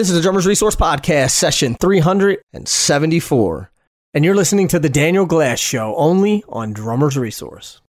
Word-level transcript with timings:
This 0.00 0.08
is 0.08 0.14
the 0.14 0.22
Drummers 0.22 0.46
Resource 0.46 0.76
Podcast, 0.76 1.32
session 1.32 1.74
374. 1.74 3.70
And 4.14 4.24
you're 4.24 4.34
listening 4.34 4.66
to 4.68 4.78
The 4.78 4.88
Daniel 4.88 5.26
Glass 5.26 5.58
Show 5.58 5.94
only 5.94 6.42
on 6.48 6.72
Drummers 6.72 7.18
Resource. 7.18 7.82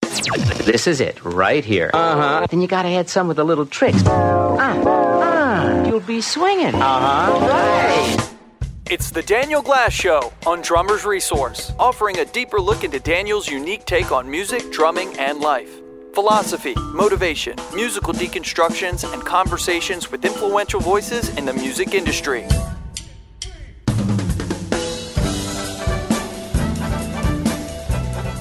This 0.00 0.86
is 0.86 1.00
it, 1.00 1.24
right 1.24 1.64
here. 1.64 1.90
Uh 1.92 2.14
huh. 2.14 2.46
Then 2.48 2.60
you 2.60 2.68
gotta 2.68 2.90
add 2.90 3.08
some 3.08 3.26
with 3.26 3.38
the 3.38 3.44
little 3.44 3.66
tricks. 3.66 4.00
Ah, 4.06 4.80
ah, 4.86 5.84
you'll 5.86 5.98
be 5.98 6.20
swinging. 6.20 6.76
Uh 6.76 6.80
huh. 6.80 7.48
Right. 7.48 8.30
It's 8.88 9.10
the 9.10 9.24
Daniel 9.24 9.60
Glass 9.60 9.92
Show 9.92 10.32
on 10.46 10.62
Drummers 10.62 11.04
Resource, 11.04 11.72
offering 11.80 12.20
a 12.20 12.24
deeper 12.26 12.60
look 12.60 12.84
into 12.84 13.00
Daniel's 13.00 13.48
unique 13.48 13.84
take 13.86 14.12
on 14.12 14.30
music, 14.30 14.70
drumming, 14.70 15.18
and 15.18 15.40
life. 15.40 15.80
Philosophy, 16.16 16.74
motivation, 16.94 17.54
musical 17.74 18.14
deconstructions, 18.14 19.04
and 19.12 19.22
conversations 19.22 20.10
with 20.10 20.24
influential 20.24 20.80
voices 20.80 21.28
in 21.36 21.44
the 21.44 21.52
music 21.52 21.92
industry. 21.92 22.40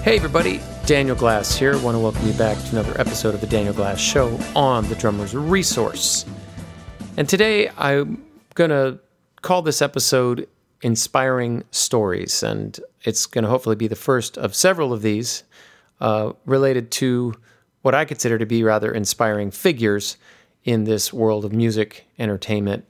Hey, 0.04 0.16
everybody. 0.16 0.62
Daniel 0.86 1.18
Glass 1.18 1.58
here. 1.58 1.74
I 1.74 1.84
want 1.84 1.96
to 1.96 2.00
welcome 2.00 2.26
you 2.26 2.32
back 2.36 2.58
to 2.58 2.70
another 2.80 2.98
episode 2.98 3.36
of 3.36 3.42
the 3.42 3.48
Daniel 3.48 3.74
Glass 3.74 4.00
Show 4.00 4.40
on 4.56 4.88
the 4.88 4.96
Drummer's 4.96 5.36
Resource. 5.36 6.26
And 7.18 7.28
today 7.28 7.70
I'm 7.78 8.24
going 8.54 8.70
to 8.70 9.02
call 9.42 9.62
this 9.62 9.82
episode 9.82 10.48
Inspiring 10.82 11.66
Stories. 11.72 12.42
And 12.42 12.80
it's 13.04 13.26
going 13.26 13.44
to 13.44 13.50
hopefully 13.50 13.76
be 13.76 13.90
the 13.90 13.98
first 13.98 14.38
of 14.38 14.56
several 14.56 14.94
of 14.94 15.02
these 15.02 15.44
uh, 16.00 16.32
related 16.46 16.90
to 16.92 17.34
what 17.86 17.94
I 17.94 18.04
consider 18.04 18.40
to 18.40 18.48
be 18.48 18.64
rather 18.64 18.92
inspiring 18.92 19.52
figures 19.52 20.18
in 20.64 20.86
this 20.86 21.14
world 21.14 21.46
of 21.46 21.54
music, 21.54 22.08
entertainment, 22.18 22.84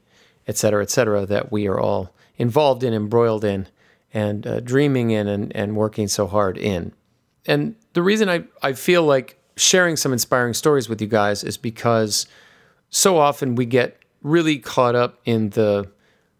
et 0.48 0.56
cetera, 0.56 0.82
et 0.82 0.90
cetera, 0.90 1.26
that 1.26 1.52
we 1.52 1.68
are 1.68 1.78
all 1.78 2.16
involved 2.38 2.82
in, 2.82 2.94
embroiled 2.94 3.44
in, 3.44 3.68
and 4.14 4.48
uh, 4.48 4.62
dreaming 4.62 5.12
in 5.12 5.28
and, 5.28 5.54
and 5.54 5.76
working 5.76 6.08
so 6.08 6.28
hard 6.28 6.58
in. 6.58 6.94
And 7.46 7.76
the 7.92 8.02
reason 8.02 8.30
I, 8.30 8.46
I 8.64 8.72
feel 8.72 9.04
like 9.04 9.38
sharing 9.58 9.98
some 9.98 10.14
inspiring 10.14 10.54
stories 10.54 10.88
with 10.88 11.02
you 11.02 11.08
guys 11.08 11.44
is 11.44 11.58
because 11.58 12.26
so 12.90 13.18
often 13.18 13.56
we 13.56 13.66
get 13.66 14.02
really 14.22 14.60
caught 14.60 14.96
up 14.96 15.20
in 15.26 15.50
the 15.50 15.92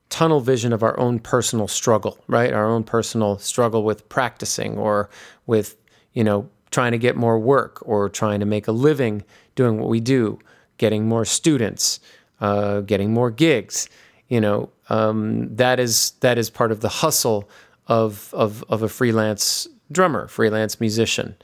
tunnel 0.08 0.40
vision 0.40 0.72
of 0.72 0.82
our 0.82 0.98
own 0.98 1.20
personal 1.20 1.68
struggle, 1.68 2.18
right? 2.28 2.54
Our 2.54 2.68
own 2.68 2.86
personal 2.86 3.38
struggle 3.38 3.84
with 3.84 4.08
practicing 4.08 4.78
or 4.78 5.10
with, 5.46 5.76
you 6.14 6.24
know, 6.24 6.50
trying 6.72 6.92
to 6.92 6.98
get 6.98 7.16
more 7.16 7.40
work 7.40 7.80
or 7.82 8.10
trying 8.10 8.40
to 8.40 8.46
make 8.46 8.68
a 8.68 8.72
living 8.72 9.24
doing 9.56 9.80
what 9.80 9.90
we 9.90 10.00
do, 10.00 10.40
getting 10.78 11.08
more 11.08 11.26
students, 11.26 12.00
uh, 12.42 12.82
getting 12.82 13.14
more 13.14 13.32
gigs. 13.32 13.90
You 14.28 14.42
know, 14.42 14.70
um, 14.90 15.56
that 15.56 15.80
is 15.80 16.12
that 16.22 16.38
is 16.38 16.50
part 16.50 16.72
of 16.72 16.80
the 16.82 16.90
hustle 16.90 17.50
of 17.88 18.34
of 18.34 18.64
of 18.70 18.82
a 18.82 18.90
freelance 18.90 19.68
drummer, 19.92 20.28
freelance 20.28 20.80
musician. 20.80 21.36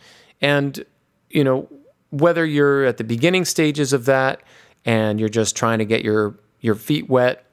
And, 0.42 0.84
you 1.30 1.44
know, 1.44 1.70
whether 2.10 2.46
you're 2.46 2.86
at 2.86 2.98
the 2.98 3.04
beginning 3.04 3.46
stages 3.46 3.94
of 3.94 4.06
that 4.06 4.42
and 4.84 5.20
you're 5.20 5.30
just 5.30 5.56
trying 5.56 5.80
to 5.80 5.86
get 5.86 6.04
your, 6.04 6.36
your 6.60 6.76
feet 6.76 7.08
wet, 7.10 7.46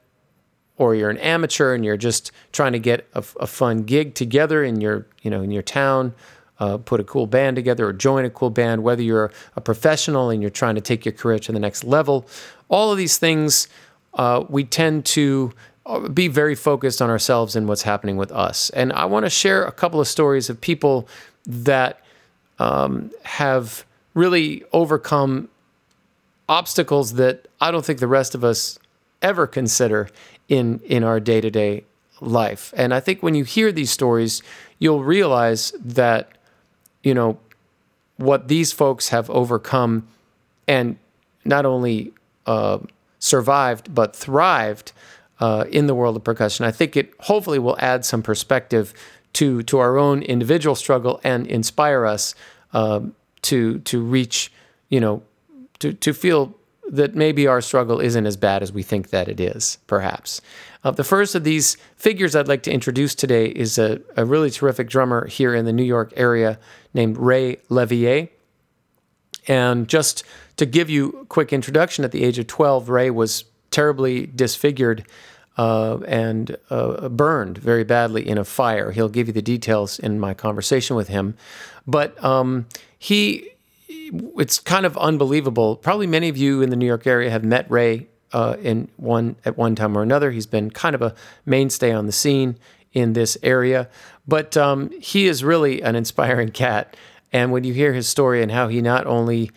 or 0.78 0.94
you're 0.94 1.10
an 1.10 1.18
amateur 1.18 1.74
and 1.74 1.84
you're 1.84 1.96
just 1.96 2.32
trying 2.52 2.72
to 2.72 2.78
get 2.78 3.06
a, 3.14 3.24
a 3.40 3.46
fun 3.46 3.82
gig 3.82 4.14
together 4.14 4.64
in 4.64 4.80
your, 4.80 5.06
you 5.22 5.30
know, 5.30 5.42
in 5.42 5.50
your 5.50 5.62
town, 5.62 6.14
uh, 6.60 6.78
put 6.78 7.00
a 7.00 7.04
cool 7.04 7.26
band 7.26 7.56
together 7.56 7.86
or 7.86 7.92
join 7.92 8.24
a 8.24 8.30
cool 8.30 8.50
band, 8.50 8.82
whether 8.82 9.02
you're 9.02 9.30
a 9.56 9.60
professional 9.60 10.30
and 10.30 10.42
you're 10.42 10.50
trying 10.50 10.74
to 10.74 10.80
take 10.80 11.04
your 11.04 11.12
career 11.12 11.38
to 11.38 11.52
the 11.52 11.60
next 11.60 11.84
level, 11.84 12.26
all 12.68 12.90
of 12.90 12.98
these 12.98 13.18
things 13.18 13.68
uh, 14.14 14.44
we 14.48 14.64
tend 14.64 15.04
to 15.04 15.52
be 16.12 16.28
very 16.28 16.54
focused 16.54 17.00
on 17.00 17.08
ourselves 17.08 17.56
and 17.56 17.66
what's 17.66 17.82
happening 17.82 18.16
with 18.16 18.30
us. 18.32 18.70
And 18.70 18.92
I 18.92 19.06
want 19.06 19.24
to 19.24 19.30
share 19.30 19.64
a 19.64 19.72
couple 19.72 20.00
of 20.00 20.08
stories 20.08 20.50
of 20.50 20.60
people 20.60 21.08
that 21.46 22.02
um, 22.58 23.10
have 23.22 23.86
really 24.14 24.64
overcome 24.72 25.48
obstacles 26.48 27.14
that 27.14 27.46
I 27.60 27.70
don't 27.70 27.84
think 27.84 28.00
the 28.00 28.06
rest 28.06 28.34
of 28.34 28.44
us 28.44 28.78
ever 29.22 29.46
consider 29.46 30.08
in 30.48 30.80
in 30.80 31.04
our 31.04 31.20
day 31.20 31.40
to 31.40 31.50
day 31.50 31.84
life. 32.20 32.72
And 32.76 32.92
I 32.92 33.00
think 33.00 33.22
when 33.22 33.34
you 33.34 33.44
hear 33.44 33.70
these 33.70 33.90
stories, 33.90 34.42
you'll 34.78 35.04
realize 35.04 35.72
that 35.78 36.37
you 37.02 37.14
know 37.14 37.38
what 38.16 38.48
these 38.48 38.72
folks 38.72 39.08
have 39.08 39.30
overcome 39.30 40.06
and 40.66 40.96
not 41.44 41.64
only 41.64 42.12
uh, 42.46 42.78
survived 43.18 43.94
but 43.94 44.14
thrived 44.14 44.92
uh, 45.40 45.64
in 45.70 45.86
the 45.86 45.94
world 45.94 46.16
of 46.16 46.24
percussion. 46.24 46.64
I 46.64 46.70
think 46.70 46.96
it 46.96 47.12
hopefully 47.20 47.58
will 47.58 47.76
add 47.78 48.04
some 48.04 48.22
perspective 48.22 48.92
to 49.34 49.62
to 49.64 49.78
our 49.78 49.98
own 49.98 50.22
individual 50.22 50.74
struggle 50.74 51.20
and 51.22 51.46
inspire 51.46 52.04
us 52.04 52.34
um, 52.72 53.14
to 53.42 53.78
to 53.80 54.02
reach, 54.02 54.52
you 54.88 55.00
know, 55.00 55.22
to 55.78 55.92
to 55.92 56.12
feel 56.12 56.54
that 56.90 57.14
maybe 57.14 57.46
our 57.46 57.60
struggle 57.60 58.00
isn't 58.00 58.26
as 58.26 58.36
bad 58.36 58.62
as 58.62 58.72
we 58.72 58.82
think 58.82 59.10
that 59.10 59.28
it 59.28 59.38
is, 59.40 59.78
perhaps. 59.86 60.40
Uh, 60.84 60.90
the 60.90 61.04
first 61.04 61.34
of 61.34 61.44
these 61.44 61.76
figures 61.96 62.36
I'd 62.36 62.48
like 62.48 62.62
to 62.64 62.72
introduce 62.72 63.14
today 63.14 63.46
is 63.46 63.78
a, 63.78 64.00
a 64.16 64.24
really 64.24 64.50
terrific 64.50 64.88
drummer 64.88 65.26
here 65.26 65.54
in 65.54 65.64
the 65.64 65.72
New 65.72 65.84
York 65.84 66.12
area 66.16 66.58
named 66.94 67.16
Ray 67.18 67.56
Levier. 67.68 68.28
And 69.48 69.88
just 69.88 70.24
to 70.56 70.66
give 70.66 70.90
you 70.90 71.20
a 71.22 71.24
quick 71.24 71.52
introduction, 71.52 72.04
at 72.04 72.12
the 72.12 72.22
age 72.22 72.38
of 72.38 72.46
12, 72.46 72.88
Ray 72.88 73.10
was 73.10 73.44
terribly 73.70 74.26
disfigured 74.26 75.06
uh, 75.56 75.98
and 76.06 76.56
uh, 76.70 77.08
burned 77.08 77.58
very 77.58 77.82
badly 77.84 78.26
in 78.26 78.38
a 78.38 78.44
fire. 78.44 78.92
He'll 78.92 79.08
give 79.08 79.26
you 79.26 79.32
the 79.32 79.42
details 79.42 79.98
in 79.98 80.20
my 80.20 80.32
conversation 80.32 80.94
with 80.94 81.08
him. 81.08 81.34
But 81.86 82.22
um, 82.22 82.66
he, 82.98 83.50
it's 83.88 84.60
kind 84.60 84.86
of 84.86 84.96
unbelievable. 84.98 85.76
Probably 85.76 86.06
many 86.06 86.28
of 86.28 86.36
you 86.36 86.62
in 86.62 86.70
the 86.70 86.76
New 86.76 86.86
York 86.86 87.06
area 87.06 87.30
have 87.30 87.42
met 87.42 87.68
Ray 87.70 88.06
uh, 88.32 88.56
in 88.62 88.88
one 88.96 89.36
at 89.44 89.56
one 89.56 89.74
time 89.74 89.96
or 89.96 90.02
another. 90.02 90.30
He's 90.30 90.46
been 90.46 90.70
kind 90.70 90.94
of 90.94 91.02
a 91.02 91.14
mainstay 91.46 91.92
on 91.92 92.06
the 92.06 92.12
scene 92.12 92.58
in 92.92 93.12
this 93.12 93.36
area. 93.42 93.88
But 94.26 94.56
um, 94.56 94.90
he 95.00 95.26
is 95.26 95.42
really 95.44 95.82
an 95.82 95.96
inspiring 95.96 96.50
cat. 96.50 96.96
And 97.32 97.52
when 97.52 97.64
you 97.64 97.72
hear 97.72 97.92
his 97.92 98.08
story 98.08 98.42
and 98.42 98.50
how 98.50 98.68
he 98.68 98.80
not 98.80 99.06
only 99.06 99.50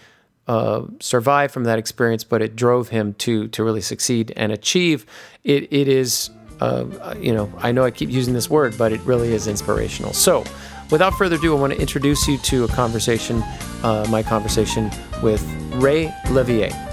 uh, 0.47 0.85
survive 0.99 1.51
from 1.51 1.63
that 1.65 1.79
experience, 1.79 2.23
but 2.23 2.41
it 2.41 2.55
drove 2.55 2.89
him 2.89 3.13
to 3.13 3.47
to 3.49 3.63
really 3.63 3.81
succeed 3.81 4.33
and 4.35 4.51
achieve. 4.51 5.05
It 5.43 5.71
it 5.71 5.87
is, 5.87 6.29
uh, 6.59 7.15
you 7.19 7.33
know, 7.33 7.51
I 7.59 7.71
know 7.71 7.83
I 7.83 7.91
keep 7.91 8.09
using 8.09 8.33
this 8.33 8.49
word, 8.49 8.77
but 8.77 8.91
it 8.91 8.99
really 9.01 9.33
is 9.33 9.47
inspirational. 9.47 10.13
So, 10.13 10.43
without 10.89 11.13
further 11.13 11.35
ado, 11.35 11.55
I 11.55 11.59
want 11.59 11.73
to 11.73 11.79
introduce 11.79 12.27
you 12.27 12.37
to 12.39 12.65
a 12.65 12.67
conversation, 12.67 13.41
uh, 13.83 14.05
my 14.09 14.23
conversation 14.23 14.91
with 15.21 15.41
Ray 15.75 16.13
Levier. 16.25 16.90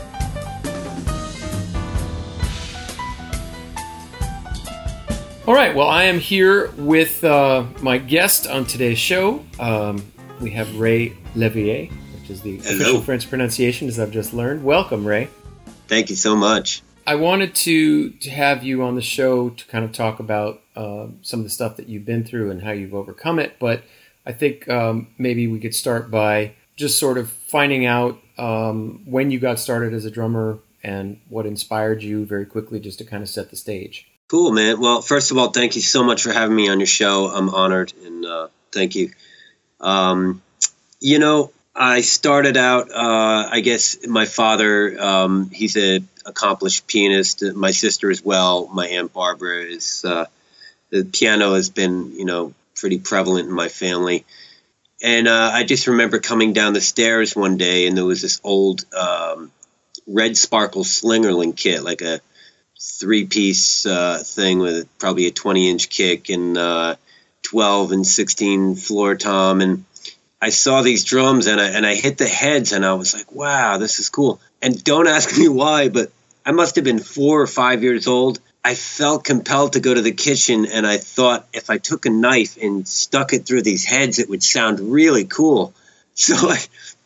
All 5.48 5.54
right. 5.54 5.74
Well, 5.74 5.88
I 5.88 6.04
am 6.04 6.18
here 6.18 6.70
with 6.76 7.24
uh, 7.24 7.64
my 7.80 7.96
guest 7.96 8.46
on 8.46 8.66
today's 8.66 8.98
show. 8.98 9.42
Um, 9.58 10.04
we 10.42 10.50
have 10.50 10.78
Ray 10.78 11.16
Levier 11.34 11.90
which 12.20 12.28
is 12.28 12.42
the 12.42 12.58
Hello. 12.58 12.74
official 12.74 13.00
French 13.00 13.30
pronunciation, 13.30 13.88
as 13.88 13.98
I've 13.98 14.10
just 14.10 14.34
learned. 14.34 14.62
Welcome, 14.62 15.06
Ray. 15.06 15.30
Thank 15.86 16.10
you 16.10 16.16
so 16.16 16.36
much. 16.36 16.82
I 17.06 17.14
wanted 17.14 17.54
to 17.54 18.10
to 18.10 18.28
have 18.28 18.62
you 18.62 18.82
on 18.82 18.94
the 18.94 19.00
show 19.00 19.48
to 19.48 19.66
kind 19.68 19.86
of 19.86 19.92
talk 19.92 20.20
about 20.20 20.60
uh, 20.76 21.06
some 21.22 21.40
of 21.40 21.44
the 21.44 21.50
stuff 21.50 21.78
that 21.78 21.88
you've 21.88 22.04
been 22.04 22.24
through 22.24 22.50
and 22.50 22.62
how 22.62 22.72
you've 22.72 22.94
overcome 22.94 23.38
it. 23.38 23.58
But 23.58 23.84
I 24.26 24.32
think 24.32 24.68
um, 24.68 25.06
maybe 25.16 25.46
we 25.46 25.60
could 25.60 25.74
start 25.74 26.10
by 26.10 26.56
just 26.76 26.98
sort 26.98 27.16
of 27.16 27.30
finding 27.30 27.86
out 27.86 28.18
um, 28.36 29.00
when 29.06 29.30
you 29.30 29.40
got 29.40 29.58
started 29.58 29.94
as 29.94 30.04
a 30.04 30.10
drummer 30.10 30.58
and 30.84 31.22
what 31.30 31.46
inspired 31.46 32.02
you 32.02 32.26
very 32.26 32.44
quickly, 32.44 32.80
just 32.80 32.98
to 32.98 33.06
kind 33.06 33.22
of 33.22 33.30
set 33.30 33.48
the 33.48 33.56
stage. 33.56 34.07
Cool, 34.28 34.52
man. 34.52 34.78
Well, 34.78 35.00
first 35.00 35.30
of 35.30 35.38
all, 35.38 35.48
thank 35.48 35.74
you 35.74 35.80
so 35.80 36.04
much 36.04 36.22
for 36.22 36.30
having 36.30 36.54
me 36.54 36.68
on 36.68 36.80
your 36.80 36.86
show. 36.86 37.28
I'm 37.28 37.48
honored 37.48 37.94
and 38.04 38.26
uh, 38.26 38.48
thank 38.70 38.94
you. 38.94 39.10
Um, 39.80 40.42
you 41.00 41.18
know, 41.18 41.50
I 41.74 42.02
started 42.02 42.58
out, 42.58 42.90
uh, 42.90 43.48
I 43.50 43.60
guess 43.60 44.06
my 44.06 44.26
father, 44.26 45.00
um, 45.00 45.48
he's 45.48 45.76
an 45.76 46.06
accomplished 46.26 46.86
pianist. 46.86 47.42
My 47.54 47.70
sister 47.70 48.10
as 48.10 48.22
well. 48.22 48.66
My 48.66 48.86
aunt 48.88 49.14
Barbara 49.14 49.62
is, 49.62 50.04
uh, 50.04 50.26
the 50.90 51.04
piano 51.04 51.54
has 51.54 51.70
been, 51.70 52.12
you 52.12 52.26
know, 52.26 52.52
pretty 52.74 52.98
prevalent 52.98 53.48
in 53.48 53.54
my 53.54 53.68
family. 53.68 54.26
And 55.02 55.26
uh, 55.26 55.50
I 55.54 55.64
just 55.64 55.86
remember 55.86 56.18
coming 56.18 56.52
down 56.52 56.74
the 56.74 56.82
stairs 56.82 57.34
one 57.34 57.56
day 57.56 57.86
and 57.86 57.96
there 57.96 58.04
was 58.04 58.20
this 58.20 58.42
old 58.44 58.84
um, 58.94 59.50
red 60.06 60.36
sparkle 60.36 60.84
Slingerland 60.84 61.56
kit, 61.56 61.82
like 61.82 62.02
a 62.02 62.20
three 62.80 63.26
piece 63.26 63.86
uh, 63.86 64.22
thing 64.24 64.58
with 64.58 64.98
probably 64.98 65.26
a 65.26 65.30
20 65.30 65.70
inch 65.70 65.88
kick 65.88 66.28
and 66.28 66.56
uh, 66.56 66.96
12 67.42 67.92
and 67.92 68.06
16 68.06 68.76
floor 68.76 69.16
tom. 69.16 69.60
And 69.60 69.84
I 70.40 70.50
saw 70.50 70.82
these 70.82 71.04
drums 71.04 71.46
and 71.46 71.60
I 71.60 71.70
and 71.70 71.84
I 71.86 71.94
hit 71.94 72.18
the 72.18 72.28
heads 72.28 72.72
and 72.72 72.84
I 72.84 72.94
was 72.94 73.14
like, 73.14 73.32
wow, 73.32 73.78
this 73.78 73.98
is 73.98 74.08
cool. 74.08 74.40
And 74.62 74.82
don't 74.82 75.08
ask 75.16 75.36
me 75.36 75.48
why, 75.48 75.88
but 75.88 76.10
I 76.44 76.52
must 76.52 76.76
have 76.76 76.84
been 76.84 76.98
four 76.98 77.42
or 77.42 77.46
five 77.46 77.82
years 77.82 78.06
old. 78.06 78.40
I 78.64 78.74
felt 78.74 79.24
compelled 79.24 79.74
to 79.74 79.80
go 79.80 79.94
to 79.94 80.02
the 80.02 80.12
kitchen, 80.12 80.66
and 80.66 80.86
I 80.86 80.98
thought 80.98 81.46
if 81.52 81.70
I 81.70 81.78
took 81.78 82.06
a 82.06 82.10
knife 82.10 82.56
and 82.60 82.86
stuck 82.86 83.32
it 83.32 83.46
through 83.46 83.62
these 83.62 83.84
heads, 83.84 84.18
it 84.18 84.28
would 84.28 84.42
sound 84.42 84.80
really 84.80 85.24
cool. 85.24 85.74
So 86.14 86.34
I 86.34 86.58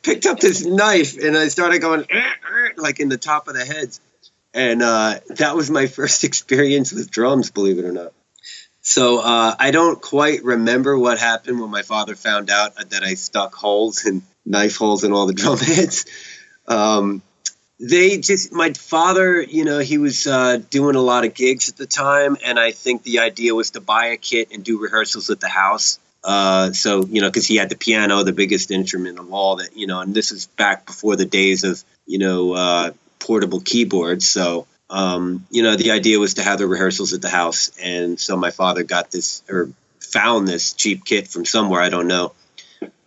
picked 0.03 0.25
up 0.25 0.41
this 0.41 0.65
knife 0.65 1.19
and 1.19 1.37
I 1.37 1.49
started 1.49 1.81
going 1.81 2.07
like 2.79 2.99
in 2.99 3.11
the 3.11 3.19
top 3.19 3.47
of 3.47 3.53
the 3.53 3.63
heads. 3.63 4.01
And 4.55 4.83
uh, 4.83 5.21
that 5.31 5.57
was 5.57 5.71
my 5.71 5.87
first 5.99 6.25
experience 6.25 6.93
with 6.93 7.11
drums, 7.11 7.51
believe 7.51 7.79
it 7.79 7.85
or 7.85 7.93
not. 7.93 8.13
So 8.83 9.21
uh, 9.21 9.55
I 9.59 9.71
don't 9.71 10.01
quite 10.03 10.43
remember 10.43 10.99
what 10.99 11.19
happened 11.19 11.61
when 11.61 11.71
my 11.71 11.83
father 11.83 12.17
found 12.17 12.51
out 12.51 12.75
that 12.91 13.03
I 13.05 13.15
stuck 13.15 13.55
holes 13.55 14.05
and 14.05 14.23
knife 14.45 14.77
holes 14.77 15.05
in 15.05 15.13
all 15.13 15.27
the 15.27 15.33
drum 15.35 15.59
heads. 15.59 16.05
Um, 16.67 17.23
they 17.79 18.19
just 18.19 18.53
my 18.53 18.73
father, 18.73 19.43
you 19.43 19.65
know, 19.65 19.81
he 19.81 19.99
was 19.99 20.27
uh, 20.27 20.59
doing 20.71 20.95
a 20.95 21.01
lot 21.01 21.25
of 21.25 21.35
gigs 21.35 21.69
at 21.69 21.77
the 21.77 21.87
time, 21.87 22.37
and 22.45 22.59
I 22.59 22.71
think 22.71 23.03
the 23.03 23.21
idea 23.21 23.55
was 23.55 23.73
to 23.73 23.81
buy 23.81 24.07
a 24.07 24.17
kit 24.17 24.49
and 24.53 24.63
do 24.63 24.81
rehearsals 24.81 25.31
at 25.31 25.41
the 25.41 25.49
house. 25.49 25.99
Uh, 26.23 26.73
so 26.73 27.05
you 27.05 27.21
know, 27.21 27.29
because 27.29 27.47
he 27.47 27.57
had 27.57 27.69
the 27.69 27.77
piano, 27.77 28.23
the 28.23 28.33
biggest 28.33 28.71
instrument 28.71 29.19
of 29.19 29.33
all 29.33 29.57
that, 29.57 29.77
you 29.77 29.89
know, 29.89 30.01
and 30.01 30.15
this 30.15 30.31
is 30.31 30.47
back 30.47 30.87
before 30.87 31.17
the 31.17 31.25
days 31.25 31.65
of 31.65 31.83
you 32.07 32.19
know 32.19 32.53
uh, 32.53 32.93
portable 33.23 33.61
keyboards. 33.61 34.27
So 34.27 34.67
um, 34.93 35.47
you 35.51 35.63
know, 35.63 35.75
the 35.75 35.93
idea 35.93 36.19
was 36.19 36.35
to 36.35 36.43
have 36.43 36.59
the 36.59 36.67
rehearsals 36.67 37.15
at 37.15 37.23
the 37.23 37.31
house, 37.31 37.71
and 37.83 38.21
so 38.21 38.37
my 38.37 38.51
father 38.51 38.83
got 38.83 39.11
this 39.11 39.43
or 39.49 39.71
found 40.01 40.47
this 40.47 40.75
cheap 40.75 41.07
kit 41.07 41.29
from 41.29 41.47
somewhere 41.47 41.81
I 41.81 41.89
don't 41.89 42.09
know. 42.09 42.33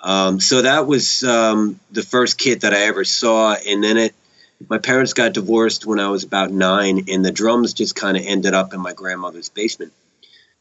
Um, 0.02 0.40
so 0.40 0.64
that 0.64 0.88
was 0.88 1.24
um, 1.24 1.80
the 1.92 2.02
first 2.02 2.40
kit 2.40 2.62
that 2.62 2.74
I 2.74 2.86
ever 2.86 3.04
saw, 3.06 3.54
and 3.54 3.84
then 3.84 3.98
it. 3.98 4.16
My 4.70 4.78
parents 4.78 5.12
got 5.14 5.34
divorced 5.34 5.86
when 5.86 6.00
I 6.00 6.08
was 6.08 6.24
about 6.24 6.50
nine, 6.50 7.06
and 7.10 7.24
the 7.24 7.32
drums 7.32 7.74
just 7.74 7.94
kind 7.94 8.16
of 8.16 8.24
ended 8.26 8.54
up 8.54 8.74
in 8.74 8.80
my 8.80 8.94
grandmother's 8.94 9.50
basement 9.50 9.92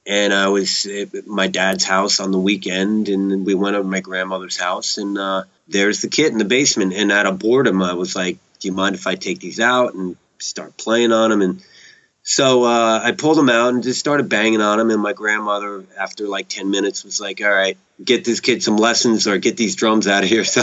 and 0.07 0.35
I 0.35 0.49
was 0.49 0.87
at 0.87 1.27
my 1.27 1.47
dad's 1.47 1.85
house 1.85 2.21
on 2.21 2.31
the 2.31 2.39
weekend, 2.39 3.09
and 3.09 3.47
we 3.47 3.55
went 3.55 3.77
over 3.77 3.85
to 3.85 3.89
my 3.89 4.01
grandmother's 4.01 4.59
house, 4.59 4.99
and 4.99 5.17
uh, 5.17 5.45
there's 5.67 6.03
the 6.03 6.09
kit 6.09 6.33
in 6.33 6.39
the 6.39 6.45
basement. 6.45 6.93
And 6.93 7.11
out 7.11 7.27
of 7.27 7.39
boredom, 7.39 7.83
I 7.83 7.95
was 7.95 8.15
like, 8.15 8.39
"Do 8.65 8.69
you 8.69 8.75
mind 8.75 8.95
if 8.95 9.07
I 9.07 9.15
take 9.15 9.41
these 9.41 9.61
out 9.61 9.93
and 9.93 10.17
start 10.39 10.79
playing 10.79 11.13
on 11.13 11.29
them?" 11.29 11.43
And 11.43 11.63
so 12.23 12.65
uh, 12.65 12.99
I 13.05 13.13
pulled 13.13 13.37
them 13.37 13.51
out 13.51 13.75
and 13.75 13.83
just 13.83 14.01
started 14.01 14.31
banging 14.31 14.63
on 14.63 14.79
them. 14.79 14.91
And 14.91 15.03
my 15.03 15.13
grandmother, 15.13 15.85
after 16.01 16.27
like 16.27 16.49
ten 16.49 16.71
minutes, 16.71 17.05
was 17.05 17.21
like, 17.21 17.43
"All 17.43 17.51
right, 17.51 17.77
get 18.03 18.25
this 18.25 18.41
kid 18.41 18.63
some 18.63 18.79
lessons 18.79 19.27
or 19.29 19.37
get 19.37 19.59
these 19.59 19.77
drums 19.77 20.09
out 20.09 20.23
of 20.25 20.31
here." 20.31 20.45
So 20.55 20.63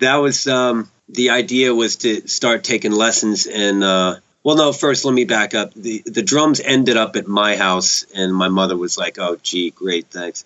that 0.00 0.16
was 0.16 0.48
um, 0.48 0.90
the 1.10 1.30
idea 1.30 1.74
was 1.74 1.96
to 1.96 2.26
start 2.28 2.64
taking 2.64 2.92
lessons 2.92 3.46
and. 3.46 3.84
Uh, 3.84 4.16
well, 4.42 4.56
no. 4.56 4.72
First, 4.72 5.04
let 5.04 5.14
me 5.14 5.24
back 5.24 5.54
up. 5.54 5.74
the 5.74 6.02
The 6.04 6.22
drums 6.22 6.60
ended 6.60 6.96
up 6.96 7.14
at 7.14 7.28
my 7.28 7.54
house, 7.54 8.06
and 8.14 8.34
my 8.34 8.48
mother 8.48 8.76
was 8.76 8.96
like, 8.96 9.18
"Oh, 9.20 9.36
gee, 9.40 9.70
great, 9.70 10.06
thanks." 10.06 10.44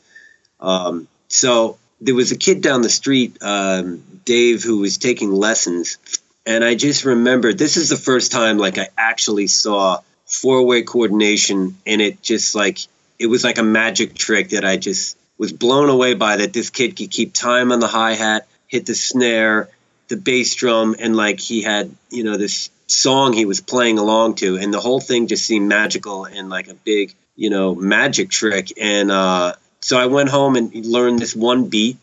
Um, 0.60 1.08
so 1.28 1.78
there 2.00 2.14
was 2.14 2.32
a 2.32 2.36
kid 2.36 2.60
down 2.60 2.82
the 2.82 2.90
street, 2.90 3.38
um, 3.42 4.02
Dave, 4.24 4.62
who 4.62 4.78
was 4.78 4.98
taking 4.98 5.32
lessons, 5.32 5.98
and 6.46 6.64
I 6.64 6.76
just 6.76 7.04
remember 7.04 7.52
this 7.52 7.76
is 7.76 7.88
the 7.88 7.96
first 7.96 8.30
time 8.32 8.56
like 8.56 8.78
I 8.78 8.88
actually 8.96 9.48
saw 9.48 10.00
four 10.26 10.64
way 10.64 10.82
coordination, 10.82 11.76
and 11.86 12.00
it 12.00 12.22
just 12.22 12.54
like 12.54 12.78
it 13.18 13.26
was 13.26 13.44
like 13.44 13.58
a 13.58 13.62
magic 13.62 14.14
trick 14.14 14.50
that 14.50 14.64
I 14.64 14.76
just 14.76 15.18
was 15.38 15.52
blown 15.52 15.88
away 15.88 16.14
by. 16.14 16.36
That 16.36 16.52
this 16.52 16.70
kid 16.70 16.96
could 16.96 17.10
keep 17.10 17.32
time 17.34 17.72
on 17.72 17.80
the 17.80 17.88
hi 17.88 18.12
hat, 18.12 18.46
hit 18.68 18.86
the 18.86 18.94
snare, 18.94 19.68
the 20.08 20.16
bass 20.16 20.54
drum, 20.54 20.94
and 20.98 21.16
like 21.16 21.40
he 21.40 21.62
had 21.62 21.94
you 22.10 22.24
know 22.24 22.36
this 22.36 22.70
song 22.86 23.32
he 23.32 23.44
was 23.44 23.60
playing 23.60 23.98
along 23.98 24.36
to, 24.36 24.56
and 24.56 24.72
the 24.72 24.80
whole 24.80 25.00
thing 25.00 25.26
just 25.26 25.46
seemed 25.46 25.68
magical 25.68 26.24
and 26.24 26.48
like 26.48 26.68
a 26.68 26.74
big, 26.74 27.14
you 27.34 27.50
know, 27.50 27.74
magic 27.74 28.30
trick. 28.30 28.72
And 28.80 29.10
uh, 29.10 29.54
so 29.80 29.98
I 29.98 30.06
went 30.06 30.28
home 30.28 30.56
and 30.56 30.72
learned 30.86 31.18
this 31.18 31.34
one 31.34 31.68
beat, 31.68 31.96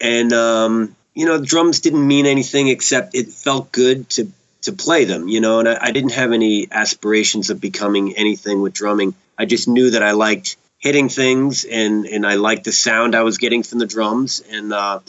and 0.00 0.32
um, 0.32 0.96
you 1.14 1.26
know, 1.26 1.42
drums 1.42 1.80
didn't 1.80 2.06
mean 2.06 2.26
anything 2.26 2.68
except 2.68 3.14
it 3.14 3.28
felt 3.28 3.72
good 3.72 4.08
to 4.10 4.30
to 4.62 4.72
play 4.72 5.04
them, 5.04 5.28
you 5.28 5.40
know. 5.40 5.58
And 5.58 5.68
I, 5.68 5.78
I 5.80 5.90
didn't 5.90 6.12
have 6.12 6.32
any 6.32 6.68
aspirations 6.70 7.50
of 7.50 7.60
becoming 7.60 8.16
anything 8.16 8.62
with 8.62 8.72
drumming. 8.72 9.14
I 9.36 9.44
just 9.44 9.68
knew 9.68 9.90
that 9.90 10.02
I 10.02 10.12
liked 10.12 10.56
hitting 10.78 11.08
things, 11.08 11.64
and 11.64 12.06
and 12.06 12.26
I 12.26 12.34
liked 12.34 12.64
the 12.64 12.72
sound 12.72 13.14
I 13.14 13.22
was 13.22 13.38
getting 13.38 13.62
from 13.62 13.78
the 13.78 13.86
drums, 13.86 14.42
and 14.50 14.72
uh, 14.72 15.00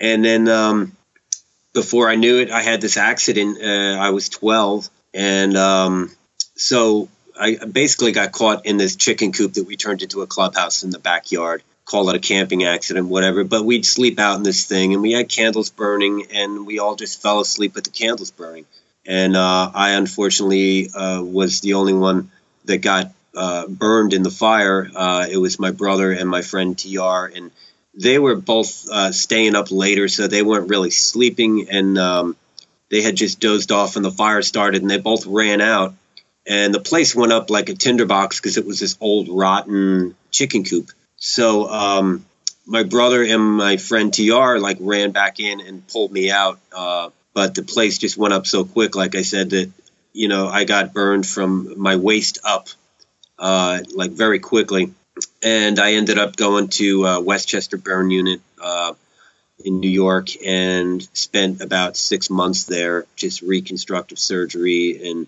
and 0.00 0.24
then 0.24 0.48
um, 0.48 0.96
before 1.72 2.08
I 2.08 2.16
knew 2.16 2.38
it, 2.38 2.50
I 2.50 2.62
had 2.62 2.80
this 2.80 2.96
accident. 2.96 3.58
Uh, 3.62 3.98
I 4.00 4.10
was 4.10 4.28
12, 4.28 4.88
and 5.14 5.56
um, 5.56 6.10
so 6.54 7.08
I 7.38 7.56
basically 7.56 8.12
got 8.12 8.32
caught 8.32 8.66
in 8.66 8.78
this 8.78 8.96
chicken 8.96 9.32
coop 9.32 9.54
that 9.54 9.66
we 9.66 9.76
turned 9.76 10.02
into 10.02 10.22
a 10.22 10.26
clubhouse 10.26 10.82
in 10.82 10.90
the 10.90 10.98
backyard. 10.98 11.62
Call 11.86 12.10
it 12.10 12.16
a 12.16 12.18
camping 12.18 12.64
accident, 12.64 13.06
whatever. 13.08 13.44
But 13.44 13.64
we'd 13.64 13.86
sleep 13.86 14.18
out 14.18 14.36
in 14.36 14.42
this 14.42 14.64
thing, 14.64 14.92
and 14.92 15.02
we 15.02 15.12
had 15.12 15.28
candles 15.28 15.70
burning, 15.70 16.26
and 16.32 16.66
we 16.66 16.80
all 16.80 16.96
just 16.96 17.22
fell 17.22 17.40
asleep 17.40 17.74
with 17.74 17.84
the 17.84 17.90
candles 17.90 18.30
burning. 18.30 18.66
And 19.06 19.36
uh, 19.36 19.70
I 19.72 19.90
unfortunately 19.92 20.90
uh, 20.92 21.22
was 21.22 21.60
the 21.60 21.74
only 21.74 21.94
one 21.94 22.30
that 22.64 22.78
got 22.78 23.12
uh, 23.36 23.68
burned 23.68 24.12
in 24.14 24.22
the 24.22 24.30
fire. 24.30 24.90
Uh, 24.94 25.26
it 25.30 25.36
was 25.36 25.58
my 25.60 25.70
brother 25.70 26.10
and 26.10 26.28
my 26.28 26.42
friend 26.42 26.76
TR, 26.76 27.26
and 27.26 27.52
they 27.94 28.18
were 28.18 28.34
both 28.36 28.88
uh, 28.90 29.12
staying 29.12 29.54
up 29.54 29.70
later, 29.70 30.08
so 30.08 30.26
they 30.26 30.42
weren't 30.42 30.68
really 30.68 30.90
sleeping, 30.90 31.68
and 31.70 31.96
um, 31.98 32.36
they 32.90 33.02
had 33.02 33.16
just 33.16 33.40
dozed 33.40 33.72
off, 33.72 33.96
and 33.96 34.04
the 34.04 34.10
fire 34.10 34.42
started, 34.42 34.82
and 34.82 34.90
they 34.90 34.98
both 34.98 35.26
ran 35.26 35.60
out, 35.60 35.94
and 36.46 36.74
the 36.74 36.80
place 36.80 37.14
went 37.14 37.32
up 37.32 37.48
like 37.50 37.68
a 37.68 37.74
tinderbox 37.74 38.40
because 38.40 38.56
it 38.56 38.66
was 38.66 38.80
this 38.80 38.96
old 39.00 39.28
rotten 39.28 40.14
chicken 40.30 40.64
coop. 40.64 40.90
So 41.26 41.68
um, 41.68 42.24
my 42.66 42.82
brother 42.82 43.22
and 43.22 43.42
my 43.42 43.76
friend 43.76 44.12
Tr 44.12 44.58
like 44.58 44.78
ran 44.80 45.10
back 45.10 45.40
in 45.40 45.60
and 45.60 45.86
pulled 45.86 46.12
me 46.12 46.30
out, 46.30 46.58
uh, 46.72 47.10
but 47.34 47.54
the 47.54 47.62
place 47.62 47.98
just 47.98 48.16
went 48.16 48.34
up 48.34 48.46
so 48.46 48.64
quick, 48.64 48.96
like 48.96 49.14
I 49.14 49.22
said, 49.22 49.50
that 49.50 49.70
you 50.12 50.28
know 50.28 50.48
I 50.48 50.64
got 50.64 50.94
burned 50.94 51.26
from 51.26 51.78
my 51.78 51.96
waist 51.96 52.38
up, 52.44 52.68
uh, 53.38 53.80
like 53.94 54.12
very 54.12 54.38
quickly 54.38 54.92
and 55.42 55.78
I 55.78 55.94
ended 55.94 56.18
up 56.18 56.36
going 56.36 56.68
to 56.68 57.06
uh, 57.06 57.20
Westchester 57.20 57.76
Burn 57.76 58.10
Unit 58.10 58.40
uh, 58.62 58.94
in 59.64 59.80
New 59.80 59.90
York 59.90 60.28
and 60.44 61.02
spent 61.16 61.62
about 61.62 61.96
six 61.96 62.28
months 62.30 62.64
there, 62.64 63.06
just 63.16 63.42
reconstructive 63.42 64.18
surgery. 64.18 65.08
And 65.08 65.26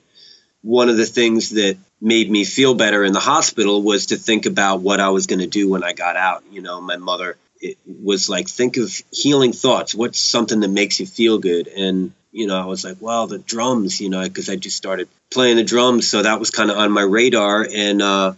one 0.63 0.89
of 0.89 0.97
the 0.97 1.07
things 1.07 1.51
that 1.51 1.77
made 2.01 2.31
me 2.31 2.45
feel 2.45 2.75
better 2.75 3.05
in 3.05 3.13
the 3.13 3.21
hospital 3.21 3.83
was 3.83 4.07
to 4.07 4.17
think 4.17 4.47
about 4.47 4.81
what 4.81 5.01
I 5.01 5.11
was 5.11 5.27
going 5.27 5.41
to 5.41 5.47
do 5.47 5.69
when 5.69 5.83
I 5.83 5.93
got 5.93 6.17
out. 6.17 6.45
You 6.51 6.63
know, 6.63 6.81
my 6.81 6.97
mother 6.97 7.37
it 7.61 7.77
was 7.87 8.29
like, 8.29 8.49
think 8.49 8.77
of 8.77 8.93
healing 9.11 9.53
thoughts. 9.53 9.95
What's 9.95 10.21
something 10.21 10.61
that 10.61 10.69
makes 10.69 11.01
you 11.01 11.07
feel 11.07 11.39
good? 11.39 11.67
And 11.69 12.13
you 12.31 12.47
know, 12.47 12.61
I 12.61 12.67
was 12.67 12.85
like, 12.85 12.99
well, 13.01 13.27
the 13.27 13.39
drums, 13.39 14.01
you 14.01 14.11
know, 14.11 14.23
because 14.23 14.49
I 14.49 14.57
just 14.57 14.77
started 14.77 15.09
playing 15.31 15.57
the 15.57 15.65
drums, 15.65 16.09
so 16.09 16.23
that 16.23 16.39
was 16.39 16.51
kind 16.51 16.71
of 16.71 16.77
on 16.77 16.93
my 16.93 17.03
radar. 17.03 17.67
And 17.73 18.03
uh, 18.03 18.35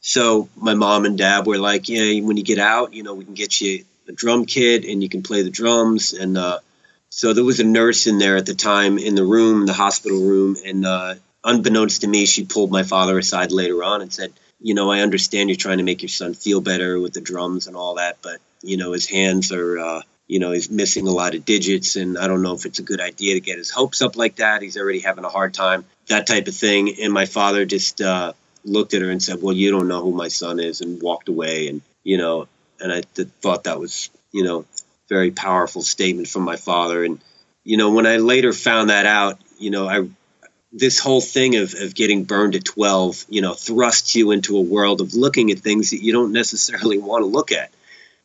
so 0.00 0.48
my 0.56 0.74
mom 0.74 1.04
and 1.06 1.18
dad 1.18 1.46
were 1.46 1.58
like, 1.58 1.88
yeah, 1.88 2.20
when 2.20 2.36
you 2.36 2.44
get 2.44 2.58
out, 2.58 2.92
you 2.92 3.02
know, 3.02 3.14
we 3.14 3.24
can 3.24 3.34
get 3.34 3.60
you 3.60 3.84
a 4.08 4.12
drum 4.12 4.44
kit 4.44 4.84
and 4.84 5.02
you 5.02 5.08
can 5.08 5.22
play 5.22 5.42
the 5.42 5.50
drums. 5.50 6.12
And 6.12 6.38
uh, 6.38 6.60
so 7.08 7.32
there 7.32 7.44
was 7.44 7.58
a 7.58 7.64
nurse 7.64 8.06
in 8.06 8.18
there 8.18 8.36
at 8.36 8.46
the 8.46 8.54
time 8.54 8.98
in 8.98 9.14
the 9.14 9.24
room, 9.24 9.66
the 9.66 9.72
hospital 9.72 10.20
room, 10.20 10.56
and 10.64 10.86
uh, 10.86 11.14
unbeknownst 11.46 12.02
to 12.02 12.08
me, 12.08 12.26
she 12.26 12.44
pulled 12.44 12.70
my 12.70 12.82
father 12.82 13.18
aside 13.18 13.52
later 13.52 13.82
on 13.82 14.02
and 14.02 14.12
said, 14.12 14.32
you 14.60 14.74
know, 14.74 14.90
I 14.90 15.00
understand 15.00 15.48
you're 15.48 15.56
trying 15.56 15.78
to 15.78 15.84
make 15.84 16.02
your 16.02 16.10
son 16.10 16.34
feel 16.34 16.60
better 16.60 17.00
with 17.00 17.14
the 17.14 17.20
drums 17.20 17.66
and 17.66 17.76
all 17.76 17.94
that, 17.94 18.18
but 18.20 18.40
you 18.62 18.76
know, 18.76 18.92
his 18.92 19.08
hands 19.08 19.52
are. 19.52 19.78
Uh, 19.78 20.02
you 20.28 20.40
know, 20.40 20.50
he's 20.50 20.68
missing 20.68 21.06
a 21.06 21.12
lot 21.12 21.36
of 21.36 21.44
digits, 21.44 21.94
and 21.94 22.18
I 22.18 22.26
don't 22.26 22.42
know 22.42 22.54
if 22.54 22.66
it's 22.66 22.80
a 22.80 22.82
good 22.82 23.00
idea 23.00 23.34
to 23.34 23.40
get 23.40 23.58
his 23.58 23.70
hopes 23.70 24.02
up 24.02 24.16
like 24.16 24.36
that. 24.36 24.60
He's 24.60 24.76
already 24.76 24.98
having 24.98 25.22
a 25.22 25.28
hard 25.28 25.54
time, 25.54 25.84
that 26.08 26.26
type 26.26 26.48
of 26.48 26.56
thing. 26.56 27.00
And 27.00 27.12
my 27.12 27.26
father 27.26 27.64
just, 27.64 28.00
uh, 28.00 28.32
looked 28.66 28.94
at 28.94 29.02
her 29.02 29.10
and 29.10 29.22
said, 29.22 29.40
"Well, 29.40 29.54
you 29.54 29.70
don't 29.70 29.88
know 29.88 30.02
who 30.02 30.12
my 30.12 30.28
son 30.28 30.60
is," 30.60 30.80
and 30.80 31.00
walked 31.00 31.28
away. 31.28 31.68
And 31.68 31.82
you 32.02 32.18
know, 32.18 32.48
and 32.80 32.92
I 32.92 33.02
th- 33.14 33.28
thought 33.40 33.64
that 33.64 33.80
was 33.80 34.10
you 34.32 34.44
know 34.44 34.66
very 35.08 35.30
powerful 35.30 35.82
statement 35.82 36.28
from 36.28 36.42
my 36.42 36.56
father. 36.56 37.04
And 37.04 37.20
you 37.64 37.76
know, 37.76 37.92
when 37.92 38.06
I 38.06 38.16
later 38.16 38.52
found 38.52 38.90
that 38.90 39.06
out, 39.06 39.38
you 39.58 39.70
know, 39.70 39.88
I 39.88 40.08
this 40.78 40.98
whole 40.98 41.20
thing 41.20 41.56
of, 41.56 41.74
of 41.74 41.94
getting 41.94 42.24
burned 42.24 42.54
at 42.54 42.64
12, 42.64 43.26
you 43.28 43.40
know, 43.40 43.54
thrusts 43.54 44.14
you 44.14 44.30
into 44.30 44.58
a 44.58 44.60
world 44.60 45.00
of 45.00 45.14
looking 45.14 45.50
at 45.50 45.60
things 45.60 45.90
that 45.90 46.02
you 46.02 46.12
don't 46.12 46.32
necessarily 46.32 46.98
want 46.98 47.22
to 47.22 47.26
look 47.26 47.50
at. 47.52 47.70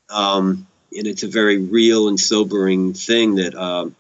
Um, 0.10 0.68
and 0.96 1.08
it's 1.08 1.24
a 1.24 1.28
very 1.28 1.58
real 1.58 2.10
and 2.10 2.20
sobering 2.20 2.94
thing 2.94 3.36
that 3.36 3.56
um, 3.56 3.96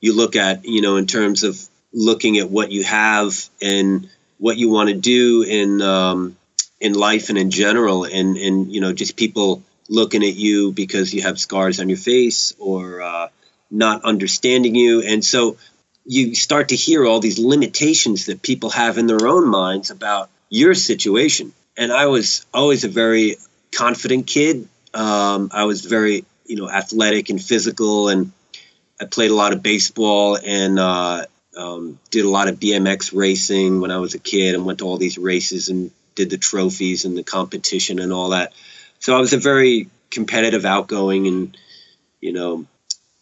you 0.00 0.14
look 0.14 0.36
at, 0.36 0.66
you 0.66 0.82
know, 0.82 0.96
in 0.96 1.06
terms 1.06 1.42
of 1.44 1.58
looking 1.92 2.38
at 2.38 2.50
what 2.50 2.70
you 2.70 2.84
have 2.84 3.48
and 3.62 4.08
what 4.36 4.56
you 4.56 4.70
want 4.70 4.90
to 4.90 4.94
do 4.94 5.42
in 5.42 5.80
um, 5.82 6.36
in 6.80 6.92
life 6.92 7.28
and 7.28 7.38
in 7.38 7.50
general, 7.50 8.04
and 8.04 8.36
and 8.36 8.72
you 8.72 8.80
know 8.80 8.92
just 8.92 9.16
people 9.16 9.62
looking 9.88 10.22
at 10.22 10.34
you 10.34 10.70
because 10.72 11.12
you 11.12 11.22
have 11.22 11.40
scars 11.40 11.80
on 11.80 11.88
your 11.88 11.98
face 11.98 12.54
or 12.58 13.00
uh, 13.00 13.28
not 13.70 14.04
understanding 14.04 14.74
you, 14.74 15.02
and 15.02 15.24
so 15.24 15.56
you 16.10 16.34
start 16.34 16.70
to 16.70 16.76
hear 16.76 17.04
all 17.04 17.20
these 17.20 17.38
limitations 17.38 18.26
that 18.26 18.40
people 18.40 18.70
have 18.70 18.96
in 18.96 19.06
their 19.06 19.26
own 19.26 19.46
minds 19.46 19.90
about 19.90 20.30
your 20.48 20.74
situation. 20.74 21.52
And 21.76 21.92
I 21.92 22.06
was 22.06 22.46
always 22.52 22.84
a 22.84 22.88
very 22.88 23.36
confident 23.76 24.26
kid. 24.26 24.66
Um, 24.94 25.50
I 25.52 25.64
was 25.64 25.84
very, 25.84 26.24
you 26.46 26.56
know, 26.56 26.70
athletic 26.70 27.28
and 27.28 27.40
physical, 27.40 28.08
and 28.08 28.32
I 28.98 29.04
played 29.04 29.30
a 29.30 29.34
lot 29.34 29.52
of 29.52 29.62
baseball 29.62 30.38
and 30.42 30.78
uh, 30.78 31.26
um, 31.54 31.98
did 32.10 32.24
a 32.24 32.30
lot 32.30 32.48
of 32.48 32.58
BMX 32.58 33.14
racing 33.14 33.82
when 33.82 33.90
I 33.90 33.98
was 33.98 34.14
a 34.14 34.18
kid, 34.18 34.54
and 34.54 34.64
went 34.64 34.78
to 34.78 34.86
all 34.86 34.96
these 34.96 35.18
races 35.18 35.68
and 35.68 35.90
did 36.14 36.30
the 36.30 36.38
trophies 36.38 37.04
and 37.04 37.18
the 37.18 37.22
competition 37.22 37.98
and 37.98 38.14
all 38.14 38.30
that. 38.30 38.54
So 38.98 39.14
I 39.14 39.20
was 39.20 39.34
a 39.34 39.38
very 39.38 39.90
competitive, 40.10 40.64
outgoing, 40.64 41.26
and 41.26 41.56
you 42.18 42.32
know, 42.32 42.64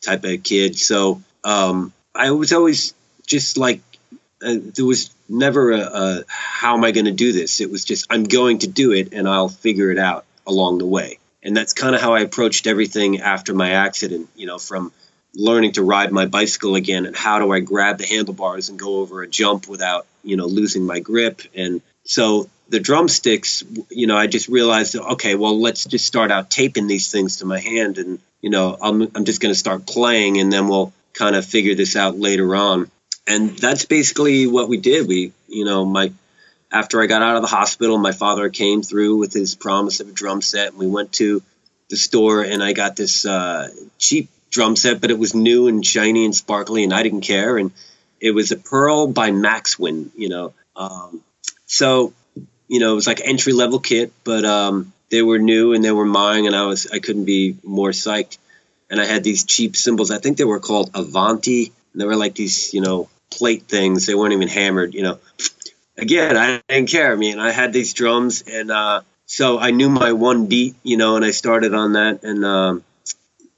type 0.04 0.22
of 0.22 0.44
kid. 0.44 0.78
So 0.78 1.20
um, 1.42 1.92
I 2.16 2.30
was 2.32 2.52
always 2.52 2.94
just 3.26 3.56
like 3.56 3.80
uh, 4.42 4.56
there 4.74 4.84
was 4.84 5.14
never 5.28 5.72
a, 5.72 5.80
a 5.80 6.24
how 6.28 6.76
am 6.76 6.84
I 6.84 6.92
going 6.92 7.06
to 7.06 7.12
do 7.12 7.32
this. 7.32 7.60
It 7.60 7.70
was 7.70 7.84
just 7.84 8.06
I'm 8.10 8.24
going 8.24 8.58
to 8.58 8.68
do 8.68 8.92
it, 8.92 9.12
and 9.12 9.28
I'll 9.28 9.48
figure 9.48 9.90
it 9.90 9.98
out 9.98 10.24
along 10.46 10.78
the 10.78 10.86
way. 10.86 11.18
And 11.42 11.56
that's 11.56 11.72
kind 11.74 11.94
of 11.94 12.00
how 12.00 12.14
I 12.14 12.20
approached 12.20 12.66
everything 12.66 13.20
after 13.20 13.54
my 13.54 13.70
accident. 13.72 14.28
You 14.36 14.46
know, 14.46 14.58
from 14.58 14.92
learning 15.36 15.72
to 15.72 15.82
ride 15.82 16.10
my 16.10 16.26
bicycle 16.26 16.74
again 16.74 17.06
and 17.06 17.14
how 17.14 17.38
do 17.38 17.52
I 17.52 17.60
grab 17.60 17.98
the 17.98 18.06
handlebars 18.06 18.68
and 18.68 18.78
go 18.78 19.00
over 19.00 19.22
a 19.22 19.28
jump 19.28 19.68
without, 19.68 20.06
you 20.24 20.36
know, 20.36 20.46
losing 20.46 20.86
my 20.86 21.00
grip. 21.00 21.42
And 21.54 21.82
so 22.04 22.48
the 22.68 22.80
drumsticks, 22.80 23.62
you 23.90 24.06
know, 24.06 24.16
I 24.16 24.26
just 24.26 24.48
realized, 24.48 24.96
okay, 24.96 25.34
well, 25.34 25.60
let's 25.60 25.84
just 25.84 26.06
start 26.06 26.30
out 26.30 26.50
taping 26.50 26.86
these 26.86 27.12
things 27.12 27.38
to 27.38 27.44
my 27.44 27.60
hand 27.60 27.98
and, 27.98 28.18
you 28.40 28.50
know, 28.50 28.76
I'm, 28.80 29.02
I'm 29.14 29.24
just 29.24 29.42
going 29.42 29.52
to 29.52 29.58
start 29.58 29.86
playing 29.86 30.40
and 30.40 30.50
then 30.50 30.68
we'll 30.68 30.92
kind 31.16 31.34
of 31.34 31.44
figure 31.44 31.74
this 31.74 31.96
out 31.96 32.18
later 32.18 32.54
on. 32.54 32.90
And 33.26 33.50
that's 33.58 33.84
basically 33.84 34.46
what 34.46 34.68
we 34.68 34.76
did. 34.76 35.08
We, 35.08 35.32
you 35.48 35.64
know, 35.64 35.84
my, 35.84 36.12
after 36.72 37.02
I 37.02 37.06
got 37.06 37.22
out 37.22 37.36
of 37.36 37.42
the 37.42 37.48
hospital, 37.48 37.98
my 37.98 38.12
father 38.12 38.48
came 38.50 38.82
through 38.82 39.16
with 39.16 39.32
his 39.32 39.54
promise 39.54 40.00
of 40.00 40.08
a 40.08 40.12
drum 40.12 40.42
set 40.42 40.68
and 40.68 40.78
we 40.78 40.86
went 40.86 41.12
to 41.14 41.42
the 41.88 41.96
store 41.96 42.42
and 42.42 42.62
I 42.62 42.72
got 42.72 42.94
this 42.94 43.26
uh, 43.26 43.68
cheap 43.98 44.28
drum 44.50 44.76
set, 44.76 45.00
but 45.00 45.10
it 45.10 45.18
was 45.18 45.34
new 45.34 45.68
and 45.68 45.84
shiny 45.84 46.24
and 46.24 46.34
sparkly, 46.34 46.84
and 46.84 46.92
I 46.92 47.02
didn't 47.02 47.22
care. 47.22 47.58
And 47.58 47.72
it 48.20 48.30
was 48.30 48.52
a 48.52 48.56
Pearl 48.56 49.06
by 49.06 49.30
Maxwin, 49.30 50.10
you 50.16 50.28
know. 50.28 50.54
Um, 50.74 51.22
so, 51.66 52.12
you 52.68 52.80
know, 52.80 52.92
it 52.92 52.94
was 52.94 53.06
like 53.06 53.20
entry 53.22 53.52
level 53.52 53.78
kit, 53.78 54.12
but 54.24 54.44
um, 54.44 54.92
they 55.10 55.22
were 55.22 55.38
new 55.38 55.74
and 55.74 55.84
they 55.84 55.92
were 55.92 56.06
mine, 56.06 56.46
and 56.46 56.56
I 56.56 56.66
was 56.66 56.86
I 56.90 56.98
couldn't 56.98 57.24
be 57.24 57.56
more 57.62 57.90
psyched. 57.90 58.38
And 58.90 59.00
I 59.00 59.04
had 59.04 59.24
these 59.24 59.44
cheap 59.44 59.76
cymbals. 59.76 60.10
I 60.10 60.18
think 60.18 60.38
they 60.38 60.44
were 60.44 60.60
called 60.60 60.90
Avanti. 60.94 61.72
And 61.92 62.00
they 62.00 62.06
were 62.06 62.16
like 62.16 62.34
these, 62.34 62.72
you 62.72 62.80
know, 62.80 63.08
plate 63.30 63.64
things. 63.64 64.06
They 64.06 64.14
weren't 64.14 64.32
even 64.32 64.48
hammered, 64.48 64.94
you 64.94 65.02
know. 65.02 65.18
Again, 65.98 66.36
I 66.36 66.62
didn't 66.68 66.90
care. 66.90 67.12
I 67.12 67.16
mean, 67.16 67.38
I 67.38 67.52
had 67.52 67.72
these 67.72 67.94
drums, 67.94 68.42
and 68.42 68.70
uh, 68.70 69.00
so 69.24 69.58
I 69.58 69.70
knew 69.70 69.88
my 69.88 70.12
one 70.12 70.46
beat, 70.46 70.76
you 70.82 70.96
know, 70.96 71.16
and 71.16 71.24
I 71.24 71.30
started 71.30 71.74
on 71.74 71.94
that, 71.94 72.22
and 72.22 72.44
um, 72.44 72.84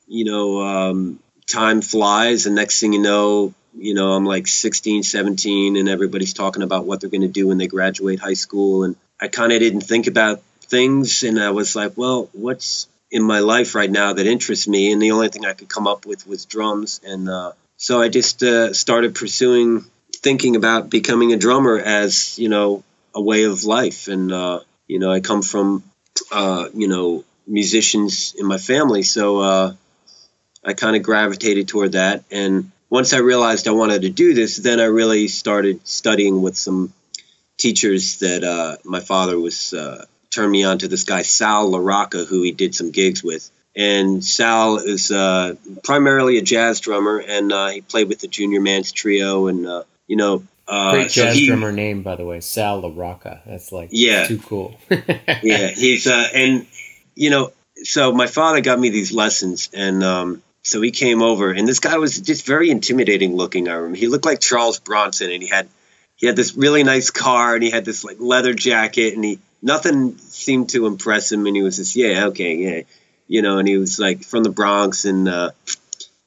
you 0.07 0.25
know, 0.25 0.63
um, 0.63 1.19
time 1.47 1.83
flies, 1.83 2.47
and 2.47 2.55
next 2.55 2.81
thing 2.81 2.93
you 2.93 3.01
know, 3.01 3.55
you 3.77 3.95
know, 3.95 4.13
I'm 4.13 4.25
like 4.25 4.47
16, 4.47 5.03
17, 5.03 5.77
and 5.77 5.89
everybody's 5.89 6.33
talking 6.33 6.63
about 6.63 6.87
what 6.87 7.01
they're 7.01 7.11
going 7.11 7.23
to 7.23 7.29
do 7.29 7.49
when 7.49 7.59
they 7.59 7.67
graduate 7.67 8.21
high 8.21 8.35
school, 8.35 8.85
and 8.85 8.97
I 9.21 9.29
kind 9.29 9.53
of 9.53 9.59
didn't 9.59 9.83
think 9.83 10.07
about 10.07 10.41
things, 10.63 11.25
and 11.25 11.41
I 11.41 11.51
was 11.51 11.75
like, 11.75 11.93
well, 11.97 12.29
what's 12.33 12.88
in 13.11 13.23
my 13.23 13.41
life 13.41 13.75
right 13.75 13.91
now 13.91 14.13
that 14.13 14.27
interests 14.27 14.69
me? 14.69 14.93
And 14.93 15.01
the 15.01 15.13
only 15.13 15.29
thing 15.29 15.45
I 15.45 15.55
could 15.55 15.69
come 15.69 15.87
up 15.87 16.07
with 16.07 16.27
was 16.27 16.45
drums, 16.45 17.01
and 17.05 17.29
uh, 17.29 17.53
so 17.77 18.01
I 18.01 18.09
just 18.09 18.43
uh, 18.43 18.73
started 18.73 19.15
pursuing, 19.15 19.85
thinking 20.17 20.57
about 20.57 20.91
becoming 20.91 21.33
a 21.33 21.37
drummer 21.37 21.79
as 21.79 22.39
you 22.39 22.49
know 22.49 22.83
a 23.15 23.23
way 23.23 23.45
of 23.45 23.65
life, 23.65 24.09
and 24.09 24.33
uh, 24.33 24.61
you 24.89 24.99
know, 24.99 25.13
I 25.13 25.21
come 25.21 25.43
from 25.43 25.85
uh, 26.33 26.69
you 26.75 26.89
know 26.89 27.25
musicians 27.47 28.35
in 28.37 28.47
my 28.47 28.59
family, 28.59 29.03
so 29.03 29.39
uh, 29.39 29.75
I 30.65 30.73
kind 30.73 30.97
of 30.97 31.03
gravitated 31.03 31.69
toward 31.69 31.93
that. 31.93 32.25
And 32.31 32.73
once 32.91 33.13
I 33.13 33.19
realized 33.19 33.69
I 33.69 33.73
wanted 33.73 34.03
to 34.03 34.11
do 34.11 34.35
this, 34.35 34.57
then 34.57 34.81
I 34.81 34.85
really 34.85 35.29
started 35.29 35.87
studying 35.87 36.43
with 36.43 36.57
some 36.57 36.93
teachers 37.59 38.19
that 38.19 38.45
uh, 38.45 38.77
my 38.85 39.01
father 39.01 39.39
was 39.39 39.75
turned 40.31 40.53
me 40.53 40.65
on 40.65 40.79
to 40.79 40.89
this 40.89 41.05
guy 41.05 41.23
Sal 41.23 41.71
LaRocca, 41.71 42.27
who 42.27 42.43
he 42.43 42.53
did 42.53 42.75
some 42.75 42.91
gigs 42.91 43.23
with. 43.23 43.51
And 43.77 44.25
Sal 44.25 44.79
is 44.79 45.11
uh, 45.11 45.55
primarily 45.85 46.39
a 46.39 46.43
jazz 46.43 46.81
drummer, 46.81 47.19
and 47.19 47.53
uh, 47.53 47.69
he 47.69 47.81
played 47.81 48.09
with 48.09 48.21
the 48.21 48.27
Junior 48.27 48.61
Mance 48.61 48.91
Trio, 48.91 49.47
and 49.47 49.67
uh, 49.67 49.85
you 50.07 50.17
know, 50.17 50.43
uh, 50.67 50.93
great 50.93 51.11
jazz 51.11 51.37
he, 51.37 51.47
drummer 51.47 51.71
name 51.71 52.03
by 52.03 52.17
the 52.17 52.25
way, 52.25 52.41
Sal 52.41 52.83
LaRocca. 52.83 53.41
That's 53.47 53.71
like 53.71 53.91
yeah, 53.93 54.27
too 54.27 54.39
cool. 54.39 54.77
yeah, 54.91 55.69
he's 55.69 56.09
and 56.09 56.67
you 57.15 57.31
know, 57.31 57.53
so 57.77 58.13
my 58.13 58.27
father 58.27 58.61
got 58.61 58.81
me 58.81 58.89
these 58.89 59.13
lessons, 59.13 59.71
and 59.73 60.03
um, 60.03 60.43
so 60.63 60.81
he 60.81 60.91
came 60.91 61.23
over, 61.23 61.53
and 61.53 61.69
this 61.69 61.79
guy 61.81 61.99
was 61.99 62.19
just 62.19 62.45
very 62.45 62.71
intimidating 62.71 63.37
looking. 63.37 63.69
I 63.69 63.75
remember 63.75 63.97
he 63.97 64.09
looked 64.09 64.27
like 64.27 64.41
Charles 64.41 64.81
Bronson, 64.81 65.31
and 65.31 65.43
he 65.43 65.49
had 65.49 65.69
he 66.17 66.27
had 66.27 66.35
this 66.35 66.57
really 66.57 66.83
nice 66.83 67.11
car, 67.11 67.55
and 67.55 67.63
he 67.63 67.71
had 67.71 67.85
this 67.85 68.03
like 68.03 68.17
leather 68.19 68.55
jacket, 68.55 69.15
and 69.15 69.25
he 69.25 69.39
nothing 69.63 70.17
seemed 70.19 70.71
to 70.71 70.87
impress 70.87 71.33
him, 71.33 71.47
and 71.47 71.57
he 71.57 71.63
was 71.63 71.77
just 71.77 71.97
yeah, 71.97 72.27
okay, 72.27 72.55
yeah, 72.57 72.83
you 73.27 73.43
know, 73.43 73.59
and 73.59 73.69
he 73.69 73.77
was 73.77 73.99
like 73.99 74.23
from 74.23 74.43
the 74.43 74.51
Bronx, 74.51 75.05
and 75.05 75.29
uh, 75.29 75.51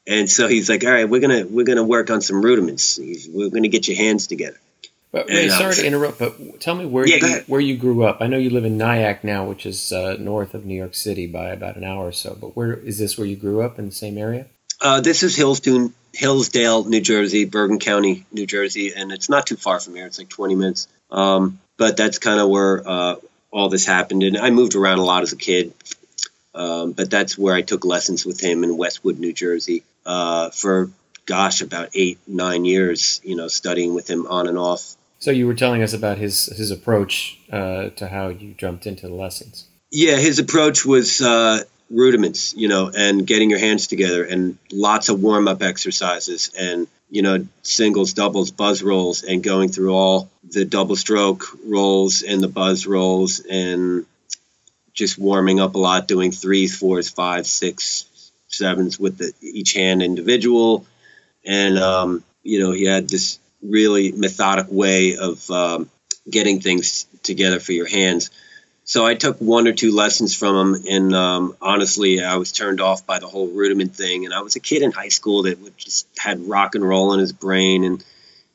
and 0.07 0.29
so 0.29 0.47
he's 0.47 0.69
like, 0.69 0.83
all 0.83 0.91
right, 0.91 1.09
we're 1.09 1.21
gonna 1.21 1.45
we're 1.45 1.65
gonna 1.65 1.83
work 1.83 2.09
on 2.09 2.21
some 2.21 2.41
rudiments. 2.41 2.97
He's, 2.97 3.27
we're 3.29 3.49
gonna 3.49 3.67
get 3.67 3.87
your 3.87 3.97
hands 3.97 4.27
together. 4.27 4.57
But 5.11 5.27
Ray, 5.27 5.43
and, 5.43 5.51
sorry 5.51 5.75
to 5.75 5.85
interrupt, 5.85 6.19
but 6.19 6.61
tell 6.61 6.75
me 6.75 6.85
where 6.85 7.05
yeah, 7.05 7.17
you, 7.17 7.43
where 7.47 7.59
you 7.59 7.75
grew 7.75 8.03
up. 8.03 8.17
I 8.21 8.27
know 8.27 8.37
you 8.37 8.49
live 8.49 8.63
in 8.63 8.77
Nyack 8.77 9.23
now, 9.25 9.45
which 9.45 9.65
is 9.65 9.91
uh, 9.91 10.15
north 10.17 10.53
of 10.53 10.65
New 10.65 10.75
York 10.75 10.95
City 10.95 11.27
by 11.27 11.49
about 11.49 11.75
an 11.75 11.83
hour 11.83 12.07
or 12.07 12.11
so. 12.13 12.37
But 12.39 12.55
where 12.55 12.73
is 12.73 12.97
this? 12.97 13.17
Where 13.17 13.27
you 13.27 13.35
grew 13.35 13.61
up 13.61 13.77
in 13.77 13.87
the 13.87 13.91
same 13.91 14.17
area? 14.17 14.45
Uh, 14.79 15.01
this 15.01 15.21
is 15.21 15.35
Hillsdale, 15.35 15.91
Hillsdale, 16.13 16.85
New 16.85 17.01
Jersey, 17.01 17.45
Bergen 17.45 17.77
County, 17.77 18.25
New 18.31 18.47
Jersey, 18.47 18.93
and 18.95 19.11
it's 19.11 19.29
not 19.29 19.45
too 19.45 19.57
far 19.57 19.79
from 19.79 19.95
here. 19.95 20.07
It's 20.07 20.17
like 20.17 20.29
20 20.29 20.55
minutes. 20.55 20.87
Um, 21.11 21.59
but 21.81 21.97
that's 21.97 22.19
kind 22.19 22.39
of 22.39 22.47
where 22.47 22.87
uh, 22.87 23.15
all 23.49 23.69
this 23.69 23.87
happened, 23.87 24.21
and 24.21 24.37
I 24.37 24.51
moved 24.51 24.75
around 24.75 24.99
a 24.99 25.03
lot 25.03 25.23
as 25.23 25.33
a 25.33 25.37
kid. 25.37 25.73
Um, 26.53 26.91
but 26.91 27.09
that's 27.09 27.35
where 27.35 27.55
I 27.55 27.63
took 27.63 27.85
lessons 27.85 28.23
with 28.23 28.39
him 28.39 28.63
in 28.63 28.77
Westwood, 28.77 29.17
New 29.17 29.33
Jersey, 29.33 29.83
uh, 30.05 30.51
for 30.51 30.91
gosh, 31.25 31.61
about 31.61 31.89
eight, 31.95 32.19
nine 32.27 32.65
years. 32.65 33.19
You 33.23 33.35
know, 33.35 33.47
studying 33.47 33.95
with 33.95 34.07
him 34.07 34.27
on 34.27 34.47
and 34.47 34.59
off 34.59 34.95
so 35.17 35.31
you 35.31 35.47
were 35.47 35.55
telling 35.55 35.81
us 35.81 35.93
about 35.93 36.19
his 36.19 36.45
his 36.45 36.69
approach 36.69 37.39
uh, 37.51 37.89
to 37.89 38.07
how 38.07 38.29
you 38.29 38.53
jumped 38.53 38.85
into 38.85 39.07
the 39.07 39.15
lessons. 39.15 39.67
Yeah, 39.91 40.17
his 40.17 40.37
approach 40.37 40.85
was 40.85 41.19
uh, 41.19 41.63
rudiments, 41.89 42.53
you 42.55 42.67
know, 42.67 42.91
and 42.95 43.25
getting 43.25 43.49
your 43.49 43.59
hands 43.59 43.87
together, 43.87 44.23
and 44.23 44.59
lots 44.71 45.09
of 45.09 45.21
warm 45.21 45.47
up 45.47 45.63
exercises, 45.63 46.51
and 46.57 46.87
you 47.11 47.21
know, 47.21 47.45
singles, 47.61 48.13
doubles, 48.13 48.51
buzz 48.51 48.81
rolls, 48.81 49.23
and 49.23 49.43
going 49.43 49.69
through 49.69 49.93
all 49.93 50.29
the 50.49 50.65
double 50.65 50.95
stroke 50.95 51.43
rolls 51.65 52.23
and 52.23 52.41
the 52.41 52.47
buzz 52.47 52.87
rolls, 52.87 53.41
and 53.41 54.05
just 54.93 55.19
warming 55.19 55.59
up 55.59 55.75
a 55.75 55.77
lot, 55.77 56.07
doing 56.07 56.31
threes, 56.31 56.75
fours, 56.75 57.09
fives, 57.09 57.49
six, 57.49 58.31
sevens 58.47 58.97
with 58.97 59.17
the, 59.17 59.33
each 59.41 59.73
hand 59.73 60.01
individual, 60.01 60.85
and 61.45 61.77
um, 61.77 62.23
you 62.43 62.61
know, 62.61 62.71
he 62.71 62.85
had 62.85 63.09
this 63.09 63.39
really 63.61 64.13
methodic 64.13 64.67
way 64.69 65.17
of 65.17 65.51
um, 65.51 65.89
getting 66.29 66.61
things 66.61 67.05
together 67.23 67.59
for 67.59 67.73
your 67.73 67.87
hands. 67.87 68.31
So 68.91 69.05
I 69.05 69.15
took 69.15 69.37
one 69.37 69.69
or 69.69 69.71
two 69.71 69.95
lessons 69.95 70.35
from 70.35 70.75
him, 70.75 70.83
and 70.85 71.15
um, 71.15 71.55
honestly, 71.61 72.21
I 72.21 72.35
was 72.35 72.51
turned 72.51 72.81
off 72.81 73.07
by 73.07 73.19
the 73.19 73.25
whole 73.25 73.47
rudiment 73.47 73.95
thing. 73.95 74.25
And 74.25 74.33
I 74.33 74.41
was 74.41 74.57
a 74.57 74.59
kid 74.59 74.81
in 74.81 74.91
high 74.91 75.07
school 75.07 75.43
that 75.43 75.77
just 75.77 76.09
had 76.17 76.45
rock 76.45 76.75
and 76.75 76.83
roll 76.83 77.13
in 77.13 77.21
his 77.21 77.31
brain, 77.31 77.85
and 77.85 78.03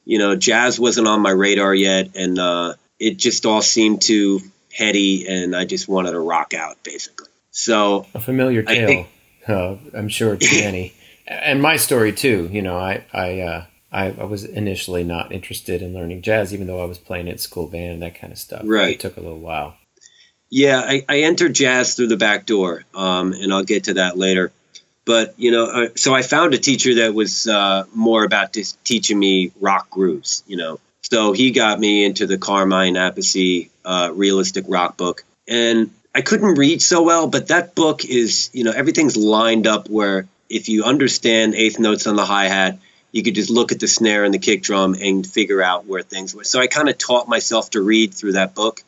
you 0.05 0.19
know, 0.19 0.37
jazz 0.37 0.79
wasn't 0.79 1.09
on 1.09 1.23
my 1.23 1.31
radar 1.31 1.75
yet, 1.75 2.17
and 2.17 2.39
uh, 2.39 2.75
it 3.01 3.17
just 3.17 3.47
all 3.47 3.63
seemed 3.63 4.03
too 4.03 4.43
heady, 4.71 5.27
and 5.27 5.57
I 5.57 5.65
just 5.65 5.89
wanted 5.89 6.11
to 6.11 6.21
rock 6.21 6.53
out, 6.53 6.85
basically. 6.85 7.29
So 7.51 8.05
a 8.13 8.21
familiar 8.21 8.63
tale, 8.63 8.87
think, 8.87 9.09
uh, 9.49 9.77
I'm 9.95 10.11
sure 10.11 10.37
to 10.37 10.61
many, 10.61 10.93
and 11.27 11.63
my 11.63 11.77
story 11.77 12.13
too. 12.13 12.51
You 12.53 12.61
know, 12.61 12.77
I 12.77 13.07
I 13.11 13.41
uh, 13.41 13.65
I, 13.91 14.09
I, 14.09 14.25
was 14.25 14.45
initially 14.45 15.03
not 15.03 15.33
interested 15.33 15.81
in 15.81 15.95
learning 15.95 16.21
jazz, 16.21 16.53
even 16.53 16.67
though 16.67 16.83
I 16.83 16.85
was 16.85 16.99
playing 16.99 17.27
at 17.31 17.41
school 17.41 17.69
band 17.69 17.95
and 17.95 18.03
that 18.03 18.21
kind 18.21 18.35
of 18.35 18.39
stuff. 18.39 18.61
Right. 18.67 18.97
It 18.97 19.01
took 19.01 19.17
a 19.17 19.21
little 19.21 19.41
while. 19.41 19.77
Yeah, 20.51 20.81
I, 20.81 21.05
I 21.09 21.21
entered 21.21 21.55
jazz 21.55 21.95
through 21.95 22.07
the 22.09 22.17
back 22.17 22.47
door, 22.47 22.85
um, 22.95 23.33
and 23.33 23.53
I'll 23.53 23.65
get 23.65 23.85
to 23.85 23.95
that 23.95 24.17
later. 24.17 24.53
But 25.05 25.35
you 25.39 25.51
know, 25.51 25.65
uh, 25.65 25.89
so 25.97 26.15
I 26.15 26.23
found 26.23 26.55
a 26.55 26.59
teacher 26.59 26.95
that 26.97 27.15
was 27.15 27.47
uh, 27.47 27.85
more 27.95 28.25
about 28.25 28.53
just 28.53 28.83
teaching 28.85 29.19
me 29.19 29.53
rock 29.61 29.91
grooves. 29.91 30.43
You 30.47 30.57
know, 30.57 30.81
so 31.03 31.33
he 31.33 31.51
got 31.51 31.79
me 31.79 32.05
into 32.05 32.27
the 32.27 32.39
Carmine 32.39 32.95
Appice 32.95 33.71
uh, 33.85 34.11
realistic 34.15 34.65
rock 34.69 34.97
book, 34.97 35.25
and 35.49 35.91
I 36.15 36.23
couldn't 36.23 36.55
read 36.55 36.81
so 36.81 37.03
well, 37.03 37.29
but 37.29 37.49
that 37.49 37.75
book 37.75 38.05
is, 38.05 38.49
you 38.55 38.65
know, 38.65 38.71
everything's 38.71 39.19
lined 39.19 39.67
up 39.67 39.91
where 39.91 40.27
if 40.49 40.71
you 40.71 40.85
understand 40.85 41.55
eighth 41.55 41.79
notes 41.79 42.07
on 42.07 42.17
the 42.17 42.25
hi 42.25 42.49
hat, 42.49 42.79
you 43.13 43.23
could 43.23 43.35
just 43.35 43.51
look 43.51 43.71
at 43.71 43.81
the 43.81 43.87
snare 43.87 44.25
and 44.25 44.33
the 44.33 44.39
kick 44.39 44.63
drum 44.63 44.97
and 45.01 45.27
figure 45.27 45.63
out 45.63 45.87
where 45.87 46.03
things 46.03 46.35
were. 46.35 46.45
So 46.45 46.59
I 46.59 46.69
kind 46.69 46.89
of 46.89 46.97
taught 46.97 47.29
myself 47.29 47.71
to 47.71 47.83
read 47.83 48.15
through 48.15 48.33
that 48.33 48.55
book. 48.55 48.83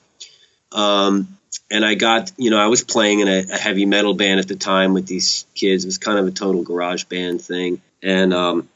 Um, 0.73 1.38
and 1.70 1.84
I 1.84 1.94
got, 1.94 2.32
you 2.37 2.50
know, 2.50 2.58
I 2.58 2.66
was 2.68 2.82
playing 2.82 3.20
in 3.20 3.28
a, 3.28 3.44
a, 3.52 3.58
heavy 3.58 3.84
metal 3.84 4.14
band 4.14 4.40
at 4.40 4.48
the 4.48 4.56
time 4.56 4.94
with 4.94 5.06
these 5.06 5.46
kids. 5.54 5.84
It 5.84 5.88
was 5.88 5.98
kind 5.98 6.18
of 6.18 6.26
a 6.26 6.30
total 6.30 6.62
garage 6.62 7.04
band 7.04 7.42
thing. 7.42 7.82
And, 8.02 8.32
um, 8.32 8.68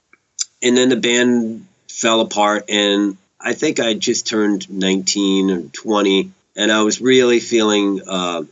and 0.62 0.76
then 0.76 0.88
the 0.88 0.96
band 0.96 1.66
fell 1.88 2.20
apart 2.20 2.66
and 2.68 3.16
I 3.40 3.54
think 3.54 3.80
I 3.80 3.94
just 3.94 4.26
turned 4.26 4.70
19 4.70 5.50
or 5.50 5.62
20 5.62 6.32
and 6.56 6.70
I 6.70 6.82
was 6.82 7.00
really 7.00 7.40
feeling, 7.40 8.00
uh, 8.06 8.42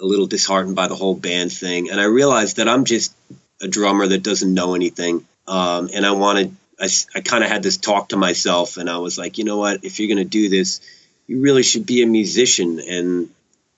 a 0.00 0.04
little 0.04 0.26
disheartened 0.26 0.74
by 0.74 0.88
the 0.88 0.94
whole 0.94 1.14
band 1.14 1.52
thing. 1.52 1.90
And 1.90 2.00
I 2.00 2.04
realized 2.04 2.56
that 2.56 2.68
I'm 2.68 2.86
just 2.86 3.14
a 3.60 3.68
drummer 3.68 4.06
that 4.06 4.22
doesn't 4.22 4.52
know 4.52 4.74
anything. 4.74 5.26
Um, 5.46 5.90
and 5.92 6.06
I 6.06 6.12
wanted, 6.12 6.56
I, 6.80 6.88
I 7.14 7.20
kind 7.20 7.44
of 7.44 7.50
had 7.50 7.62
this 7.62 7.76
talk 7.76 8.08
to 8.08 8.16
myself 8.16 8.78
and 8.78 8.88
I 8.88 8.96
was 8.96 9.18
like, 9.18 9.36
you 9.36 9.44
know 9.44 9.58
what, 9.58 9.84
if 9.84 10.00
you're 10.00 10.08
going 10.08 10.24
to 10.24 10.24
do 10.24 10.48
this, 10.48 10.80
you 11.26 11.42
really 11.42 11.62
should 11.62 11.84
be 11.84 12.02
a 12.02 12.06
musician 12.06 12.80
and 12.80 13.28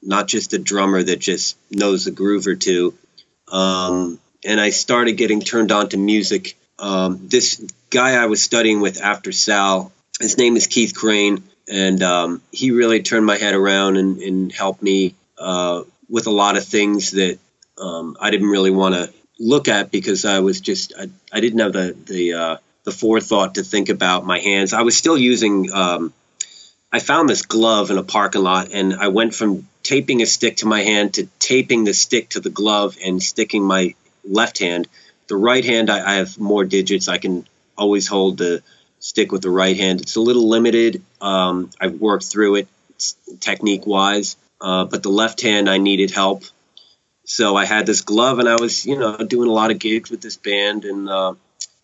not 0.03 0.27
just 0.27 0.53
a 0.53 0.59
drummer 0.59 1.03
that 1.03 1.21
just 1.21 1.57
knows 1.71 2.07
a 2.07 2.11
groove 2.11 2.47
or 2.47 2.57
two. 2.57 2.95
Um, 3.51 4.19
and 4.45 4.61
I 4.61 4.71
started 4.71 5.13
getting 5.13 5.41
turned 5.41 5.71
on 5.71 5.89
to 5.91 5.97
music. 5.97 6.57
Um, 6.79 7.29
this 7.29 7.65
guy 7.91 8.21
I 8.21 8.27
was 8.27 8.43
studying 8.43 8.81
with 8.81 9.01
after 9.01 9.31
Sal, 9.31 9.93
his 10.21 10.37
name 10.37 10.57
is 10.57 10.67
Keith 10.67 10.95
Crane, 10.95 11.45
and 11.69 12.03
um, 12.03 12.43
he 12.51 12.73
really 12.73 13.03
turned 13.03 13.25
my 13.25 13.37
head 13.37 13.55
around 13.55 13.97
and, 13.97 14.19
and 14.19 14.53
helped 14.53 14.83
me 14.83 15.15
uh, 15.39 15.83
with 16.09 16.27
a 16.27 16.31
lot 16.31 16.57
of 16.57 16.65
things 16.65 17.13
that 17.13 17.39
um, 17.79 18.17
I 18.21 18.31
didn't 18.31 18.49
really 18.49 18.71
want 18.71 18.95
to 18.95 19.13
look 19.39 19.69
at 19.69 19.91
because 19.91 20.25
I 20.25 20.41
was 20.41 20.61
just 20.61 20.93
I, 20.99 21.09
I 21.33 21.41
didn't 21.41 21.61
have 21.61 21.73
the 21.73 21.97
the 22.07 22.33
uh, 22.33 22.57
the 22.85 22.91
forethought 22.91 23.55
to 23.55 23.63
think 23.63 23.89
about 23.89 24.25
my 24.25 24.39
hands. 24.39 24.73
I 24.73 24.83
was 24.83 24.97
still 24.97 25.17
using. 25.17 25.73
Um, 25.73 26.13
I 26.95 26.99
found 26.99 27.29
this 27.29 27.43
glove 27.43 27.91
in 27.91 27.97
a 27.97 28.03
parking 28.03 28.43
lot, 28.43 28.69
and 28.73 28.95
I 28.95 29.09
went 29.09 29.35
from 29.35 29.67
taping 29.83 30.23
a 30.23 30.27
stick 30.27 30.59
to 30.59 30.67
my 30.67 30.83
hand 30.83 31.15
to 31.15 31.27
taping 31.39 31.85
the 31.85 31.95
stick 31.95 32.31
to 32.31 32.41
the 32.41 32.51
glove 32.51 32.97
and 33.05 33.23
sticking 33.23 33.65
my 33.65 33.95
left 34.25 34.59
hand. 34.59 34.89
The 35.29 35.37
right 35.37 35.65
hand, 35.65 35.91
I, 35.91 36.13
I 36.13 36.15
have 36.17 36.39
more 36.39 36.65
digits. 36.65 37.09
I 37.09 37.19
can 37.19 37.47
always 37.77 38.07
hold 38.07 38.39
the 38.39 38.63
stick 39.01 39.33
with 39.33 39.43
the 39.43 39.51
right 39.51 39.77
hand. 39.77 40.01
It's 40.01 40.17
a 40.17 40.21
little 40.21 40.49
limited. 40.49 41.03
Um, 41.21 41.71
I've 41.81 42.01
worked 42.01 42.25
through 42.25 42.57
it 42.57 42.69
technique 43.41 43.87
wise, 43.87 44.37
uh, 44.61 44.85
but 44.85 45.03
the 45.03 45.11
left 45.11 45.41
hand, 45.41 45.69
I 45.69 45.79
needed 45.79 46.11
help. 46.11 46.45
So 47.25 47.57
I 47.57 47.65
had 47.65 47.87
this 47.87 48.03
glove, 48.03 48.39
and 48.39 48.49
I 48.49 48.57
was, 48.57 48.85
you 48.85 48.99
know, 48.99 49.17
doing 49.17 49.49
a 49.49 49.53
lot 49.53 49.71
of 49.71 49.79
gigs 49.79 50.11
with 50.11 50.21
this 50.21 50.37
band, 50.37 50.85
and 50.85 51.09
uh, 51.09 51.35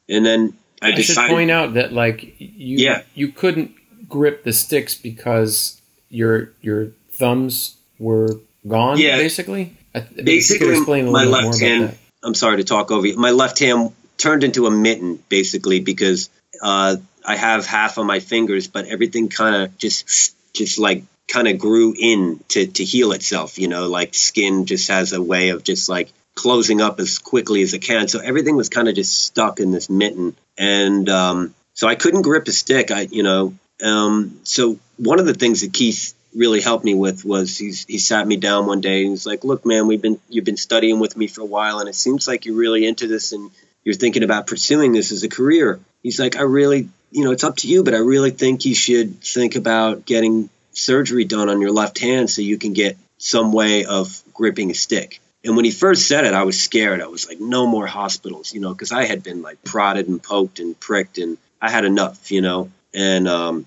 and 0.09 0.26
then 0.26 0.59
I, 0.83 0.88
I 0.88 0.93
decided. 0.93 1.28
should 1.28 1.35
point 1.35 1.50
out 1.50 1.75
that 1.75 1.93
like 1.93 2.23
you, 2.38 2.78
yeah. 2.78 3.02
you 3.14 3.28
couldn't 3.28 3.75
grip 4.09 4.45
the 4.45 4.52
sticks 4.52 4.95
because 4.95 5.81
your 6.09 6.52
your 6.61 6.93
thumbs 7.11 7.78
were 7.99 8.40
gone. 8.67 8.99
Yeah, 8.99 9.17
basically. 9.17 9.76
Basically, 10.14 10.76
explain 10.76 11.09
a 11.09 11.11
my 11.11 11.25
left 11.25 11.61
hand. 11.61 11.97
I'm 12.23 12.35
sorry 12.35 12.59
to 12.59 12.64
talk 12.64 12.90
over 12.90 13.07
you. 13.07 13.17
My 13.17 13.31
left 13.31 13.59
hand 13.59 13.93
turned 14.17 14.45
into 14.45 14.67
a 14.67 14.71
mitten, 14.71 15.23
basically, 15.28 15.81
because 15.81 16.31
uh, 16.62 16.97
I 17.25 17.37
have 17.37 17.67
half 17.67 17.99
of 17.99 18.07
my 18.07 18.21
fingers, 18.21 18.69
but 18.69 18.87
everything 18.87 19.28
kind 19.28 19.57
of 19.57 19.78
just 19.78 20.35
just 20.55 20.78
like 20.78 21.05
kind 21.28 21.49
of 21.49 21.59
grew 21.59 21.95
in 21.99 22.40
to 22.49 22.67
to 22.67 22.85
heal 22.85 23.12
itself. 23.12 23.59
You 23.59 23.69
know, 23.69 23.88
like 23.88 24.14
skin 24.14 24.67
just 24.67 24.88
has 24.88 25.12
a 25.12 25.23
way 25.23 25.50
of 25.50 25.64
just 25.64 25.88
like 25.88 26.12
closing 26.35 26.81
up 26.81 27.00
as 27.00 27.19
quickly 27.19 27.62
as 27.62 27.75
it 27.75 27.81
can. 27.81 28.09
So 28.09 28.21
everything 28.21 28.57
was 28.57 28.69
kind 28.69 28.88
of 28.88 28.95
just 28.95 29.25
stuck 29.25 29.61
in 29.61 29.71
this 29.71 29.90
mitten, 29.90 30.37
and 30.57 31.09
um, 31.09 31.55
so 31.75 31.88
I 31.88 31.95
couldn't 31.95 32.23
grip 32.23 32.47
a 32.49 32.52
stick. 32.52 32.90
I, 32.90 33.02
you 33.02 33.23
know, 33.23 33.55
um, 33.83 34.40
so 34.45 34.78
one 34.97 35.21
of 35.21 35.26
the 35.26 35.35
things 35.35 35.61
that 35.62 35.73
Keith 35.73 36.14
really 36.35 36.61
helped 36.61 36.85
me 36.85 36.95
with 36.95 37.25
was 37.25 37.57
he's, 37.57 37.85
he 37.87 37.99
sat 37.99 38.27
me 38.27 38.37
down 38.37 38.67
one 38.67 38.81
day 38.81 39.03
and 39.03 39.11
he's 39.11 39.27
like, 39.27 39.45
"Look, 39.45 39.64
man, 39.64 39.87
we've 39.87 40.03
been 40.03 40.21
you've 40.29 40.45
been 40.45 40.57
studying 40.57 40.99
with 40.99 41.17
me 41.17 41.27
for 41.27 41.41
a 41.41 41.47
while, 41.47 41.81
and 41.81 41.88
it 41.88 41.95
seems 41.95 42.29
like 42.29 42.47
you're 42.47 42.57
really 42.57 42.87
into 42.87 43.07
this 43.07 43.33
and 43.33 43.51
you're 43.85 43.95
thinking 43.95 44.23
about 44.23 44.47
pursuing 44.47 44.93
this 44.93 45.12
as 45.12 45.23
a 45.23 45.29
career." 45.29 45.81
He's 46.03 46.21
like, 46.21 46.37
"I 46.37 46.43
really, 46.43 46.88
you 47.11 47.25
know, 47.25 47.33
it's 47.33 47.45
up 47.45 47.57
to 47.59 47.69
you, 47.69 47.83
but 47.83 47.95
I 47.95 47.99
really 47.99 48.31
think 48.31 48.64
you 48.64 48.75
should 48.75 49.23
think 49.23 49.57
about 49.57 50.05
getting 50.05 50.51
surgery 50.73 51.25
done 51.25 51.49
on 51.49 51.61
your 51.61 51.73
left 51.73 51.99
hand 51.99 52.31
so 52.31 52.43
you 52.43 52.59
can 52.59 52.73
get 52.73 52.97
some 53.19 53.53
way 53.53 53.85
of 53.85 54.23
gripping 54.35 54.71
a 54.71 54.75
stick." 54.75 55.21
And 55.45 55.57
when 55.57 55.64
he 55.64 55.71
first 55.71 56.07
said 56.09 56.25
it, 56.25 56.35
I 56.35 56.43
was 56.43 56.61
scared. 56.61 57.01
I 57.01 57.07
was 57.07 57.29
like, 57.29 57.41
"No 57.41 57.67
more 57.67 57.87
hospitals," 57.87 58.53
you 58.53 58.61
know, 58.61 58.73
because 58.73 58.93
I 58.93 59.05
had 59.05 59.23
been 59.23 59.43
like 59.43 59.62
prodded 59.64 60.09
and 60.09 60.23
poked 60.23 60.59
and 60.59 60.79
pricked, 60.79 61.19
and 61.19 61.38
I 61.61 61.71
had 61.71 61.85
enough, 61.85 62.31
you 62.31 62.43
know. 62.43 62.71
And 62.95 63.29
um, 63.29 63.67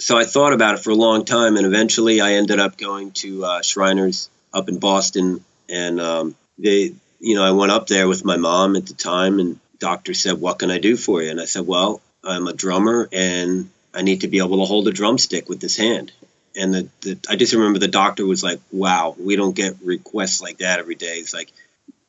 so 0.00 0.16
I 0.16 0.24
thought 0.24 0.52
about 0.52 0.74
it 0.74 0.80
for 0.80 0.90
a 0.90 0.94
long 0.94 1.24
time, 1.24 1.56
and 1.56 1.66
eventually 1.66 2.20
I 2.20 2.32
ended 2.32 2.58
up 2.58 2.76
going 2.76 3.12
to 3.12 3.44
uh, 3.44 3.62
Shriners 3.62 4.30
up 4.52 4.68
in 4.68 4.78
Boston, 4.78 5.44
and 5.68 6.00
um, 6.00 6.34
they, 6.58 6.94
you 7.20 7.34
know, 7.34 7.44
I 7.44 7.52
went 7.52 7.70
up 7.70 7.86
there 7.86 8.08
with 8.08 8.24
my 8.24 8.36
mom 8.36 8.76
at 8.76 8.86
the 8.86 8.94
time, 8.94 9.38
and 9.38 9.60
doctor 9.78 10.14
said, 10.14 10.40
"What 10.40 10.58
can 10.58 10.70
I 10.70 10.78
do 10.78 10.96
for 10.96 11.22
you?" 11.22 11.30
And 11.30 11.40
I 11.40 11.44
said, 11.44 11.66
"Well, 11.66 12.00
I'm 12.24 12.48
a 12.48 12.52
drummer, 12.52 13.08
and 13.12 13.70
I 13.94 14.02
need 14.02 14.22
to 14.22 14.28
be 14.28 14.38
able 14.38 14.58
to 14.58 14.64
hold 14.64 14.88
a 14.88 14.92
drumstick 14.92 15.48
with 15.48 15.60
this 15.60 15.76
hand." 15.76 16.12
And 16.56 16.74
the, 16.74 16.88
the 17.02 17.18
I 17.28 17.36
just 17.36 17.52
remember 17.52 17.78
the 17.78 17.88
doctor 17.88 18.26
was 18.26 18.42
like, 18.42 18.60
"Wow, 18.72 19.14
we 19.18 19.36
don't 19.36 19.54
get 19.54 19.76
requests 19.84 20.40
like 20.40 20.58
that 20.58 20.78
every 20.78 20.94
day." 20.96 21.18
It's 21.18 21.34
like, 21.34 21.52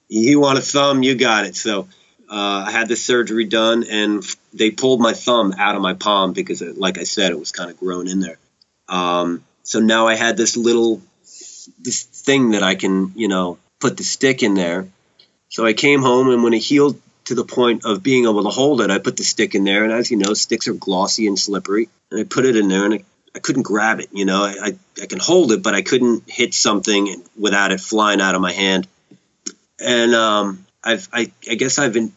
"You 0.08 0.40
want 0.40 0.60
a 0.60 0.62
thumb? 0.62 1.04
You 1.04 1.16
got 1.16 1.46
it." 1.46 1.56
So 1.56 1.88
uh, 2.32 2.64
I 2.68 2.72
had 2.72 2.88
the 2.88 2.96
surgery 2.96 3.44
done, 3.44 3.84
and 3.84 4.24
they 4.54 4.72
pulled 4.72 5.02
my 5.02 5.12
thumb 5.12 5.54
out 5.58 5.76
of 5.76 5.82
my 5.82 5.96
palm 5.96 6.32
because, 6.32 6.62
it, 6.62 6.78
like 6.78 6.98
I 6.98 7.04
said, 7.04 7.32
it 7.32 7.40
was 7.40 7.52
kind 7.52 7.70
of 7.70 7.78
grown 7.78 8.08
in 8.08 8.22
there. 8.22 8.38
Um, 8.88 9.44
so 9.64 9.82
now 9.82 10.08
I 10.08 10.16
had 10.16 10.38
this 10.38 10.56
little 10.56 11.02
this 11.78 12.04
thing 12.04 12.52
that 12.52 12.64
I 12.64 12.76
can, 12.76 13.12
you 13.16 13.28
know, 13.28 13.58
put 13.80 13.98
the 13.98 14.04
stick 14.04 14.44
in 14.44 14.54
there. 14.54 14.88
So 15.50 15.66
I 15.66 15.74
came 15.74 16.02
home, 16.02 16.30
and 16.30 16.42
when 16.42 16.54
it 16.54 16.60
healed 16.60 17.00
to 17.26 17.36
the 17.36 17.44
point 17.44 17.84
of 17.86 18.02
being 18.02 18.24
able 18.24 18.44
to 18.44 18.50
hold 18.50 18.82
it, 18.82 18.90
I 18.90 19.00
put 19.00 19.18
the 19.18 19.24
stick 19.24 19.54
in 19.54 19.66
there. 19.66 19.84
And 19.84 19.92
as 19.92 20.10
you 20.10 20.16
know, 20.16 20.34
sticks 20.34 20.70
are 20.70 20.74
glossy 20.74 21.28
and 21.28 21.38
slippery, 21.38 21.90
and 22.10 22.22
I 22.22 22.24
put 22.24 22.46
it 22.46 22.56
in 22.56 22.70
there, 22.70 22.86
and 22.86 22.94
I, 22.94 23.04
I 23.36 23.40
couldn't 23.40 23.64
grab 23.64 24.00
it. 24.00 24.08
You 24.14 24.24
know, 24.24 24.44
I, 24.46 24.56
I, 24.62 24.76
I 25.04 25.06
can 25.06 25.20
hold 25.20 25.52
it, 25.52 25.62
but 25.62 25.76
I 25.76 25.82
couldn't 25.82 26.24
hit 26.30 26.54
something 26.54 27.24
without 27.38 27.74
it 27.74 27.82
flying 27.82 28.22
out 28.22 28.36
of 28.36 28.42
my 28.42 28.54
hand. 28.54 28.88
And 29.80 30.16
um, 30.16 30.66
I've 30.84 31.10
I, 31.12 31.32
I 31.50 31.56
guess 31.56 31.78
I've 31.78 31.94
been 31.94 32.14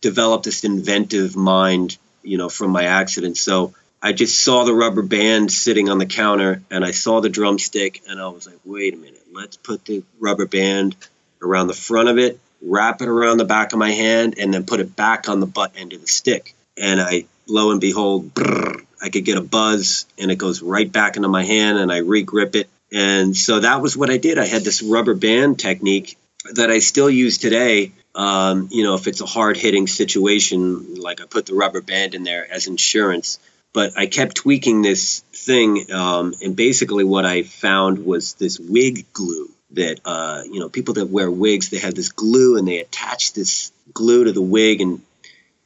developed 0.00 0.44
this 0.44 0.64
inventive 0.64 1.36
mind, 1.36 1.98
you 2.22 2.38
know, 2.38 2.48
from 2.48 2.70
my 2.70 2.84
accident. 2.84 3.36
So 3.36 3.74
I 4.02 4.12
just 4.12 4.40
saw 4.40 4.64
the 4.64 4.74
rubber 4.74 5.02
band 5.02 5.50
sitting 5.50 5.88
on 5.88 5.98
the 5.98 6.06
counter 6.06 6.62
and 6.70 6.84
I 6.84 6.92
saw 6.92 7.20
the 7.20 7.28
drumstick 7.28 8.02
and 8.08 8.20
I 8.20 8.28
was 8.28 8.46
like, 8.46 8.60
wait 8.64 8.94
a 8.94 8.96
minute, 8.96 9.22
let's 9.32 9.56
put 9.56 9.84
the 9.84 10.04
rubber 10.20 10.46
band 10.46 10.96
around 11.42 11.66
the 11.66 11.74
front 11.74 12.08
of 12.08 12.18
it, 12.18 12.38
wrap 12.62 13.02
it 13.02 13.08
around 13.08 13.38
the 13.38 13.44
back 13.44 13.72
of 13.72 13.78
my 13.78 13.90
hand, 13.90 14.34
and 14.38 14.54
then 14.54 14.64
put 14.64 14.80
it 14.80 14.94
back 14.94 15.28
on 15.28 15.40
the 15.40 15.46
butt 15.46 15.72
end 15.76 15.92
of 15.92 16.00
the 16.00 16.06
stick. 16.06 16.54
And 16.76 17.00
I, 17.00 17.24
lo 17.48 17.72
and 17.72 17.80
behold, 17.80 18.34
brrr, 18.34 18.84
I 19.02 19.08
could 19.10 19.24
get 19.24 19.36
a 19.36 19.42
buzz 19.42 20.06
and 20.16 20.30
it 20.30 20.36
goes 20.36 20.62
right 20.62 20.90
back 20.90 21.16
into 21.16 21.28
my 21.28 21.44
hand 21.44 21.78
and 21.78 21.92
I 21.92 22.00
regrip 22.00 22.54
it. 22.54 22.68
And 22.92 23.36
so 23.36 23.60
that 23.60 23.82
was 23.82 23.96
what 23.96 24.10
I 24.10 24.16
did. 24.16 24.38
I 24.38 24.46
had 24.46 24.62
this 24.62 24.82
rubber 24.82 25.14
band 25.14 25.58
technique 25.58 26.16
that 26.54 26.70
I 26.70 26.78
still 26.78 27.10
use 27.10 27.38
today 27.38 27.92
um, 28.18 28.68
you 28.72 28.82
know, 28.82 28.94
if 28.94 29.06
it's 29.06 29.20
a 29.20 29.26
hard 29.26 29.56
hitting 29.56 29.86
situation, 29.86 30.96
like 30.96 31.20
I 31.20 31.24
put 31.24 31.46
the 31.46 31.54
rubber 31.54 31.80
band 31.80 32.16
in 32.16 32.24
there 32.24 32.50
as 32.52 32.66
insurance. 32.66 33.38
But 33.72 33.92
I 33.96 34.06
kept 34.06 34.34
tweaking 34.34 34.82
this 34.82 35.20
thing, 35.32 35.92
um, 35.92 36.34
and 36.42 36.56
basically 36.56 37.04
what 37.04 37.24
I 37.24 37.44
found 37.44 38.04
was 38.04 38.34
this 38.34 38.58
wig 38.58 39.12
glue 39.12 39.50
that 39.72 40.00
uh, 40.04 40.42
you 40.44 40.58
know 40.58 40.68
people 40.68 40.94
that 40.94 41.06
wear 41.06 41.30
wigs 41.30 41.68
they 41.68 41.78
have 41.78 41.94
this 41.94 42.10
glue 42.10 42.56
and 42.56 42.66
they 42.66 42.78
attach 42.78 43.34
this 43.34 43.70
glue 43.94 44.24
to 44.24 44.32
the 44.32 44.42
wig 44.42 44.80
and 44.80 45.02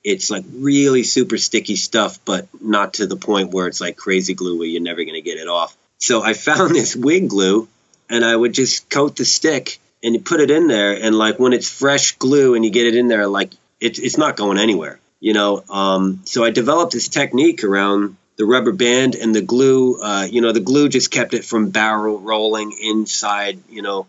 it's 0.04 0.30
like 0.30 0.44
really 0.52 1.04
super 1.04 1.38
sticky 1.38 1.76
stuff, 1.76 2.18
but 2.24 2.48
not 2.60 2.94
to 2.94 3.06
the 3.06 3.16
point 3.16 3.52
where 3.52 3.66
it's 3.68 3.80
like 3.80 3.96
crazy 3.96 4.34
glue 4.34 4.58
where 4.58 4.66
you're 4.66 4.82
never 4.82 5.04
going 5.04 5.14
to 5.14 5.22
get 5.22 5.38
it 5.38 5.48
off. 5.48 5.74
So 5.96 6.22
I 6.22 6.34
found 6.34 6.74
this 6.74 6.94
wig 6.94 7.30
glue 7.30 7.68
and 8.10 8.24
I 8.24 8.36
would 8.36 8.52
just 8.52 8.90
coat 8.90 9.16
the 9.16 9.24
stick 9.24 9.78
and 10.02 10.14
you 10.14 10.20
put 10.20 10.40
it 10.40 10.50
in 10.50 10.66
there 10.66 10.92
and 10.92 11.16
like 11.16 11.38
when 11.38 11.52
it's 11.52 11.70
fresh 11.70 12.12
glue 12.12 12.54
and 12.54 12.64
you 12.64 12.70
get 12.70 12.86
it 12.86 12.94
in 12.94 13.08
there 13.08 13.26
like 13.26 13.52
it, 13.80 13.98
it's 13.98 14.18
not 14.18 14.36
going 14.36 14.58
anywhere 14.58 14.98
you 15.20 15.32
know? 15.32 15.62
Um, 15.70 16.22
so 16.24 16.44
i 16.44 16.50
developed 16.50 16.92
this 16.92 17.08
technique 17.08 17.64
around 17.64 18.16
the 18.36 18.44
rubber 18.44 18.72
band 18.72 19.14
and 19.14 19.34
the 19.34 19.42
glue 19.42 20.00
uh, 20.00 20.26
you 20.28 20.40
know 20.40 20.52
the 20.52 20.60
glue 20.60 20.88
just 20.88 21.10
kept 21.10 21.34
it 21.34 21.44
from 21.44 21.70
barrel 21.70 22.18
rolling 22.18 22.72
inside 22.80 23.58
you 23.68 23.82
know 23.82 24.06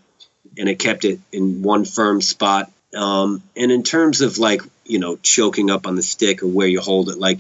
and 0.58 0.70
it 0.70 0.80
kept 0.80 1.06
it 1.06 1.20
in 1.32 1.62
one 1.62 1.86
firm 1.86 2.22
spot. 2.22 2.72
Um, 2.96 3.42
and 3.56 3.72
in 3.72 3.84
terms 3.84 4.22
of 4.22 4.38
like 4.38 4.62
you 4.86 5.00
know 5.00 5.18
choking 5.18 5.72
up 5.72 5.88
on 5.88 5.96
the 5.96 6.04
stick 6.04 6.44
or 6.44 6.48
where 6.48 6.68
you 6.68 6.80
hold 6.80 7.10
it 7.10 7.18
like 7.18 7.40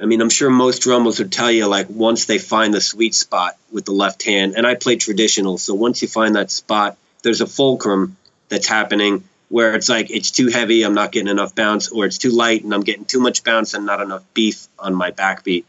I 0.00 0.06
mean, 0.06 0.20
I'm 0.20 0.30
sure 0.30 0.50
most 0.50 0.82
drummers 0.82 1.20
would 1.20 1.32
tell 1.32 1.52
you 1.52 1.66
like 1.66 1.86
once 1.88 2.24
they 2.24 2.38
find 2.38 2.74
the 2.74 2.80
sweet 2.80 3.14
spot 3.14 3.56
with 3.72 3.84
the 3.84 3.92
left 3.92 4.24
hand, 4.24 4.54
and 4.56 4.66
I 4.66 4.74
play 4.74 4.96
traditional, 4.96 5.56
so 5.56 5.72
once 5.72 6.02
you 6.02 6.08
find 6.08 6.34
that 6.34 6.50
spot, 6.50 6.98
there's 7.24 7.40
a 7.40 7.46
fulcrum 7.46 8.16
that's 8.48 8.68
happening 8.68 9.24
where 9.48 9.74
it's 9.74 9.88
like 9.88 10.10
it's 10.10 10.30
too 10.30 10.48
heavy, 10.48 10.84
I'm 10.84 10.94
not 10.94 11.12
getting 11.12 11.28
enough 11.28 11.54
bounce, 11.54 11.88
or 11.88 12.06
it's 12.06 12.18
too 12.18 12.30
light 12.30 12.62
and 12.62 12.72
I'm 12.72 12.82
getting 12.82 13.04
too 13.04 13.20
much 13.20 13.42
bounce 13.42 13.74
and 13.74 13.84
not 13.84 14.00
enough 14.00 14.22
beef 14.32 14.68
on 14.78 14.94
my 14.94 15.10
backbeat. 15.10 15.64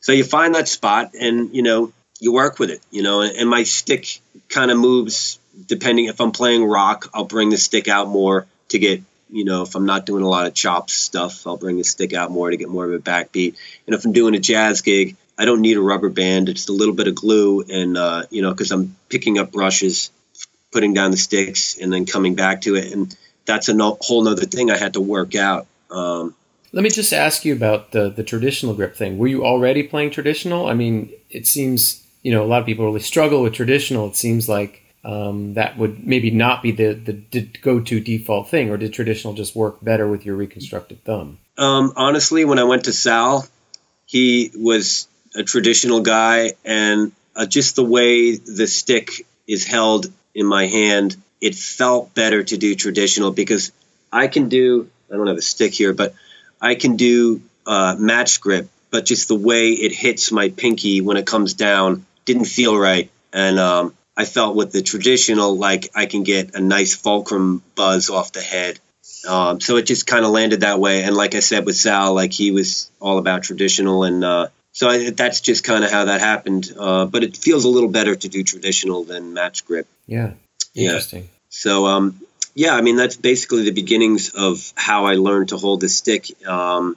So 0.00 0.12
you 0.12 0.24
find 0.24 0.54
that 0.54 0.68
spot 0.68 1.14
and 1.14 1.54
you 1.54 1.62
know 1.62 1.92
you 2.20 2.32
work 2.32 2.58
with 2.58 2.70
it, 2.70 2.80
you 2.90 3.02
know, 3.02 3.22
and, 3.22 3.48
my 3.48 3.62
stick 3.64 4.20
kind 4.48 4.70
of 4.70 4.78
moves 4.78 5.38
depending 5.66 6.06
if 6.06 6.20
I'm 6.20 6.32
playing 6.32 6.64
rock, 6.64 7.08
I'll 7.14 7.24
bring 7.24 7.50
the 7.50 7.56
stick 7.56 7.88
out 7.88 8.08
more 8.08 8.46
to 8.68 8.78
get 8.78 9.02
you 9.32 9.44
know, 9.44 9.62
if 9.62 9.76
I'm 9.76 9.86
not 9.86 10.06
doing 10.06 10.24
a 10.24 10.28
lot 10.28 10.48
of 10.48 10.54
chop 10.54 10.90
stuff, 10.90 11.46
I'll 11.46 11.56
bring 11.56 11.78
the 11.78 11.84
stick 11.84 12.12
out 12.12 12.32
more 12.32 12.50
to 12.50 12.56
get 12.56 12.68
more 12.68 12.84
of 12.84 12.92
a 12.92 12.98
backbeat. 12.98 13.54
And 13.86 13.94
if 13.94 14.04
I'm 14.04 14.12
doing 14.12 14.34
a 14.34 14.40
jazz 14.40 14.80
gig, 14.80 15.16
I 15.38 15.44
don't 15.44 15.60
need 15.60 15.76
a 15.76 15.80
rubber 15.80 16.08
band. 16.08 16.48
It's 16.48 16.68
a 16.68 16.72
little 16.72 16.94
bit 16.94 17.06
of 17.06 17.14
glue, 17.14 17.62
and 17.62 17.96
uh, 17.96 18.24
you 18.30 18.42
know, 18.42 18.50
because 18.50 18.72
I'm 18.72 18.96
picking 19.08 19.38
up 19.38 19.52
brushes, 19.52 20.10
putting 20.70 20.94
down 20.94 21.10
the 21.10 21.16
sticks, 21.16 21.78
and 21.78 21.92
then 21.92 22.06
coming 22.06 22.34
back 22.34 22.62
to 22.62 22.76
it, 22.76 22.92
and 22.92 23.16
that's 23.44 23.68
a 23.68 23.74
no- 23.74 23.98
whole 24.00 24.22
nother 24.22 24.44
thing 24.44 24.70
I 24.70 24.76
had 24.76 24.94
to 24.94 25.00
work 25.00 25.34
out. 25.34 25.66
Um, 25.90 26.34
Let 26.72 26.84
me 26.84 26.90
just 26.90 27.12
ask 27.12 27.44
you 27.44 27.52
about 27.52 27.92
the 27.92 28.10
the 28.10 28.22
traditional 28.22 28.74
grip 28.74 28.94
thing. 28.94 29.18
Were 29.18 29.26
you 29.26 29.44
already 29.44 29.82
playing 29.82 30.10
traditional? 30.10 30.66
I 30.66 30.74
mean, 30.74 31.10
it 31.30 31.46
seems 31.46 32.06
you 32.22 32.32
know 32.32 32.44
a 32.44 32.46
lot 32.46 32.60
of 32.60 32.66
people 32.66 32.84
really 32.84 33.00
struggle 33.00 33.42
with 33.42 33.54
traditional. 33.54 34.08
It 34.08 34.16
seems 34.16 34.48
like 34.48 34.82
um, 35.04 35.54
that 35.54 35.78
would 35.78 36.06
maybe 36.06 36.30
not 36.30 36.62
be 36.62 36.72
the, 36.72 36.92
the 37.30 37.42
go 37.62 37.80
to 37.80 38.00
default 38.00 38.48
thing, 38.50 38.70
or 38.70 38.76
did 38.76 38.92
traditional 38.92 39.34
just 39.34 39.56
work 39.56 39.82
better 39.82 40.08
with 40.08 40.24
your 40.24 40.36
reconstructed 40.36 41.02
thumb? 41.04 41.38
Um, 41.56 41.92
honestly, 41.96 42.44
when 42.44 42.58
I 42.58 42.64
went 42.64 42.84
to 42.84 42.92
Sal, 42.92 43.46
he 44.06 44.50
was 44.54 45.08
a 45.34 45.42
traditional 45.42 46.02
guy, 46.02 46.52
and 46.64 47.12
uh, 47.34 47.46
just 47.46 47.76
the 47.76 47.84
way 47.84 48.36
the 48.36 48.66
stick 48.66 49.26
is 49.46 49.66
held 49.66 50.12
in 50.34 50.46
my 50.46 50.66
hand, 50.66 51.16
it 51.40 51.54
felt 51.54 52.14
better 52.14 52.42
to 52.42 52.56
do 52.56 52.74
traditional 52.74 53.30
because 53.30 53.72
I 54.12 54.28
can 54.28 54.48
do, 54.48 54.88
I 55.10 55.16
don't 55.16 55.26
have 55.26 55.36
a 55.36 55.42
stick 55.42 55.72
here, 55.72 55.92
but 55.92 56.14
I 56.60 56.74
can 56.74 56.96
do 56.96 57.42
uh, 57.66 57.96
match 57.98 58.40
grip, 58.40 58.68
but 58.90 59.06
just 59.06 59.28
the 59.28 59.36
way 59.36 59.70
it 59.70 59.92
hits 59.92 60.32
my 60.32 60.50
pinky 60.50 61.00
when 61.00 61.16
it 61.16 61.26
comes 61.26 61.54
down 61.54 62.04
didn't 62.24 62.46
feel 62.46 62.76
right. 62.76 63.10
And 63.32 63.58
um, 63.58 63.94
I 64.16 64.24
felt 64.24 64.56
with 64.56 64.72
the 64.72 64.82
traditional, 64.82 65.56
like 65.56 65.90
I 65.94 66.06
can 66.06 66.24
get 66.24 66.54
a 66.54 66.60
nice 66.60 66.94
fulcrum 66.94 67.62
buzz 67.74 68.10
off 68.10 68.32
the 68.32 68.42
head. 68.42 68.78
Um, 69.26 69.60
so 69.60 69.76
it 69.76 69.82
just 69.82 70.06
kind 70.06 70.24
of 70.24 70.30
landed 70.30 70.60
that 70.60 70.80
way. 70.80 71.04
And 71.04 71.16
like 71.16 71.34
I 71.34 71.40
said 71.40 71.66
with 71.66 71.76
Sal, 71.76 72.14
like 72.14 72.32
he 72.32 72.50
was 72.50 72.90
all 73.00 73.18
about 73.18 73.42
traditional, 73.42 74.04
and 74.04 74.24
uh, 74.24 74.48
so 74.72 74.88
I, 74.88 75.10
that's 75.10 75.40
just 75.40 75.64
kind 75.64 75.84
of 75.84 75.90
how 75.90 76.06
that 76.06 76.20
happened. 76.20 76.72
Uh, 76.78 77.06
but 77.06 77.24
it 77.24 77.36
feels 77.36 77.64
a 77.64 77.68
little 77.68 77.88
better 77.88 78.14
to 78.14 78.28
do 78.28 78.42
traditional 78.42 79.04
than 79.04 79.34
match 79.34 79.64
grip. 79.64 79.86
Yeah, 80.06 80.32
interesting. 80.74 81.24
Yeah. 81.24 81.28
So 81.48 81.86
um, 81.86 82.20
yeah, 82.54 82.74
I 82.74 82.80
mean 82.80 82.96
that's 82.96 83.16
basically 83.16 83.64
the 83.64 83.72
beginnings 83.72 84.30
of 84.30 84.72
how 84.76 85.06
I 85.06 85.14
learned 85.14 85.50
to 85.50 85.56
hold 85.56 85.80
the 85.80 85.88
stick. 85.88 86.26
Um, 86.46 86.96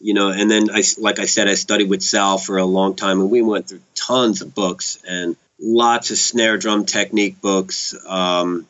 you 0.00 0.14
know, 0.14 0.30
and 0.30 0.50
then 0.50 0.70
I, 0.70 0.82
like 0.98 1.18
I 1.18 1.24
said, 1.24 1.48
I 1.48 1.54
studied 1.54 1.88
with 1.88 2.02
Sal 2.02 2.38
for 2.38 2.58
a 2.58 2.64
long 2.64 2.94
time, 2.94 3.20
and 3.20 3.30
we 3.30 3.42
went 3.42 3.68
through 3.68 3.80
tons 3.94 4.42
of 4.42 4.54
books 4.54 4.98
and 5.08 5.36
lots 5.60 6.10
of 6.10 6.18
snare 6.18 6.56
drum 6.56 6.84
technique 6.84 7.40
books. 7.40 7.94
Um, 8.06 8.68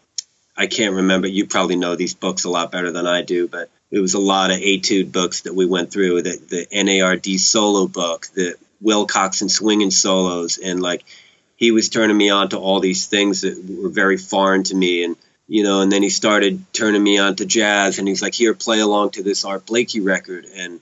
I 0.56 0.66
can't 0.66 0.96
remember. 0.96 1.28
You 1.28 1.46
probably 1.46 1.76
know 1.76 1.96
these 1.96 2.14
books 2.14 2.44
a 2.44 2.50
lot 2.50 2.72
better 2.72 2.90
than 2.90 3.06
I 3.06 3.22
do, 3.22 3.46
but 3.46 3.68
it 3.90 4.00
was 4.00 4.14
a 4.14 4.20
lot 4.20 4.50
of 4.50 4.58
etude 4.58 5.12
books 5.12 5.42
that 5.42 5.54
we 5.54 5.66
went 5.66 5.90
through. 5.90 6.22
The, 6.22 6.38
the 6.48 6.66
NARD 6.72 7.38
solo 7.38 7.86
book, 7.86 8.26
the 8.34 8.56
wilcox 8.80 9.40
and 9.40 9.50
swinging 9.50 9.90
solos, 9.90 10.58
and 10.58 10.80
like 10.80 11.04
he 11.56 11.70
was 11.70 11.88
turning 11.88 12.16
me 12.16 12.30
on 12.30 12.50
to 12.50 12.58
all 12.58 12.80
these 12.80 13.06
things 13.06 13.40
that 13.42 13.64
were 13.82 13.88
very 13.88 14.16
foreign 14.16 14.62
to 14.64 14.74
me, 14.74 15.04
and 15.04 15.16
you 15.46 15.64
know, 15.64 15.80
and 15.80 15.90
then 15.90 16.02
he 16.02 16.10
started 16.10 16.62
turning 16.72 17.02
me 17.02 17.18
on 17.18 17.36
to 17.36 17.46
jazz, 17.46 17.98
and 17.98 18.06
he's 18.06 18.22
like, 18.22 18.34
"Here, 18.34 18.54
play 18.54 18.80
along 18.80 19.10
to 19.10 19.22
this 19.22 19.44
Art 19.44 19.66
Blakey 19.66 20.00
record," 20.00 20.46
and 20.54 20.80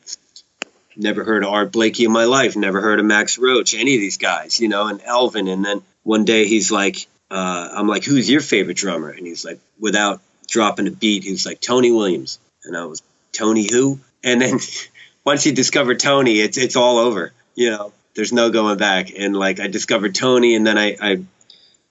never 0.97 1.25
heard 1.25 1.45
of 1.45 1.53
Art 1.53 1.73
Blakey 1.73 2.05
in 2.05 2.13
my 2.13 2.25
life, 2.25 2.57
never 2.57 2.81
heard 2.81 2.99
of 2.99 3.07
Max 3.07 3.39
Roach, 3.39 3.75
any 3.75 3.95
of 3.95 4.01
these 4.01 4.17
guys, 4.17 4.61
you 4.61 4.69
know, 4.69 4.89
and 4.89 5.01
Elvin, 5.03 5.49
and 5.49 5.65
then 5.65 5.83
one 6.03 6.25
day 6.25 6.47
he's 6.47 6.71
like, 6.71 7.07
uh, 7.31 7.69
I'm 7.73 7.89
like, 7.89 8.05
who's 8.05 8.31
your 8.31 8.41
favorite 8.41 8.77
drummer? 8.77 9.11
And 9.11 9.27
he's 9.27 9.45
like, 9.45 9.59
without 9.81 10.21
dropping 10.47 10.87
a 10.87 10.91
beat, 10.91 11.25
he's 11.25 11.45
like, 11.45 11.61
Tony 11.61 11.91
Williams. 11.91 12.39
And 12.67 12.77
I 12.77 12.85
was, 12.85 13.03
Tony 13.33 13.69
who? 13.71 14.01
And 14.23 14.41
then 14.41 14.59
once 15.25 15.47
you 15.47 15.53
discover 15.53 15.95
Tony, 15.95 16.41
it's, 16.41 16.59
it's 16.59 16.77
all 16.77 16.99
over, 16.99 17.33
you 17.55 17.71
know, 17.71 17.93
there's 18.15 18.33
no 18.33 18.51
going 18.51 18.79
back. 18.79 19.11
And 19.17 19.37
like, 19.37 19.61
I 19.61 19.69
discovered 19.69 20.15
Tony 20.15 20.55
and 20.55 20.67
then 20.67 20.79
I, 20.79 20.97
I, 21.01 21.23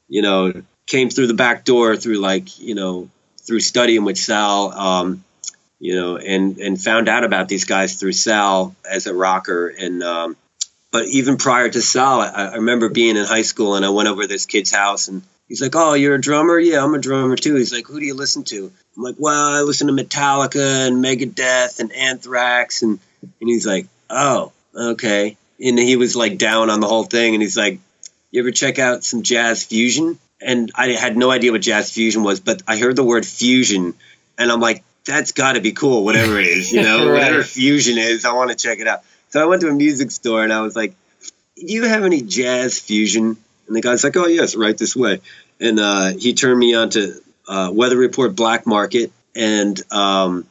you 0.07 0.21
know, 0.21 0.53
came 0.87 1.09
through 1.09 1.27
the 1.27 1.33
back 1.33 1.65
door 1.65 1.95
through 1.95 2.17
like, 2.17 2.59
you 2.59 2.75
know, 2.75 3.09
through 3.41 3.59
studying 3.59 4.03
with 4.03 4.17
Sal, 4.17 4.71
um, 4.71 5.23
you 5.79 5.95
know, 5.95 6.17
and, 6.17 6.57
and 6.57 6.81
found 6.81 7.09
out 7.09 7.23
about 7.23 7.47
these 7.47 7.65
guys 7.65 7.95
through 7.95 8.13
Sal 8.13 8.75
as 8.89 9.07
a 9.07 9.13
rocker. 9.13 9.67
And, 9.67 10.01
um, 10.03 10.37
but 10.91 11.05
even 11.07 11.37
prior 11.37 11.69
to 11.69 11.81
Sal, 11.81 12.21
I, 12.21 12.29
I 12.29 12.55
remember 12.55 12.89
being 12.89 13.17
in 13.17 13.25
high 13.25 13.43
school 13.43 13.75
and 13.75 13.85
I 13.85 13.89
went 13.89 14.09
over 14.09 14.25
this 14.25 14.45
kid's 14.45 14.71
house 14.71 15.07
and 15.07 15.21
he's 15.47 15.61
like, 15.61 15.75
"Oh, 15.75 15.93
you're 15.93 16.15
a 16.15 16.21
drummer? 16.21 16.59
Yeah, 16.59 16.83
I'm 16.83 16.93
a 16.93 16.99
drummer 16.99 17.35
too." 17.35 17.55
He's 17.55 17.73
like, 17.73 17.87
"Who 17.87 17.99
do 17.99 18.05
you 18.05 18.13
listen 18.13 18.43
to?" 18.45 18.71
I'm 18.97 19.03
like, 19.03 19.15
"Well, 19.17 19.55
I 19.55 19.61
listen 19.61 19.87
to 19.87 19.93
Metallica 19.93 20.87
and 20.87 21.03
Megadeth 21.03 21.79
and 21.79 21.91
Anthrax," 21.93 22.81
and 22.81 22.99
and 23.21 23.49
he's 23.49 23.65
like, 23.65 23.87
"Oh, 24.09 24.51
okay." 24.75 25.37
And 25.59 25.79
he 25.79 25.95
was 25.95 26.15
like 26.15 26.37
down 26.37 26.69
on 26.69 26.79
the 26.79 26.87
whole 26.87 27.05
thing, 27.05 27.33
and 27.33 27.41
he's 27.41 27.57
like, 27.57 27.79
"You 28.31 28.41
ever 28.41 28.51
check 28.51 28.79
out 28.79 29.03
some 29.03 29.23
jazz 29.23 29.63
fusion?" 29.63 30.19
And 30.41 30.71
I 30.75 30.89
had 30.89 31.17
no 31.17 31.31
idea 31.31 31.51
what 31.51 31.61
jazz 31.61 31.91
fusion 31.91 32.23
was, 32.23 32.39
but 32.39 32.61
I 32.67 32.77
heard 32.77 32.95
the 32.95 33.03
word 33.03 33.25
fusion, 33.25 33.93
and 34.37 34.51
I'm 34.51 34.59
like, 34.59 34.83
"That's 35.05 35.31
got 35.31 35.53
to 35.53 35.61
be 35.61 35.71
cool, 35.71 36.03
whatever 36.03 36.39
it 36.39 36.47
is, 36.47 36.71
you 36.71 36.81
know, 36.81 37.09
right. 37.09 37.13
whatever 37.13 37.43
fusion 37.43 37.97
is. 37.97 38.25
I 38.25 38.33
want 38.33 38.51
to 38.51 38.55
check 38.55 38.79
it 38.79 38.87
out." 38.87 39.01
So 39.29 39.41
I 39.41 39.45
went 39.45 39.61
to 39.61 39.69
a 39.69 39.73
music 39.73 40.11
store 40.11 40.43
and 40.43 40.53
I 40.53 40.61
was 40.61 40.75
like, 40.75 40.95
"Do 41.55 41.63
you 41.65 41.83
have 41.83 42.03
any 42.03 42.21
jazz 42.21 42.79
fusion?" 42.79 43.37
And 43.67 43.75
the 43.75 43.81
guy's 43.81 44.03
like, 44.03 44.15
"Oh 44.17 44.27
yes, 44.27 44.55
right 44.55 44.77
this 44.77 44.95
way." 44.95 45.21
And 45.59 45.79
uh, 45.79 46.13
he 46.17 46.33
turned 46.33 46.59
me 46.59 46.75
on 46.75 46.89
to 46.91 47.21
uh, 47.47 47.69
Weather 47.73 47.97
Report 47.97 48.35
Black 48.35 48.67
Market 48.67 49.11
and 49.35 49.79
um, 49.91 50.47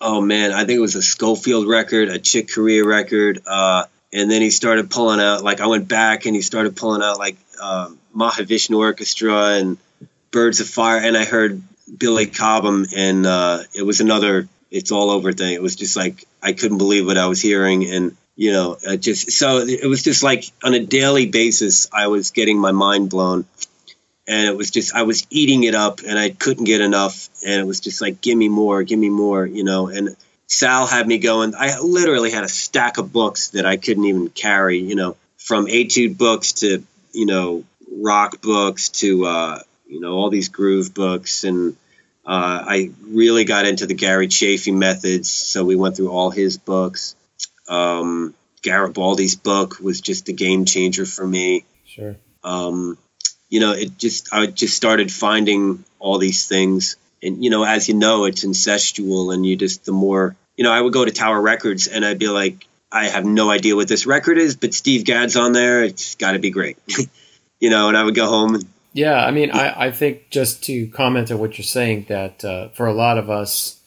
oh 0.00 0.20
man, 0.20 0.52
I 0.52 0.64
think 0.64 0.78
it 0.78 0.80
was 0.80 0.94
a 0.94 1.02
Scofield 1.02 1.66
record, 1.66 2.08
a 2.08 2.18
Chick 2.18 2.52
Corea 2.54 2.84
record. 2.84 3.42
Uh, 3.46 3.84
and 4.12 4.30
then 4.30 4.40
he 4.42 4.50
started 4.50 4.90
pulling 4.90 5.20
out 5.20 5.42
like 5.42 5.60
I 5.60 5.66
went 5.66 5.88
back 5.88 6.26
and 6.26 6.34
he 6.34 6.42
started 6.42 6.76
pulling 6.76 7.02
out 7.02 7.18
like 7.18 7.36
uh, 7.60 7.90
Mahavishnu 8.16 8.76
Orchestra 8.78 9.54
and 9.54 9.78
Birds 10.30 10.60
of 10.60 10.68
Fire, 10.68 10.98
and 10.98 11.16
I 11.16 11.24
heard 11.24 11.62
Billy 11.98 12.26
Cobham, 12.26 12.86
and 12.96 13.26
uh, 13.26 13.62
it 13.74 13.82
was 13.82 14.00
another 14.00 14.48
it's 14.70 14.92
all 14.92 15.10
over 15.10 15.32
thing. 15.32 15.52
It 15.52 15.62
was 15.62 15.74
just 15.74 15.96
like 15.96 16.24
I 16.42 16.52
couldn't 16.52 16.78
believe 16.78 17.06
what 17.06 17.18
I 17.18 17.26
was 17.26 17.40
hearing, 17.40 17.90
and 17.90 18.16
you 18.40 18.52
know, 18.52 18.78
just 18.98 19.32
so 19.32 19.58
it 19.58 19.84
was 19.84 20.02
just 20.02 20.22
like 20.22 20.44
on 20.64 20.72
a 20.72 20.80
daily 20.80 21.26
basis, 21.26 21.88
I 21.92 22.06
was 22.06 22.30
getting 22.30 22.58
my 22.58 22.72
mind 22.72 23.10
blown, 23.10 23.44
and 24.26 24.48
it 24.48 24.56
was 24.56 24.70
just 24.70 24.94
I 24.94 25.02
was 25.02 25.26
eating 25.28 25.64
it 25.64 25.74
up, 25.74 26.00
and 26.08 26.18
I 26.18 26.30
couldn't 26.30 26.64
get 26.64 26.80
enough, 26.80 27.28
and 27.46 27.60
it 27.60 27.66
was 27.66 27.80
just 27.80 28.00
like, 28.00 28.22
give 28.22 28.38
me 28.38 28.48
more, 28.48 28.82
give 28.82 28.98
me 28.98 29.10
more, 29.10 29.44
you 29.44 29.62
know, 29.62 29.88
and. 29.88 30.16
Sal 30.52 30.88
had 30.88 31.06
me 31.06 31.18
going. 31.18 31.54
I 31.56 31.78
literally 31.78 32.32
had 32.32 32.42
a 32.42 32.48
stack 32.48 32.98
of 32.98 33.12
books 33.12 33.50
that 33.50 33.66
I 33.66 33.76
couldn't 33.76 34.04
even 34.06 34.30
carry, 34.30 34.78
you 34.80 34.96
know, 34.96 35.16
from 35.36 35.68
etude 35.68 36.18
books 36.18 36.54
to, 36.54 36.82
you 37.12 37.26
know, 37.26 37.62
rock 37.92 38.42
books 38.42 38.88
to, 39.00 39.26
uh, 39.26 39.60
you 39.86 40.00
know, 40.00 40.14
all 40.14 40.28
these 40.28 40.48
groove 40.48 40.92
books. 40.92 41.44
And 41.44 41.76
uh, 42.26 42.64
I 42.66 42.90
really 43.00 43.44
got 43.44 43.64
into 43.64 43.86
the 43.86 43.94
Gary 43.94 44.26
Chaffee 44.26 44.72
methods. 44.72 45.30
So 45.30 45.64
we 45.64 45.76
went 45.76 45.94
through 45.94 46.10
all 46.10 46.30
his 46.30 46.58
books. 46.58 47.14
Um, 47.70 48.34
Garibaldi's 48.62 49.36
book 49.36 49.80
was 49.80 50.02
just 50.02 50.28
a 50.28 50.32
game 50.32 50.66
changer 50.66 51.06
for 51.06 51.26
me. 51.26 51.64
Sure. 51.86 52.16
Um, 52.44 52.98
you 53.48 53.60
know, 53.60 53.72
it 53.72 53.96
just 53.96 54.32
I 54.32 54.46
just 54.46 54.76
started 54.76 55.10
finding 55.10 55.84
all 55.98 56.18
these 56.18 56.46
things, 56.46 56.96
and 57.22 57.42
you 57.42 57.50
know, 57.50 57.64
as 57.64 57.88
you 57.88 57.94
know, 57.94 58.26
it's 58.26 58.44
incestual, 58.44 59.32
and 59.32 59.46
you 59.46 59.56
just 59.56 59.84
the 59.86 59.92
more 59.92 60.36
you 60.60 60.64
know, 60.64 60.72
I 60.72 60.80
would 60.80 60.92
go 60.92 61.06
to 61.06 61.10
Tower 61.10 61.40
Records 61.40 61.86
and 61.86 62.04
I'd 62.04 62.18
be 62.18 62.28
like, 62.28 62.66
I 62.92 63.06
have 63.06 63.24
no 63.24 63.50
idea 63.50 63.74
what 63.74 63.88
this 63.88 64.04
record 64.04 64.36
is, 64.36 64.56
but 64.56 64.74
Steve 64.74 65.06
Gadd's 65.06 65.34
on 65.34 65.52
there. 65.52 65.82
It's 65.82 66.16
got 66.16 66.32
to 66.32 66.38
be 66.38 66.50
great, 66.50 66.76
you 67.60 67.70
know. 67.70 67.88
And 67.88 67.96
I 67.96 68.02
would 68.02 68.14
go 68.14 68.26
home. 68.26 68.56
And, 68.56 68.64
yeah, 68.92 69.24
I 69.24 69.30
mean, 69.30 69.52
I, 69.52 69.86
I 69.86 69.90
think 69.90 70.28
just 70.28 70.62
to 70.64 70.88
comment 70.88 71.30
on 71.30 71.38
what 71.38 71.56
you're 71.56 71.64
saying, 71.64 72.06
that 72.10 72.44
uh, 72.44 72.68
for 72.70 72.86
a 72.86 72.92
lot 72.92 73.16
of 73.16 73.30
us, 73.30 73.80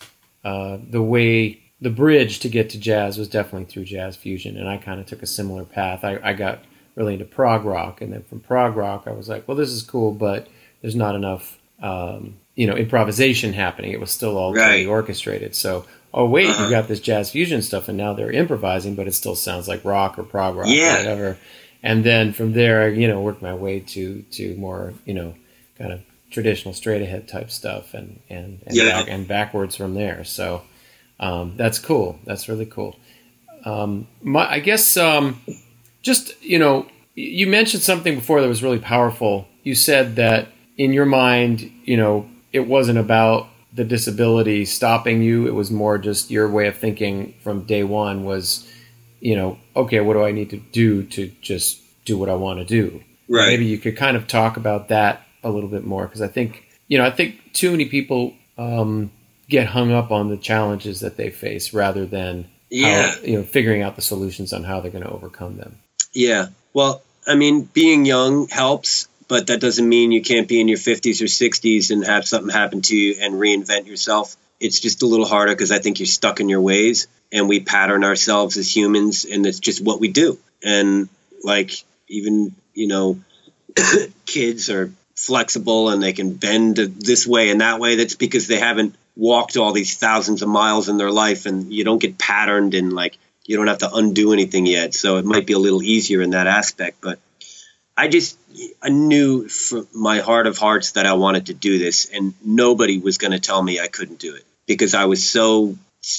uh, 0.44 0.78
the 0.90 1.04
way 1.04 1.63
the 1.84 1.90
bridge 1.90 2.40
to 2.40 2.50
get 2.50 2.70
to 2.72 2.80
jazz 2.80 3.18
was 3.18 3.28
definitely 3.28 3.66
through 3.66 3.86
jazz 3.86 4.16
fusion, 4.16 4.58
and 4.58 4.68
I 4.70 4.78
kind 4.78 5.00
of 5.00 5.06
took 5.06 5.22
a 5.22 5.28
similar 5.28 5.64
path. 5.66 6.04
I, 6.04 6.20
I 6.24 6.34
got 6.34 6.64
really 6.96 7.14
into 7.14 7.26
prog 7.26 7.66
rock, 7.66 8.02
and 8.02 8.14
then 8.14 8.24
from 8.24 8.40
prog 8.40 8.76
rock, 8.76 9.04
I 9.06 9.12
was 9.12 9.28
like, 9.30 9.48
well, 9.48 9.58
this 9.58 9.70
is 9.70 9.84
cool, 9.84 10.12
but 10.14 10.48
there's 10.82 10.96
not 10.96 11.16
enough, 11.16 11.58
um, 11.82 12.36
you 12.56 12.68
know, 12.68 12.76
improvisation 12.76 13.54
happening. 13.54 13.92
It 13.92 14.00
was 14.00 14.12
still 14.12 14.38
all 14.38 14.54
Right. 14.54 14.86
orchestrated. 14.88 15.56
So, 15.56 15.86
oh 16.14 16.26
wait, 16.26 16.50
Uh-huh. 16.50 16.64
you 16.66 16.70
got 16.70 16.88
this 16.88 17.00
jazz 17.00 17.32
fusion 17.32 17.62
stuff, 17.62 17.88
and 17.90 17.98
now 17.98 18.14
they're 18.14 18.32
improvising, 18.32 18.96
but 18.96 19.08
it 19.08 19.14
still 19.14 19.36
sounds 19.36 19.68
like 19.68 19.84
rock 19.84 20.18
or 20.18 20.24
prog 20.24 20.56
rock 20.56 20.68
Yeah. 20.70 20.96
or 20.96 20.98
whatever. 21.00 21.38
And 21.82 22.04
then 22.06 22.32
from 22.34 22.54
there, 22.54 22.84
I, 22.84 22.88
you 22.90 23.08
know, 23.10 23.20
worked 23.22 23.42
my 23.42 23.54
way 23.54 23.82
to 23.82 24.22
to 24.32 24.56
more, 24.56 24.94
you 25.06 25.14
know, 25.14 25.34
kind 25.78 25.92
of 25.92 26.00
traditional 26.32 26.74
straight 26.74 27.02
ahead 27.02 27.28
type 27.28 27.52
stuff 27.52 27.94
and 27.94 28.20
and 28.30 28.60
and, 28.66 28.76
Yeah. 28.78 29.00
back, 29.02 29.10
and 29.10 29.28
backwards 29.28 29.76
from 29.76 29.94
there. 29.96 30.24
So 30.24 30.62
um, 31.24 31.54
that's 31.56 31.80
cool. 31.80 32.20
That's 32.26 32.50
really 32.50 32.66
cool. 32.66 33.00
Um, 33.64 34.08
my, 34.22 34.46
I 34.50 34.60
guess 34.60 34.98
um, 34.98 35.42
just 36.02 36.34
you 36.44 36.60
know 36.60 36.86
you 37.16 37.48
mentioned 37.48 37.82
something 37.82 38.16
before 38.16 38.42
that 38.42 38.48
was 38.48 38.62
really 38.62 38.80
powerful. 38.80 39.48
You 39.64 39.74
said 39.74 40.18
that 40.18 40.50
in 40.78 40.92
your 40.92 41.06
mind, 41.06 41.72
you 41.86 41.96
know, 41.96 42.30
it 42.52 42.68
wasn't 42.68 43.00
about 43.00 43.48
the 43.74 43.86
disability 43.86 44.66
stopping 44.66 45.22
you. 45.22 45.48
It 45.48 45.54
was 45.54 45.72
more 45.72 45.98
just 45.98 46.30
your 46.30 46.50
way 46.50 46.68
of 46.68 46.78
thinking 46.78 47.36
from 47.42 47.64
day 47.64 47.84
one 47.84 48.26
was, 48.26 48.70
you 49.22 49.38
know, 49.38 49.58
okay, 49.76 50.02
what 50.02 50.14
do 50.14 50.26
I 50.26 50.32
need 50.32 50.50
to 50.50 50.58
do 50.58 51.04
to 51.04 51.32
just 51.42 51.80
do 52.04 52.18
what 52.18 52.30
I 52.30 52.36
want 52.36 52.60
to 52.60 52.66
do? 52.66 53.02
Right. 53.30 53.48
Maybe 53.48 53.66
you 53.66 53.78
could 53.78 53.96
kind 53.96 54.18
of 54.18 54.28
talk 54.28 54.58
about 54.58 54.90
that 54.90 55.22
a 55.42 55.50
little 55.50 55.70
bit 55.70 55.86
more 55.86 56.06
because 56.06 56.22
I 56.22 56.28
think, 56.28 56.64
you 56.90 56.98
know, 56.98 57.06
I 57.06 57.12
think 57.12 57.54
too 57.54 57.72
many 57.72 57.86
people 57.86 58.34
um, 58.58 59.12
get 59.50 59.68
hung 59.68 59.92
up 59.92 60.12
on 60.12 60.30
the 60.30 60.38
challenges 60.38 61.02
that 61.02 61.18
they 61.18 61.30
face 61.30 61.74
rather 61.74 62.06
than 62.06 62.46
Yeah. 62.70 63.12
how, 63.12 63.22
you 63.22 63.38
know, 63.38 63.44
figuring 63.44 63.82
out 63.82 63.96
the 63.96 64.02
solutions 64.02 64.54
on 64.54 64.64
how 64.64 64.80
they're 64.80 64.92
going 64.92 65.04
to 65.04 65.10
overcome 65.12 65.58
them. 65.58 65.78
Yeah. 66.14 66.48
Well, 66.74 67.02
I 67.28 67.36
mean, 67.36 67.64
being 67.64 68.06
young 68.06 68.48
helps, 68.48 69.08
but 69.28 69.48
that 69.48 69.60
doesn't 69.62 69.88
mean 69.88 70.12
you 70.12 70.22
can't 70.22 70.48
be 70.48 70.60
in 70.60 70.68
your 70.68 70.78
50s 70.78 71.22
or 71.22 71.26
60s 71.26 71.92
and 71.92 72.04
have 72.06 72.28
something 72.28 72.50
happen 72.54 72.82
to 72.84 72.96
you 72.96 73.16
and 73.20 73.36
reinvent 73.36 73.86
yourself. 73.88 74.36
It's 74.60 74.80
just 74.80 75.04
a 75.04 75.06
little 75.06 75.26
harder 75.26 75.52
because 75.54 75.72
I 75.72 75.80
think 75.80 76.00
you're 76.00 76.06
stuck 76.08 76.40
in 76.40 76.50
your 76.50 76.62
ways 76.62 77.08
and 77.32 77.48
we 77.50 77.60
pattern 77.60 78.04
ourselves 78.04 78.58
as 78.58 78.74
humans 78.76 79.26
and 79.26 79.46
it's 79.46 79.60
just 79.60 79.82
what 79.84 80.00
we 80.00 80.08
do. 80.08 80.38
And 80.64 81.10
like, 81.44 81.72
even, 82.08 82.56
you 82.74 82.88
know, 82.88 83.20
kids 84.26 84.70
are 84.70 84.92
flexible 85.16 85.90
and 85.90 86.02
they 86.02 86.14
can 86.14 86.34
bend 86.34 86.78
this 86.78 87.28
way 87.28 87.50
and 87.50 87.62
that 87.62 87.80
way. 87.80 87.96
That's 87.96 88.16
because 88.16 88.48
they 88.48 88.60
haven't 88.60 88.96
walked 89.16 89.58
all 89.58 89.74
these 89.74 89.96
thousands 89.96 90.42
of 90.42 90.50
miles 90.50 90.90
in 90.90 90.98
their 90.98 91.12
life 91.12 91.46
and 91.46 91.72
you 91.72 91.84
don't 91.84 92.02
get 92.02 92.18
patterned 92.18 92.74
and 92.74 92.94
like 92.94 93.18
you 93.46 93.58
don't 93.58 93.68
have 93.68 93.80
to 93.80 93.94
undo 93.94 94.34
anything 94.34 94.66
yet. 94.66 94.94
So 94.94 95.18
it 95.18 95.26
might 95.26 95.46
be 95.46 95.54
a 95.54 95.60
little 95.60 95.84
easier 95.84 96.22
in 96.22 96.32
that 96.32 96.48
aspect. 96.48 97.02
But 97.02 97.20
I 97.96 98.08
just 98.08 98.38
I 98.82 98.90
knew 98.90 99.48
from 99.48 99.88
my 99.94 100.20
heart 100.20 100.48
of 100.48 100.58
hearts 100.58 100.92
that 100.92 101.06
I 101.06 101.14
wanted 101.14 101.48
to 101.48 101.54
do 101.54 101.78
this 101.78 102.06
and 102.06 102.34
nobody 102.44 103.00
was 103.00 103.18
going 103.18 103.32
to 103.32 103.40
tell 103.40 103.62
me 103.62 103.80
I 103.80 103.88
couldn't 103.88 104.20
do 104.20 104.36
it 104.36 104.46
because 104.66 104.94
I 104.94 105.06
was 105.06 105.28
so 105.28 105.78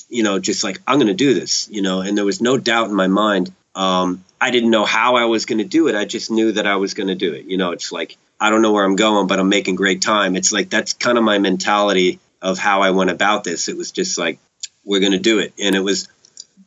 you 0.09 0.23
know 0.23 0.39
just 0.39 0.65
like 0.65 0.81
I'm 0.87 0.99
going 0.99 1.09
to 1.09 1.15
do 1.15 1.35
this, 1.35 1.69
you 1.71 1.83
know, 1.83 2.01
and 2.01 2.17
there 2.17 2.25
was 2.25 2.41
no 2.41 2.59
doubt 2.59 2.89
in 2.89 2.95
my 2.95 3.09
mind. 3.09 3.53
Um, 3.75 4.25
I 4.41 4.51
didn't 4.51 4.71
know 4.71 4.85
how 4.85 5.17
I 5.17 5.25
was 5.25 5.47
going 5.47 5.59
to 5.59 5.65
do 5.65 5.89
it. 5.89 5.97
I 5.97 6.05
just 6.05 6.31
knew 6.31 6.53
that 6.53 6.67
I 6.67 6.77
was 6.77 6.95
going 6.95 7.09
to 7.09 7.17
do 7.17 7.33
it. 7.33 7.47
You 7.47 7.57
know, 7.57 7.73
it's 7.73 7.91
like 7.91 8.17
I 8.41 8.51
don't 8.51 8.63
know 8.63 8.73
where 8.73 8.85
I'm 8.85 8.97
going, 8.97 9.27
but 9.27 9.41
I'm 9.41 9.49
making 9.49 9.75
great 9.75 10.03
time. 10.03 10.37
It's 10.37 10.53
like 10.53 10.71
that's 10.71 10.93
kind 10.93 11.19
of 11.19 11.25
my 11.25 11.39
mentality 11.39 12.21
of 12.45 12.59
how 12.59 12.83
I 12.83 12.91
went 12.91 13.11
about 13.11 13.43
this. 13.43 13.69
It 13.69 13.77
was 13.77 13.91
just 13.91 14.19
like 14.19 14.39
we're 14.85 15.01
going 15.01 15.13
to 15.13 15.19
do 15.19 15.41
it, 15.41 15.55
and 15.61 15.75
it 15.75 15.81
was 15.81 16.09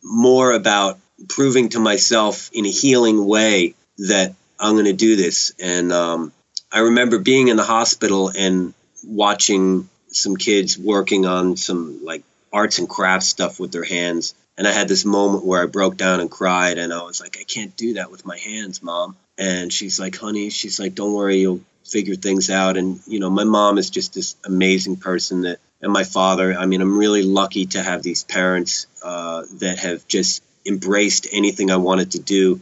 more 0.04 0.52
about 0.52 1.00
proving 1.30 1.70
to 1.70 1.80
myself 1.80 2.50
in 2.52 2.66
a 2.66 2.70
healing 2.70 3.26
way 3.26 3.76
that 4.10 4.34
I'm 4.60 4.74
going 4.74 4.86
to 4.86 4.94
do 4.94 5.16
this. 5.16 5.54
And 5.60 5.94
um, 5.94 6.32
I 6.72 6.80
remember 6.80 7.20
being 7.20 7.48
in 7.48 7.58
the 7.58 7.64
hospital 7.64 8.32
and 8.36 8.74
watching 9.06 9.90
some 10.10 10.36
kids 10.36 10.78
working 10.78 11.26
on 11.26 11.58
some 11.58 12.04
like 12.04 12.24
arts 12.52 12.80
and 12.80 12.90
crafts 12.90 13.28
stuff 13.28 13.60
with 13.60 13.72
their 13.72 13.84
hands. 13.84 14.34
And 14.58 14.68
I 14.68 14.72
had 14.72 14.88
this 14.88 15.06
moment 15.06 15.46
where 15.46 15.62
I 15.62 15.68
broke 15.68 15.98
down 15.98 16.20
and 16.20 16.32
cried, 16.32 16.80
and 16.80 16.92
I 16.92 17.04
was 17.04 17.22
like, 17.22 17.38
I 17.40 17.44
can't 17.44 17.76
do 17.78 17.96
that 17.96 18.10
with 18.10 18.26
my 18.26 18.38
hands, 18.38 18.82
mom. 18.82 19.16
And 19.38 19.72
she's 19.72 20.00
like, 20.00 20.18
honey, 20.18 20.50
she's 20.50 20.80
like, 20.80 20.96
don't 20.96 21.14
worry, 21.14 21.38
you'll 21.38 21.62
figure 21.84 22.16
things 22.16 22.50
out. 22.50 22.76
And, 22.78 23.00
you 23.06 23.20
know, 23.20 23.30
my 23.30 23.44
mom 23.44 23.78
is 23.78 23.92
just 23.92 24.16
this 24.16 24.36
amazing 24.44 24.96
person 24.98 25.42
that, 25.42 25.60
and 25.82 25.92
my 25.92 26.04
father, 26.04 26.54
I 26.54 26.66
mean, 26.66 26.82
I'm 26.82 26.98
really 26.98 27.24
lucky 27.24 27.68
to 27.68 27.84
have 27.84 28.02
these 28.02 28.24
parents 28.24 28.88
uh, 29.04 29.44
that 29.60 29.80
have 29.80 30.08
just 30.08 30.44
embraced 30.66 31.28
anything 31.32 31.72
I 31.72 31.78
wanted 31.78 32.12
to 32.12 32.20
do 32.20 32.62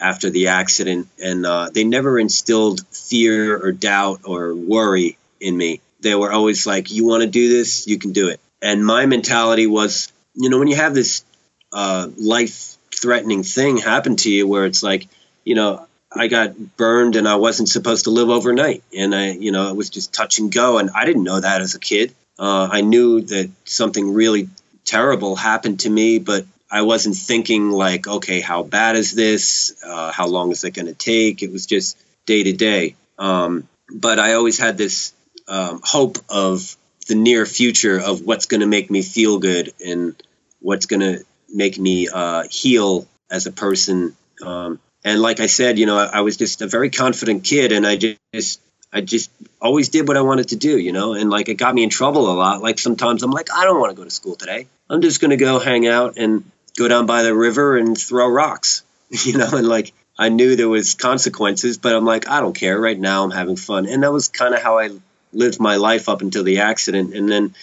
after 0.00 0.30
the 0.30 0.48
accident. 0.48 1.08
And 1.22 1.46
uh, 1.46 1.70
they 1.72 1.84
never 1.84 2.18
instilled 2.18 2.86
fear 2.88 3.56
or 3.56 3.72
doubt 3.72 4.22
or 4.24 4.54
worry 4.54 5.16
in 5.40 5.56
me. 5.56 5.80
They 6.00 6.14
were 6.14 6.32
always 6.32 6.66
like, 6.66 6.90
you 6.90 7.06
want 7.06 7.22
to 7.22 7.28
do 7.28 7.48
this, 7.48 7.86
you 7.86 7.98
can 7.98 8.12
do 8.12 8.28
it. 8.28 8.40
And 8.60 8.84
my 8.84 9.06
mentality 9.06 9.66
was, 9.66 10.12
you 10.34 10.50
know, 10.50 10.58
when 10.58 10.68
you 10.68 10.76
have 10.76 10.94
this 10.94 11.24
uh, 11.72 12.08
life 12.16 12.76
threatening 12.94 13.42
thing 13.42 13.76
happen 13.76 14.16
to 14.16 14.30
you 14.30 14.46
where 14.46 14.66
it's 14.66 14.82
like, 14.82 15.08
you 15.44 15.54
know, 15.54 15.86
I 16.12 16.28
got 16.28 16.76
burned 16.76 17.16
and 17.16 17.28
I 17.28 17.36
wasn't 17.36 17.68
supposed 17.68 18.04
to 18.04 18.10
live 18.10 18.30
overnight. 18.30 18.82
And 18.96 19.14
I, 19.14 19.30
you 19.30 19.52
know, 19.52 19.68
it 19.68 19.76
was 19.76 19.90
just 19.90 20.12
touch 20.12 20.38
and 20.38 20.52
go. 20.52 20.78
And 20.78 20.90
I 20.94 21.04
didn't 21.04 21.24
know 21.24 21.40
that 21.40 21.60
as 21.60 21.74
a 21.74 21.78
kid. 21.78 22.14
Uh, 22.38 22.68
I 22.70 22.80
knew 22.82 23.22
that 23.22 23.50
something 23.64 24.12
really 24.12 24.48
terrible 24.84 25.36
happened 25.36 25.80
to 25.80 25.90
me, 25.90 26.18
but 26.18 26.44
I 26.70 26.82
wasn't 26.82 27.16
thinking 27.16 27.70
like, 27.70 28.06
okay, 28.06 28.40
how 28.40 28.62
bad 28.62 28.96
is 28.96 29.12
this? 29.12 29.74
Uh, 29.84 30.12
how 30.12 30.26
long 30.26 30.50
is 30.50 30.64
it 30.64 30.72
going 30.72 30.86
to 30.86 30.94
take? 30.94 31.42
It 31.42 31.52
was 31.52 31.66
just 31.66 31.96
day 32.26 32.42
to 32.42 32.52
day. 32.52 32.96
Um, 33.18 33.68
but 33.92 34.18
I 34.18 34.34
always 34.34 34.58
had 34.58 34.76
this 34.76 35.12
um, 35.48 35.80
hope 35.82 36.18
of 36.28 36.76
the 37.06 37.14
near 37.14 37.46
future 37.46 38.00
of 38.00 38.22
what's 38.22 38.46
going 38.46 38.60
to 38.60 38.66
make 38.66 38.90
me 38.90 39.02
feel 39.02 39.38
good 39.38 39.72
and 39.84 40.20
what's 40.60 40.86
going 40.86 41.00
to 41.00 41.24
make 41.48 41.78
me 41.78 42.08
uh, 42.08 42.44
heal 42.50 43.06
as 43.30 43.46
a 43.46 43.52
person. 43.52 44.16
Um, 44.42 44.80
and 45.04 45.20
like 45.20 45.38
I 45.38 45.46
said, 45.46 45.78
you 45.78 45.86
know, 45.86 45.96
I, 45.98 46.06
I, 46.06 46.20
was 46.22 46.36
just 46.36 46.62
a 46.62 46.66
very 46.66 46.90
confident 46.90 47.44
kid, 47.44 47.70
and 47.70 47.86
I 47.86 47.96
just, 48.32 48.60
I 48.96 49.02
just 49.02 49.30
always 49.60 49.90
did 49.90 50.08
what 50.08 50.16
I 50.16 50.22
wanted 50.22 50.48
to 50.48 50.56
do, 50.56 50.78
you 50.78 50.90
know. 50.90 51.12
And 51.12 51.28
like 51.28 51.50
it 51.50 51.56
got 51.56 51.74
me 51.74 51.82
in 51.82 51.90
trouble 51.90 52.30
a 52.30 52.32
lot. 52.32 52.62
Like 52.62 52.78
sometimes 52.78 53.22
I'm 53.22 53.30
like, 53.30 53.52
I 53.52 53.64
don't 53.64 53.78
want 53.78 53.90
to 53.90 53.96
go 53.96 54.04
to 54.04 54.10
school 54.10 54.36
today. 54.36 54.68
I'm 54.88 55.02
just 55.02 55.20
going 55.20 55.32
to 55.32 55.36
go 55.36 55.58
hang 55.58 55.86
out 55.86 56.14
and 56.16 56.50
go 56.78 56.88
down 56.88 57.04
by 57.04 57.22
the 57.22 57.34
river 57.34 57.76
and 57.76 57.96
throw 57.96 58.26
rocks, 58.26 58.84
you 59.10 59.36
know. 59.36 59.50
And 59.52 59.68
like 59.68 59.92
I 60.18 60.30
knew 60.30 60.56
there 60.56 60.70
was 60.70 60.94
consequences, 60.94 61.76
but 61.76 61.94
I'm 61.94 62.06
like, 62.06 62.26
I 62.26 62.40
don't 62.40 62.54
care. 62.54 62.80
Right 62.80 62.98
now, 62.98 63.22
I'm 63.24 63.30
having 63.30 63.56
fun, 63.56 63.84
and 63.84 64.02
that 64.02 64.12
was 64.12 64.28
kind 64.28 64.54
of 64.54 64.62
how 64.62 64.78
I 64.78 64.88
lived 65.30 65.60
my 65.60 65.76
life 65.76 66.08
up 66.08 66.22
until 66.22 66.42
the 66.42 66.60
accident. 66.60 67.14
And 67.14 67.28
then 67.30 67.54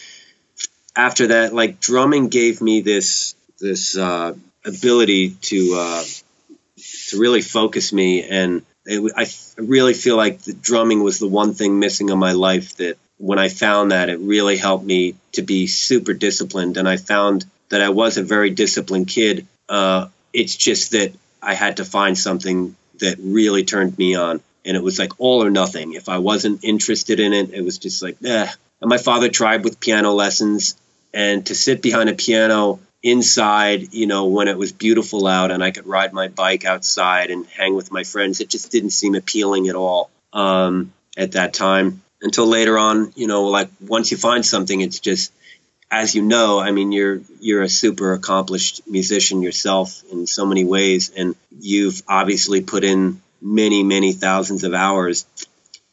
after 0.96 1.28
that, 1.30 1.52
like 1.52 1.80
drumming 1.80 2.28
gave 2.28 2.62
me 2.62 2.82
this 2.82 3.34
this 3.60 3.98
uh, 3.98 4.36
ability 4.64 5.32
to 5.50 5.74
uh, 5.80 6.04
to 7.08 7.20
really 7.20 7.42
focus 7.42 7.92
me, 7.92 8.22
and 8.22 8.64
it, 8.86 9.14
I 9.16 9.28
really 9.62 9.94
feel 9.94 10.18
like 10.18 10.40
the 10.40 10.54
drumming 10.54 11.04
was 11.04 11.20
the 11.20 11.28
one 11.28 11.54
thing 11.54 11.80
missing 11.80 12.10
in 12.10 12.18
my 12.18 12.34
life. 12.34 12.76
That 12.78 12.98
when 13.18 13.40
I 13.40 13.50
found 13.50 13.92
that, 13.92 14.10
it 14.10 14.20
really 14.20 14.58
helped 14.58 14.86
me 14.86 15.16
to 15.34 15.42
be 15.42 15.68
super 15.68 16.14
disciplined, 16.14 16.78
and 16.78 16.88
I 16.88 16.98
found 16.98 17.46
that 17.70 17.82
I 17.82 17.90
was 17.90 18.18
a 18.18 18.24
very 18.24 18.50
disciplined 18.50 19.08
kid. 19.08 19.48
Uh, 19.70 20.08
it's 20.34 20.56
just 20.56 20.92
that 20.92 21.14
I 21.42 21.54
had 21.54 21.78
to 21.78 21.86
find 21.86 22.18
something 22.18 22.76
that 23.00 23.18
really 23.20 23.64
turned 23.64 23.98
me 23.98 24.16
on, 24.16 24.42
and 24.66 24.78
it 24.78 24.84
was 24.84 25.00
like 25.00 25.20
all 25.20 25.44
or 25.44 25.50
nothing. 25.50 25.94
If 25.94 26.10
I 26.10 26.18
wasn't 26.18 26.64
interested 26.64 27.20
in 27.20 27.34
it, 27.34 27.54
it 27.54 27.62
was 27.62 27.78
just 27.78 28.02
like, 28.02 28.18
eh. 28.24 28.48
And 28.82 28.90
my 28.90 28.98
father 28.98 29.30
tried 29.30 29.64
with 29.64 29.80
piano 29.80 30.12
lessons, 30.12 30.76
and 31.14 31.46
to 31.46 31.56
sit 31.56 31.82
behind 31.82 32.10
a 32.10 32.14
piano 32.14 32.80
inside, 33.04 33.94
you 33.94 34.08
know, 34.08 34.26
when 34.28 34.48
it 34.48 34.58
was 34.58 34.72
beautiful 34.72 35.28
out 35.28 35.52
and 35.52 35.62
I 35.62 35.72
could 35.72 35.86
ride 35.86 36.14
my 36.14 36.30
bike 36.30 36.64
outside 36.64 37.30
and 37.30 37.46
hang 37.46 37.76
with 37.76 37.92
my 37.92 38.04
friends, 38.04 38.40
it 38.40 38.50
just 38.50 38.72
didn't 38.72 38.92
seem 38.92 39.14
appealing 39.14 39.68
at 39.68 39.76
all 39.76 40.10
um, 40.32 40.94
at 41.18 41.34
that 41.34 41.54
time. 41.54 42.02
Until 42.22 42.48
later 42.48 42.78
on, 42.78 43.12
you 43.16 43.28
know, 43.28 43.44
like 43.44 43.70
once 43.82 44.10
you 44.12 44.18
find 44.18 44.46
something, 44.46 44.80
it's 44.80 45.00
just, 45.00 45.34
as 45.92 46.16
you 46.16 46.22
know, 46.22 46.60
I 46.60 46.72
mean, 46.72 46.94
you're 46.94 47.22
you're 47.42 47.62
a 47.62 47.70
super 47.70 48.14
accomplished 48.14 48.82
musician 48.88 49.44
yourself 49.44 50.02
in 50.10 50.26
so 50.26 50.46
many 50.46 50.64
ways, 50.64 51.12
and 51.16 51.36
you've 51.60 52.02
obviously 52.08 52.62
put 52.62 52.86
in 52.86 53.22
many 53.42 53.84
many 53.84 54.14
thousands 54.14 54.64
of 54.64 54.74
hours, 54.74 55.26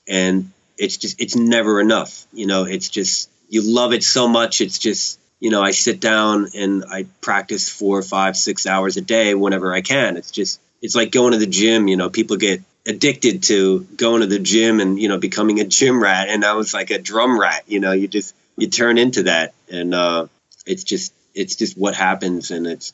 and 0.08 0.52
it's 0.78 0.96
just 0.96 1.20
it's 1.20 1.36
never 1.36 1.80
enough. 1.80 2.24
You 2.32 2.46
know, 2.46 2.64
it's 2.64 2.88
just 2.88 3.28
you 3.48 3.62
love 3.62 3.92
it 3.92 4.04
so 4.04 4.28
much. 4.28 4.60
It's 4.60 4.78
just 4.78 5.19
you 5.40 5.50
know, 5.50 5.62
I 5.62 5.70
sit 5.70 6.00
down 6.00 6.48
and 6.54 6.84
I 6.84 7.06
practice 7.22 7.68
four, 7.68 8.02
five, 8.02 8.36
six 8.36 8.66
hours 8.66 8.98
a 8.98 9.00
day 9.00 9.34
whenever 9.34 9.72
I 9.74 9.80
can. 9.80 10.18
It's 10.18 10.30
just, 10.30 10.60
it's 10.82 10.94
like 10.94 11.10
going 11.10 11.32
to 11.32 11.38
the 11.38 11.46
gym. 11.46 11.88
You 11.88 11.96
know, 11.96 12.10
people 12.10 12.36
get 12.36 12.62
addicted 12.86 13.42
to 13.44 13.80
going 13.96 14.20
to 14.20 14.26
the 14.26 14.38
gym 14.38 14.80
and, 14.80 15.00
you 15.00 15.08
know, 15.08 15.18
becoming 15.18 15.60
a 15.60 15.64
gym 15.64 16.02
rat. 16.02 16.28
And 16.28 16.44
I 16.44 16.52
was 16.52 16.74
like 16.74 16.90
a 16.90 16.98
drum 16.98 17.40
rat, 17.40 17.64
you 17.66 17.80
know, 17.80 17.92
you 17.92 18.06
just, 18.06 18.34
you 18.56 18.68
turn 18.68 18.98
into 18.98 19.24
that. 19.24 19.54
And, 19.70 19.94
uh, 19.94 20.26
it's 20.66 20.84
just, 20.84 21.14
it's 21.34 21.56
just 21.56 21.76
what 21.76 21.94
happens. 21.94 22.50
And 22.50 22.66
it's, 22.66 22.92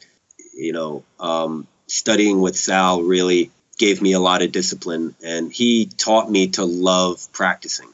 you 0.55 0.73
know, 0.73 1.05
um, 1.19 1.67
studying 1.89 2.41
with 2.41 2.57
Sal 2.57 3.03
really 3.03 3.51
gave 3.79 4.01
me 4.01 4.13
a 4.13 4.21
lot 4.21 4.43
of 4.43 4.53
discipline 4.53 5.15
and 5.23 5.53
he 5.53 5.87
taught 5.87 6.31
me 6.31 6.49
to 6.49 6.65
love 6.65 7.27
practicing. 7.33 7.89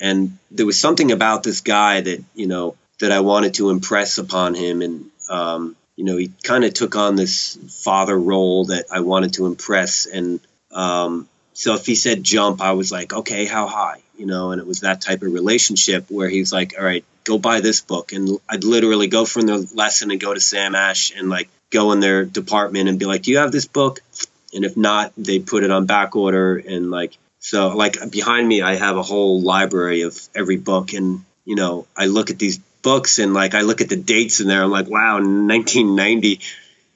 And 0.00 0.38
there 0.50 0.66
was 0.66 0.78
something 0.78 1.12
about 1.12 1.44
this 1.44 1.60
guy 1.60 2.00
that, 2.00 2.24
you 2.34 2.48
know, 2.48 2.76
that 3.02 3.12
I 3.12 3.20
wanted 3.20 3.54
to 3.54 3.70
impress 3.70 4.18
upon 4.18 4.54
him. 4.54 4.80
And, 4.80 5.10
um, 5.28 5.76
you 5.96 6.04
know, 6.04 6.16
he 6.16 6.32
kind 6.42 6.64
of 6.64 6.72
took 6.72 6.96
on 6.96 7.16
this 7.16 7.58
father 7.84 8.18
role 8.18 8.66
that 8.66 8.86
I 8.90 9.00
wanted 9.00 9.34
to 9.34 9.46
impress. 9.46 10.06
And 10.06 10.40
um, 10.70 11.28
so 11.52 11.74
if 11.74 11.84
he 11.84 11.94
said 11.94 12.24
jump, 12.24 12.62
I 12.62 12.72
was 12.72 12.90
like, 12.90 13.12
okay, 13.12 13.44
how 13.44 13.66
high? 13.66 14.02
you 14.22 14.26
know, 14.26 14.52
and 14.52 14.60
it 14.60 14.66
was 14.66 14.80
that 14.80 15.00
type 15.00 15.22
of 15.22 15.32
relationship 15.32 16.08
where 16.08 16.28
he's 16.28 16.52
like, 16.52 16.74
all 16.78 16.84
right, 16.84 17.04
go 17.24 17.38
buy 17.38 17.60
this 17.60 17.80
book. 17.80 18.12
And 18.12 18.38
I'd 18.48 18.62
literally 18.62 19.08
go 19.08 19.24
from 19.24 19.46
the 19.46 19.68
lesson 19.74 20.12
and 20.12 20.20
go 20.20 20.32
to 20.32 20.38
Sam 20.38 20.76
Ash 20.76 21.12
and 21.16 21.28
like 21.28 21.48
go 21.70 21.90
in 21.90 21.98
their 21.98 22.24
department 22.24 22.88
and 22.88 23.00
be 23.00 23.06
like, 23.06 23.22
do 23.22 23.32
you 23.32 23.38
have 23.38 23.50
this 23.50 23.66
book? 23.66 24.00
And 24.54 24.64
if 24.64 24.76
not, 24.76 25.12
they 25.16 25.40
put 25.40 25.64
it 25.64 25.72
on 25.72 25.86
back 25.86 26.14
order. 26.14 26.56
And 26.56 26.90
like, 26.90 27.16
so 27.40 27.76
like 27.76 28.12
behind 28.12 28.46
me, 28.46 28.62
I 28.62 28.76
have 28.76 28.96
a 28.96 29.02
whole 29.02 29.40
library 29.40 30.02
of 30.02 30.16
every 30.36 30.56
book. 30.56 30.92
And, 30.92 31.24
you 31.44 31.56
know, 31.56 31.88
I 31.96 32.06
look 32.06 32.30
at 32.30 32.38
these 32.38 32.58
books 32.82 33.18
and 33.18 33.32
like, 33.34 33.54
I 33.54 33.62
look 33.62 33.80
at 33.80 33.88
the 33.88 33.96
dates 33.96 34.40
in 34.40 34.48
there. 34.48 34.62
I'm 34.62 34.70
like, 34.70 34.88
wow, 34.88 35.14
1990, 35.14 36.40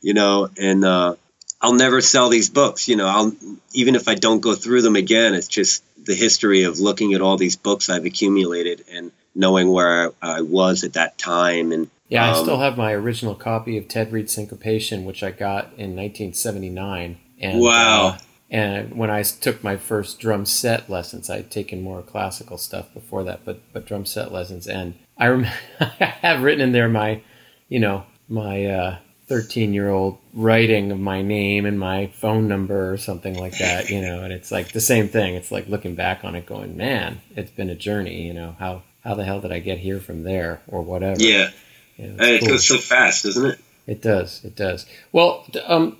you 0.02 0.14
know, 0.14 0.48
and, 0.58 0.84
uh, 0.84 1.16
I'll 1.60 1.74
never 1.74 2.00
sell 2.00 2.28
these 2.28 2.50
books. 2.50 2.86
You 2.86 2.96
know, 2.96 3.06
I'll 3.06 3.32
even 3.72 3.94
if 3.94 4.08
I 4.08 4.14
don't 4.14 4.40
go 4.40 4.54
through 4.54 4.82
them 4.82 4.94
again, 4.94 5.34
it's 5.34 5.48
just 5.48 5.82
the 6.04 6.14
history 6.14 6.64
of 6.64 6.78
looking 6.78 7.14
at 7.14 7.20
all 7.20 7.36
these 7.36 7.56
books 7.56 7.90
I've 7.90 8.04
accumulated 8.04 8.84
and 8.90 9.10
knowing 9.34 9.68
where 9.70 10.12
I, 10.22 10.42
was 10.42 10.84
at 10.84 10.94
that 10.94 11.18
time. 11.18 11.72
And 11.72 11.90
yeah, 12.08 12.30
um, 12.30 12.34
I 12.34 12.42
still 12.42 12.58
have 12.58 12.76
my 12.76 12.92
original 12.92 13.34
copy 13.34 13.76
of 13.76 13.88
Ted 13.88 14.12
Reed 14.12 14.30
Syncopation, 14.30 15.04
which 15.04 15.22
I 15.22 15.30
got 15.30 15.64
in 15.76 15.96
1979. 15.96 17.18
And, 17.40 17.60
wow. 17.60 18.06
Uh, 18.06 18.18
and 18.48 18.94
when 18.94 19.10
I 19.10 19.22
took 19.22 19.64
my 19.64 19.76
first 19.76 20.20
drum 20.20 20.46
set 20.46 20.88
lessons, 20.88 21.28
I 21.28 21.36
had 21.36 21.50
taken 21.50 21.82
more 21.82 22.02
classical 22.02 22.58
stuff 22.58 22.92
before 22.94 23.24
that, 23.24 23.44
but 23.44 23.60
but 23.72 23.86
drum 23.86 24.06
set 24.06 24.30
lessons, 24.32 24.68
and 24.68 24.94
I, 25.16 25.28
rem- 25.28 25.46
I 25.80 26.04
have 26.22 26.42
written 26.42 26.60
in 26.60 26.72
there 26.72 26.88
my, 26.88 27.22
you 27.68 27.80
know, 27.80 28.04
my 28.28 28.66
uh, 28.66 28.98
13 29.28 29.72
year 29.74 29.90
old 29.90 30.18
writing 30.32 30.92
of 30.92 31.00
my 31.00 31.22
name 31.22 31.66
and 31.66 31.78
my 31.78 32.08
phone 32.08 32.48
number 32.48 32.92
or 32.92 32.96
something 32.96 33.38
like 33.38 33.58
that, 33.58 33.90
you 33.90 34.00
know, 34.00 34.22
and 34.22 34.32
it's 34.32 34.52
like 34.52 34.72
the 34.72 34.80
same 34.80 35.08
thing. 35.08 35.34
It's 35.34 35.50
like 35.50 35.68
looking 35.68 35.94
back 35.94 36.24
on 36.24 36.34
it 36.34 36.46
going, 36.46 36.76
man, 36.76 37.20
it's 37.34 37.50
been 37.50 37.70
a 37.70 37.74
journey, 37.74 38.26
you 38.26 38.34
know, 38.34 38.56
how, 38.58 38.82
how 39.04 39.14
the 39.14 39.24
hell 39.24 39.40
did 39.40 39.52
I 39.52 39.58
get 39.58 39.78
here 39.78 40.00
from 40.00 40.22
there 40.22 40.60
or 40.68 40.82
whatever? 40.82 41.20
Yeah. 41.20 41.50
yeah 41.96 42.14
it 42.18 42.40
cool. 42.40 42.50
goes 42.50 42.66
so 42.66 42.78
fast, 42.78 43.24
doesn't 43.24 43.46
it? 43.46 43.58
It 43.86 44.02
does. 44.02 44.44
It 44.44 44.56
does. 44.56 44.84
Well, 45.12 45.46
um, 45.64 45.96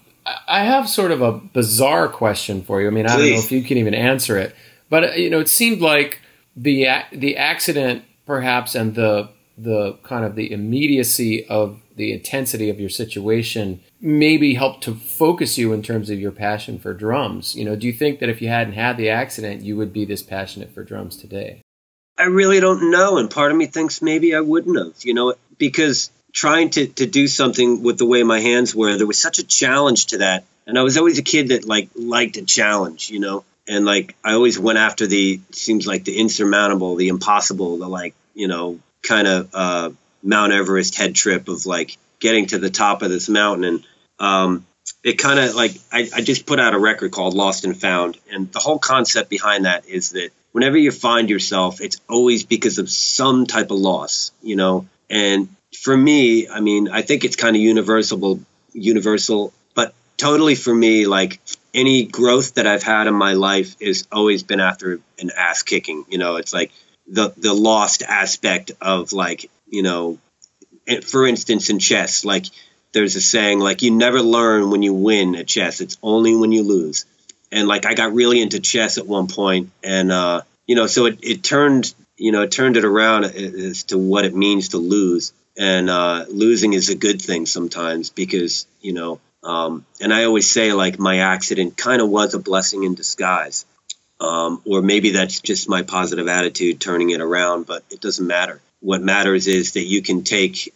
I 0.49 0.65
have 0.65 0.89
sort 0.89 1.13
of 1.13 1.23
a 1.23 1.33
bizarre 1.33 2.09
question 2.09 2.63
for 2.63 2.81
you. 2.81 2.89
I 2.89 2.91
mean, 2.91 3.07
I 3.07 3.17
don't 3.17 3.31
know 3.31 3.39
if 3.39 3.53
you 3.53 3.63
can 3.63 3.79
even 3.79 3.95
answer 3.95 4.37
it, 4.37 4.55
but 4.91 5.05
uh, 5.05 5.13
you 5.13 5.31
know, 5.31 5.39
it 5.39 5.49
seemed 5.49 5.81
like 5.81 6.21
the 6.57 6.87
the 7.13 7.37
accident 7.37 8.05
perhaps 8.27 8.75
and 8.75 8.95
the 8.95 9.31
the 9.59 9.95
kind 10.03 10.25
of 10.25 10.35
the 10.35 10.53
immediacy 10.53 11.47
of 11.47 11.81
the 11.97 12.13
intensity 12.13 12.69
of 12.69 12.79
your 12.79 12.91
situation 12.91 13.81
maybe 14.01 14.55
helped 14.55 14.85
to 14.85 14.95
focus 14.95 15.57
you 15.57 15.73
in 15.73 15.83
terms 15.83 16.11
of 16.11 16.21
your 16.21 16.31
passion 16.31 16.79
for 16.79 16.93
drums. 16.93 17.55
You 17.55 17.65
know, 17.65 17.75
do 17.75 17.87
you 17.87 17.93
think 17.93 18.21
that 18.21 18.29
if 18.29 18.43
you 18.43 18.49
hadn't 18.49 18.75
had 18.75 18.99
the 18.99 19.09
accident, 19.09 19.63
you 19.63 19.77
would 19.77 19.95
be 19.95 20.05
this 20.05 20.23
passionate 20.23 20.75
for 20.75 20.85
drums 20.85 21.17
today? 21.17 21.63
I 22.19 22.25
really 22.25 22.61
don't 22.61 22.91
know. 22.91 23.17
And 23.17 23.31
part 23.31 23.51
of 23.51 23.57
me 23.57 23.67
thinks 23.67 24.03
maybe 24.03 24.35
I 24.35 24.41
wouldn't 24.41 24.77
have, 24.77 25.05
you 25.05 25.15
know, 25.15 25.35
because 25.57 26.11
trying 26.33 26.71
to, 26.71 26.87
to 26.87 27.07
do 27.07 27.27
something 27.27 27.83
with 27.83 27.97
the 27.97 28.07
way 28.07 28.23
my 28.23 28.41
hands 28.41 28.75
were, 28.75 28.97
there 28.97 29.07
was 29.07 29.19
such 29.19 29.39
a 29.39 29.47
challenge 29.47 30.07
to 30.07 30.19
that. 30.19 30.45
And 30.67 30.79
I 30.79 30.83
was 30.83 30.99
always 30.99 31.19
a 31.19 31.23
kid 31.23 31.49
that 31.49 31.65
like 31.65 31.89
liked 31.95 32.37
a 32.37 32.45
challenge, 32.45 33.09
you 33.09 33.21
know, 33.21 33.45
and 33.69 33.85
like 33.85 34.15
I 34.23 34.35
always 34.35 34.59
went 34.59 34.79
after 34.79 35.07
the 35.07 35.41
seems 35.53 35.87
like 35.87 36.05
the 36.05 36.17
insurmountable, 36.17 36.97
the 36.97 37.09
impossible, 37.09 37.79
the 37.79 37.89
like, 37.89 38.15
you 38.35 38.49
know, 38.49 38.79
kind 39.03 39.27
of 39.27 39.51
uh, 39.55 39.91
Mount 40.23 40.53
Everest 40.53 40.97
head 40.97 41.15
trip 41.15 41.49
of 41.49 41.67
like 41.67 41.97
getting 42.21 42.47
to 42.47 42.59
the 42.59 42.71
top 42.71 43.03
of 43.03 43.11
this 43.11 43.29
mountain. 43.29 43.65
And 43.65 43.87
um, 44.19 44.67
it 45.03 45.15
kind 45.15 45.39
of 45.39 45.55
like, 45.55 45.73
I, 45.93 46.09
I 46.15 46.21
just 46.23 46.47
put 46.47 46.61
out 46.61 46.75
a 46.75 46.79
record 46.79 47.13
called 47.13 47.35
Lost 47.35 47.65
and 47.65 47.79
Found. 47.81 48.19
And 48.33 48.51
the 48.53 48.59
whole 48.59 48.79
concept 48.79 49.31
behind 49.31 49.65
that 49.65 49.89
is 49.89 50.11
that 50.11 50.31
whenever 50.53 50.77
you 50.77 50.91
find 50.91 51.29
yourself, 51.29 51.81
it's 51.81 52.01
always 52.09 52.45
because 52.45 52.79
of 52.79 52.91
some 52.91 53.47
type 53.47 53.71
of 53.71 53.79
loss, 53.79 54.33
you 54.43 54.57
know? 54.57 54.87
And 55.11 55.49
for 55.77 55.97
me, 55.97 56.49
I 56.49 56.61
mean, 56.61 56.89
I 56.89 57.03
think 57.03 57.25
it's 57.25 57.37
kind 57.37 57.55
of 57.55 57.63
universal, 57.63 58.41
universal, 58.73 59.53
but 59.75 59.95
totally 60.17 60.55
for 60.55 60.75
me, 60.75 61.07
like 61.07 61.41
any 61.77 62.07
growth 62.07 62.55
that 62.55 62.67
I've 62.67 62.83
had 62.83 63.07
in 63.07 63.15
my 63.15 63.35
life 63.35 63.79
has 63.81 64.09
always 64.11 64.43
been 64.43 64.61
after 64.61 64.99
an 65.19 65.31
ass 65.37 65.63
kicking. 65.63 66.05
You 66.09 66.19
know, 66.19 66.37
it's 66.37 66.53
like 66.53 66.73
the 67.07 67.33
the 67.37 67.53
lost 67.53 68.03
aspect 68.03 68.73
of 68.81 69.13
like 69.13 69.51
you 69.69 69.83
know, 69.83 70.19
for 71.05 71.27
instance, 71.27 71.71
in 71.71 71.79
chess, 71.79 72.25
like 72.25 72.47
there's 72.93 73.15
a 73.15 73.21
saying 73.21 73.61
like 73.61 73.83
you 73.83 73.91
never 73.91 74.23
learn 74.23 74.71
when 74.71 74.83
you 74.83 74.95
win 74.95 75.37
at 75.37 75.47
chess. 75.47 75.81
It's 75.81 75.99
only 76.03 76.35
when 76.35 76.51
you 76.51 76.63
lose. 76.63 77.05
And 77.53 77.69
like 77.69 77.85
I 77.85 77.95
got 77.95 78.15
really 78.15 78.41
into 78.41 78.59
chess 78.59 78.99
at 78.99 79.07
one 79.07 79.29
point, 79.29 79.71
and 79.85 80.11
uh, 80.11 80.43
you 80.67 80.75
know, 80.75 80.87
so 80.87 81.07
it, 81.07 81.19
it 81.23 81.45
turned 81.45 81.95
you 82.17 82.33
know 82.33 82.43
it 82.43 82.51
turned 82.51 82.77
it 82.77 82.85
around 82.85 83.25
as 83.25 83.85
to 83.85 83.99
what 83.99 84.25
it 84.25 84.35
means 84.35 84.71
to 84.71 84.79
lose. 84.79 85.33
And 85.59 85.89
uh, 85.89 86.25
losing 86.29 86.73
is 86.73 86.89
a 86.89 86.95
good 86.95 87.21
thing 87.21 87.45
sometimes 87.45 88.09
because 88.09 88.67
you 88.81 88.95
know. 88.95 89.21
Um, 89.47 89.87
and 90.01 90.13
I 90.13 90.25
always 90.25 90.51
say 90.51 90.73
like 90.73 90.99
my 90.99 91.19
accident 91.19 91.77
kind 91.77 92.03
of 92.03 92.09
was 92.09 92.35
a 92.35 92.39
blessing 92.39 92.83
in 92.83 92.95
disguise. 92.95 93.65
Um, 94.19 94.63
or 94.65 94.83
maybe 94.83 95.11
that's 95.11 95.41
just 95.41 95.69
my 95.69 95.83
positive 95.83 96.27
attitude 96.27 96.81
turning 96.81 97.11
it 97.11 97.21
around, 97.21 97.67
but 97.67 97.85
it 97.91 98.01
doesn't 98.01 98.27
matter 98.27 98.61
what 98.81 99.03
matters 99.03 99.47
is 99.47 99.73
that 99.73 99.85
you 99.85 100.03
can 100.03 100.23
take 100.23 100.73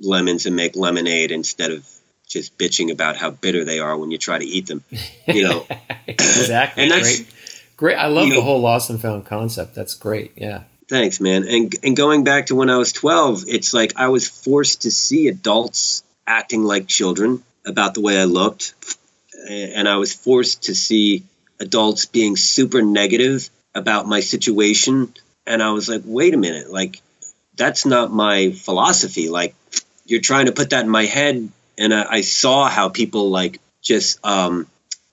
lemons 0.00 0.46
and 0.46 0.56
make 0.56 0.76
lemonade 0.76 1.30
instead 1.30 1.70
of 1.70 1.88
just 2.28 2.58
bitching 2.58 2.92
about 2.92 3.16
how 3.16 3.30
bitter 3.30 3.64
they 3.64 3.78
are 3.78 3.96
when 3.96 4.10
you 4.10 4.18
try 4.18 4.38
to 4.38 4.44
eat 4.44 4.66
them. 4.66 4.84
You 5.26 5.48
know, 5.48 5.66
exactly. 6.06 6.82
and 6.82 6.92
that's 6.92 7.16
great. 7.16 7.28
Great. 7.76 7.96
I 7.96 8.06
love 8.06 8.28
the 8.28 8.36
know, 8.36 8.42
whole 8.42 8.60
lost 8.60 8.90
and 8.90 9.00
found 9.00 9.26
concept. 9.26 9.74
That's 9.74 9.94
great. 9.94 10.32
Yeah. 10.36 10.64
Thanks, 10.88 11.20
man. 11.20 11.48
And 11.48 11.74
and 11.82 11.96
going 11.96 12.24
back 12.24 12.46
to 12.46 12.54
when 12.54 12.70
I 12.70 12.76
was 12.76 12.92
12, 12.92 13.44
it's 13.48 13.72
like 13.72 13.94
I 13.96 14.08
was 14.08 14.28
forced 14.28 14.82
to 14.82 14.90
see 14.90 15.28
adults 15.28 16.04
acting 16.26 16.62
like 16.62 16.86
children 16.86 17.42
about 17.66 17.94
the 17.94 18.00
way 18.00 18.20
I 18.20 18.24
looked, 18.24 18.74
and 19.48 19.88
I 19.88 19.96
was 19.96 20.12
forced 20.12 20.64
to 20.64 20.74
see 20.74 21.24
adults 21.60 22.06
being 22.06 22.36
super 22.36 22.82
negative 22.82 23.48
about 23.74 24.06
my 24.06 24.20
situation. 24.20 25.12
And 25.46 25.62
I 25.62 25.72
was 25.72 25.88
like, 25.88 26.02
wait 26.04 26.34
a 26.34 26.38
minute, 26.38 26.70
like 26.70 27.02
that's 27.56 27.86
not 27.86 28.12
my 28.12 28.52
philosophy. 28.52 29.28
Like 29.28 29.54
you're 30.06 30.20
trying 30.20 30.46
to 30.46 30.52
put 30.52 30.70
that 30.70 30.84
in 30.84 30.90
my 30.90 31.04
head, 31.04 31.48
and 31.78 31.94
I, 31.94 32.04
I 32.08 32.20
saw 32.20 32.68
how 32.68 32.88
people 32.88 33.30
like 33.30 33.60
just 33.82 34.24
um, 34.24 34.66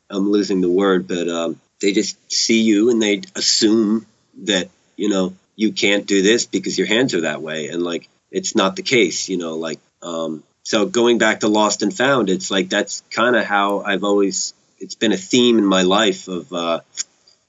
I'm 0.09 0.29
losing 0.31 0.61
the 0.61 0.69
word, 0.69 1.07
but 1.07 1.27
um, 1.27 1.59
they 1.81 1.93
just 1.93 2.17
see 2.31 2.61
you 2.61 2.89
and 2.89 3.01
they 3.01 3.21
assume 3.35 4.05
that 4.43 4.69
you 4.95 5.09
know 5.09 5.33
you 5.55 5.73
can't 5.73 6.05
do 6.05 6.21
this 6.21 6.45
because 6.45 6.77
your 6.77 6.87
hands 6.87 7.13
are 7.13 7.21
that 7.21 7.41
way, 7.41 7.67
and 7.67 7.83
like 7.83 8.09
it's 8.31 8.55
not 8.55 8.75
the 8.75 8.83
case. 8.83 9.29
You 9.29 9.37
know, 9.37 9.55
like 9.55 9.79
um, 10.01 10.43
so 10.71 10.85
going 10.85 11.17
back 11.17 11.41
to 11.41 11.47
Lost 11.47 11.83
and 11.83 11.93
Found, 11.97 12.29
it's 12.29 12.49
like 12.49 12.69
that's 12.69 13.03
kind 13.11 13.35
of 13.35 13.45
how 13.45 13.81
I've 13.81 14.03
always 14.03 14.53
it's 14.79 14.95
been 14.95 15.11
a 15.11 15.17
theme 15.17 15.57
in 15.57 15.65
my 15.65 15.83
life 15.83 16.27
of 16.27 16.51
uh, 16.53 16.79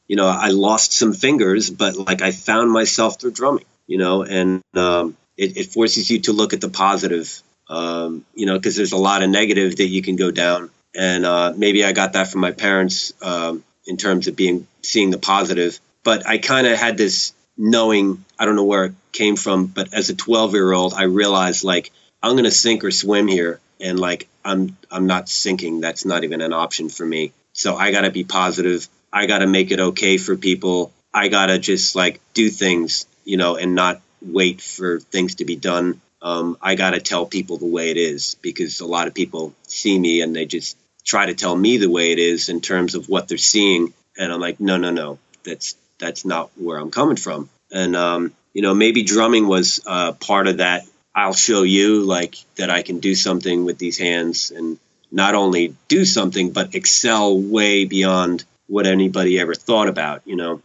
you 0.09 0.17
know 0.17 0.27
I 0.27 0.49
lost 0.49 0.93
some 0.93 1.13
fingers, 1.13 1.71
but 1.71 1.97
like 1.97 2.21
I 2.21 2.33
found 2.33 2.71
myself 2.71 3.21
through 3.21 3.33
drumming 3.33 3.67
you 3.87 3.99
know, 3.99 4.23
and 4.23 4.63
um, 4.75 5.17
it, 5.37 5.57
it, 5.57 5.67
forces 5.67 6.11
you 6.11 6.21
to 6.21 6.33
look 6.33 6.53
at 6.53 6.61
the 6.61 6.69
positive, 6.69 7.43
um, 7.69 8.25
you 8.35 8.47
know, 8.47 8.59
because 8.59 8.77
there's 8.77 8.93
a 8.93 8.97
lot 8.97 9.23
of 9.23 9.31
negative 9.31 9.77
that 9.77 9.87
you 9.87 10.03
can 10.03 10.17
go 10.17 10.31
down. 10.31 10.71
And 10.95 11.25
uh, 11.25 11.53
maybe 11.57 11.85
I 11.85 11.93
got 11.93 12.15
that 12.15 12.29
from 12.29 12.41
my 12.41 12.53
parents 12.53 13.13
um, 13.23 13.65
in 13.87 13.97
terms 13.97 14.29
of 14.29 14.37
being 14.37 14.67
seeing 14.83 15.11
the 15.11 15.19
positive. 15.19 15.79
But 16.05 16.27
I 16.27 16.39
kind 16.39 16.67
of 16.67 16.79
had 16.79 16.97
this 16.97 17.33
knowing, 17.57 18.25
I 18.39 18.45
don't 18.47 18.57
know 18.57 18.65
where 18.65 18.87
it 18.87 18.95
came 19.13 19.37
from, 19.37 19.67
but 19.67 19.93
as 19.93 20.11
a 20.11 20.15
12 20.15 20.55
year 20.55 20.73
old, 20.73 20.95
I 20.95 21.05
realized 21.05 21.65
like 21.65 21.91
I'm 22.23 22.33
going 22.33 22.45
to 22.45 22.51
sink 22.51 22.85
or 22.85 22.91
swim 22.91 23.29
here, 23.29 23.61
and 23.81 23.99
like 23.99 24.29
I'm 24.45 24.77
I'm 24.91 25.07
not 25.07 25.29
sinking. 25.29 25.81
That's 25.81 26.05
not 26.05 26.25
even 26.25 26.41
an 26.41 26.53
option 26.53 26.89
for 26.89 27.05
me. 27.05 27.33
So 27.53 27.77
I 27.77 27.91
got 27.93 28.03
to 28.03 28.11
be 28.11 28.25
positive. 28.25 28.89
I 29.13 29.27
got 29.27 29.39
to 29.39 29.47
make 29.47 29.71
it 29.71 29.81
okay 29.81 30.17
for 30.17 30.37
people. 30.37 30.93
I 31.13 31.29
got 31.29 31.47
to 31.47 31.59
just 31.59 31.95
like 31.95 32.21
do 32.33 32.49
things 32.49 33.07
you 33.25 33.37
know, 33.37 33.57
and 33.57 33.75
not 33.75 34.01
wait 34.21 34.61
for 34.61 35.01
things 35.01 35.37
to 35.37 35.45
be 35.45 35.57
done. 35.57 36.01
Um, 36.21 36.57
I 36.63 36.75
got 36.77 36.91
to 36.91 37.01
tell 37.01 37.27
people 37.27 37.59
the 37.59 37.67
way 37.67 37.91
it 37.91 37.97
is 37.97 38.37
because 38.43 38.81
a 38.81 38.87
lot 38.87 39.09
of 39.09 39.15
people 39.15 39.55
see 39.67 39.99
me 39.99 40.21
and 40.21 40.35
they 40.35 40.47
just 40.47 40.77
try 41.05 41.27
to 41.27 41.35
tell 41.35 41.55
me 41.57 41.79
the 41.79 41.91
way 41.91 42.13
it 42.13 42.19
is 42.19 42.49
in 42.49 42.61
terms 42.61 42.95
of 42.95 43.09
what 43.09 43.29
they're 43.29 43.39
seeing. 43.39 43.93
And 44.17 44.33
I'm 44.33 44.41
like, 44.41 44.61
no, 44.61 44.77
no, 44.77 44.91
no, 44.91 45.19
that's 45.45 45.77
that's 45.99 46.25
not 46.25 46.51
where 46.57 46.79
I'm 46.79 46.91
coming 46.91 47.17
from. 47.17 47.49
And 47.73 47.97
um, 47.97 48.33
you 48.53 48.63
know, 48.63 48.75
maybe 48.75 49.03
drumming 49.03 49.49
was 49.49 49.81
uh, 49.87 50.13
part 50.13 50.47
of 50.47 50.59
that. 50.59 50.87
I'll 51.15 51.35
show 51.35 51.63
you 51.63 52.03
like 52.03 52.37
that 52.57 52.71
I 52.71 52.83
can 52.83 53.01
do 53.01 53.15
something 53.15 53.65
with 53.65 53.79
these 53.79 53.99
hands 53.99 54.51
and 54.51 54.79
not 55.11 55.35
only 55.35 55.77
do 55.89 56.05
something 56.05 56.53
but 56.53 56.75
excel 56.75 57.39
way 57.39 57.85
beyond 57.85 58.45
what 58.67 58.87
anybody 58.87 59.39
ever 59.39 59.55
thought 59.55 59.89
about. 59.89 60.23
You 60.25 60.37
know, 60.37 60.63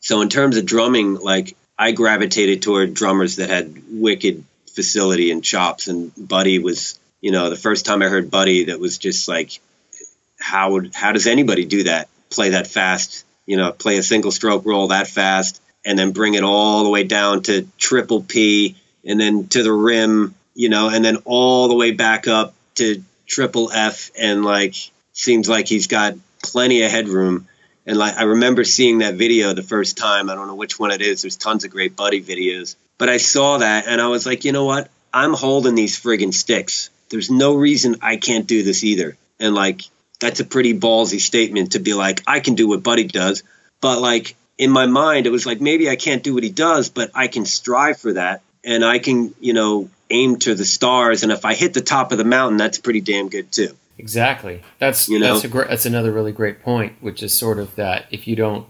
so 0.00 0.20
in 0.20 0.28
terms 0.28 0.56
of 0.56 0.66
drumming, 0.66 1.14
like 1.14 1.56
I 1.78 1.92
gravitated 1.92 2.62
toward 2.62 2.94
drummers 2.94 3.36
that 3.36 3.50
had 3.50 3.82
wicked 3.88 4.44
facility 4.78 5.30
and 5.30 5.44
chops. 5.44 5.86
And 5.88 6.12
Buddy 6.16 6.58
was, 6.58 6.98
you 7.20 7.30
know, 7.30 7.50
the 7.50 7.56
first 7.56 7.86
time 7.86 8.02
I 8.02 8.06
heard 8.06 8.30
Buddy, 8.30 8.64
that 8.64 8.80
was 8.80 8.98
just 8.98 9.28
like, 9.28 9.60
how 10.40 10.72
would 10.72 10.94
how 10.94 11.12
does 11.12 11.26
anybody 11.26 11.64
do 11.64 11.84
that? 11.84 12.08
Play 12.30 12.50
that 12.50 12.66
fast, 12.66 13.24
you 13.46 13.56
know, 13.56 13.72
play 13.72 13.96
a 13.98 14.02
single 14.02 14.30
stroke 14.30 14.64
roll 14.66 14.88
that 14.88 15.08
fast, 15.08 15.60
and 15.84 15.98
then 15.98 16.12
bring 16.12 16.34
it 16.34 16.44
all 16.44 16.84
the 16.84 16.90
way 16.90 17.04
down 17.04 17.42
to 17.42 17.66
triple 17.76 18.22
P 18.22 18.76
and 19.08 19.18
then 19.18 19.48
to 19.48 19.62
the 19.62 19.72
rim, 19.72 20.34
you 20.54 20.68
know, 20.68 20.90
and 20.90 21.04
then 21.04 21.16
all 21.24 21.66
the 21.68 21.74
way 21.74 21.90
back 21.90 22.28
up 22.28 22.54
to 22.74 23.02
triple 23.26 23.72
F 23.72 24.10
and 24.16 24.44
like 24.44 24.74
seems 25.14 25.48
like 25.48 25.66
he's 25.66 25.86
got 25.86 26.14
plenty 26.44 26.82
of 26.82 26.90
headroom. 26.90 27.48
And 27.86 27.96
like 27.96 28.18
I 28.18 28.24
remember 28.24 28.64
seeing 28.64 28.98
that 28.98 29.14
video 29.14 29.54
the 29.54 29.62
first 29.62 29.96
time. 29.96 30.28
I 30.28 30.34
don't 30.34 30.46
know 30.46 30.54
which 30.54 30.78
one 30.78 30.90
it 30.90 31.00
is. 31.00 31.22
There's 31.22 31.36
tons 31.36 31.64
of 31.64 31.70
great 31.70 31.96
buddy 31.96 32.22
videos. 32.22 32.76
But 32.98 33.08
I 33.08 33.16
saw 33.16 33.58
that 33.58 33.86
and 33.86 34.00
I 34.00 34.08
was 34.08 34.26
like, 34.26 34.44
you 34.44 34.52
know 34.52 34.66
what? 34.66 34.90
I'm 35.12 35.32
holding 35.32 35.74
these 35.74 35.98
friggin' 35.98 36.34
sticks. 36.34 36.90
There's 37.08 37.30
no 37.30 37.54
reason 37.54 37.96
I 38.02 38.18
can't 38.18 38.46
do 38.46 38.62
this 38.62 38.84
either. 38.84 39.16
And 39.40 39.54
like 39.54 39.82
that's 40.20 40.40
a 40.40 40.44
pretty 40.44 40.78
ballsy 40.78 41.20
statement 41.20 41.72
to 41.72 41.78
be 41.78 41.94
like, 41.94 42.22
I 42.26 42.40
can 42.40 42.56
do 42.56 42.68
what 42.68 42.82
Buddy 42.82 43.04
does. 43.04 43.42
But 43.80 44.02
like 44.02 44.36
in 44.58 44.70
my 44.70 44.84
mind, 44.84 45.26
it 45.26 45.30
was 45.30 45.46
like 45.46 45.62
maybe 45.62 45.88
I 45.88 45.96
can't 45.96 46.22
do 46.22 46.34
what 46.34 46.42
he 46.42 46.50
does, 46.50 46.90
but 46.90 47.12
I 47.14 47.28
can 47.28 47.46
strive 47.46 47.98
for 47.98 48.12
that 48.12 48.42
and 48.68 48.84
I 48.84 48.98
can, 48.98 49.34
you 49.40 49.54
know, 49.54 49.88
aim 50.10 50.36
to 50.40 50.54
the 50.54 50.66
stars. 50.66 51.22
And 51.22 51.32
if 51.32 51.44
I 51.46 51.54
hit 51.54 51.72
the 51.72 51.80
top 51.80 52.12
of 52.12 52.18
the 52.18 52.24
mountain, 52.24 52.58
that's 52.58 52.78
pretty 52.78 53.00
damn 53.00 53.30
good 53.30 53.50
too. 53.50 53.74
Exactly. 53.96 54.62
That's 54.78 55.08
you 55.08 55.18
know? 55.18 55.32
that's 55.32 55.44
a 55.44 55.48
great. 55.48 55.68
That's 55.68 55.86
another 55.86 56.12
really 56.12 56.32
great 56.32 56.62
point, 56.62 56.92
which 57.00 57.22
is 57.22 57.36
sort 57.36 57.58
of 57.58 57.74
that 57.76 58.06
if 58.10 58.28
you 58.28 58.36
don't 58.36 58.66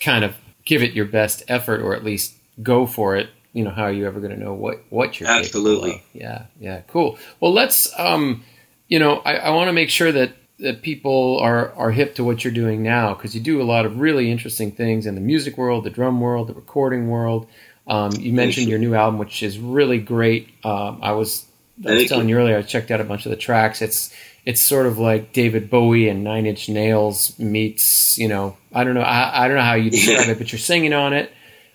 kind 0.00 0.24
of 0.24 0.34
give 0.64 0.82
it 0.82 0.94
your 0.94 1.04
best 1.04 1.42
effort, 1.48 1.82
or 1.82 1.94
at 1.94 2.04
least 2.04 2.34
go 2.62 2.86
for 2.86 3.16
it, 3.16 3.28
you 3.52 3.64
know, 3.64 3.70
how 3.70 3.82
are 3.82 3.92
you 3.92 4.06
ever 4.06 4.20
going 4.20 4.32
to 4.32 4.42
know 4.42 4.54
what 4.54 4.84
what 4.88 5.18
you're 5.20 5.28
absolutely? 5.28 6.02
Yeah, 6.14 6.46
yeah, 6.58 6.82
cool. 6.88 7.18
Well, 7.40 7.52
let's, 7.52 7.92
um, 7.98 8.44
you 8.88 8.98
know, 8.98 9.16
I, 9.18 9.36
I 9.36 9.50
want 9.50 9.68
to 9.68 9.72
make 9.72 9.90
sure 9.90 10.12
that 10.12 10.32
that 10.60 10.80
people 10.80 11.38
are 11.40 11.72
are 11.72 11.90
hip 11.90 12.14
to 12.14 12.24
what 12.24 12.44
you're 12.44 12.54
doing 12.54 12.82
now 12.82 13.12
because 13.12 13.34
you 13.34 13.42
do 13.42 13.60
a 13.60 13.64
lot 13.64 13.84
of 13.84 13.98
really 14.00 14.30
interesting 14.30 14.72
things 14.72 15.04
in 15.04 15.16
the 15.16 15.20
music 15.20 15.58
world, 15.58 15.84
the 15.84 15.90
drum 15.90 16.20
world, 16.20 16.48
the 16.48 16.54
recording 16.54 17.08
world. 17.08 17.46
Um, 17.86 18.12
you 18.12 18.32
mentioned 18.32 18.68
your 18.68 18.78
new 18.78 18.94
album, 18.94 19.18
which 19.18 19.42
is 19.42 19.58
really 19.58 19.98
great. 19.98 20.48
Um, 20.64 21.00
I 21.02 21.12
was 21.12 21.46
I 21.86 21.94
was 21.94 22.08
telling 22.08 22.28
you 22.28 22.36
earlier, 22.36 22.58
I 22.58 22.62
checked 22.62 22.90
out 22.90 23.00
a 23.00 23.04
bunch 23.04 23.26
of 23.26 23.30
the 23.30 23.36
tracks. 23.36 23.82
It's 23.82 24.14
it's 24.44 24.60
sort 24.60 24.86
of 24.86 24.98
like 24.98 25.32
David 25.32 25.68
Bowie 25.70 26.08
and 26.08 26.24
Nine 26.24 26.46
Inch 26.46 26.68
Nails 26.68 27.36
meets, 27.38 28.16
you 28.16 28.28
know, 28.28 28.56
I 28.72 28.84
don't 28.84 28.94
know, 28.94 29.00
I, 29.00 29.44
I 29.44 29.48
don't 29.48 29.56
know 29.56 29.62
how 29.62 29.74
you 29.74 29.90
describe 29.90 30.28
it, 30.28 30.38
but 30.38 30.52
you're 30.52 30.58
singing 30.60 30.92
on 30.92 31.12
it. 31.12 31.32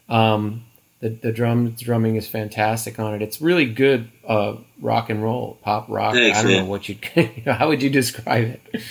Um, 0.07 0.65
the 1.01 1.09
the 1.09 1.31
drum 1.31 1.71
drumming 1.71 2.15
is 2.15 2.27
fantastic 2.27 2.99
on 2.99 3.13
it. 3.13 3.21
It's 3.21 3.41
really 3.41 3.65
good 3.65 4.09
uh, 4.27 4.55
rock 4.79 5.09
and 5.09 5.21
roll, 5.21 5.57
pop 5.61 5.87
rock. 5.89 6.13
Thanks, 6.13 6.39
I 6.39 6.43
don't 6.43 6.51
man. 6.51 6.63
know 6.65 6.69
what 6.69 6.89
you 6.89 6.97
how 7.45 7.69
would 7.69 7.81
you 7.81 7.89
describe 7.89 8.59
it? 8.73 8.83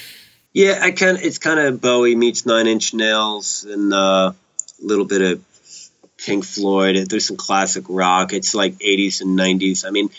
Yeah, 0.53 0.79
I 0.83 0.91
kind 0.91 1.19
it's 1.19 1.39
kind 1.39 1.61
of 1.61 1.81
Bowie 1.81 2.17
meets 2.17 2.45
Nine 2.47 2.67
Inch 2.67 2.93
Nails 2.95 3.65
and 3.65 3.93
uh, 3.93 4.33
a 4.33 4.85
little 4.85 5.05
bit 5.05 5.23
of 5.23 5.45
Pink 6.25 6.45
Floyd. 6.45 6.97
There's 7.09 7.27
some 7.27 7.37
classic 7.37 7.85
rock. 7.89 8.33
It's 8.33 8.55
like 8.55 8.79
80s 8.79 9.21
and 9.21 9.39
90s. 9.39 9.87
I 9.87 9.91
mean, 9.91 10.11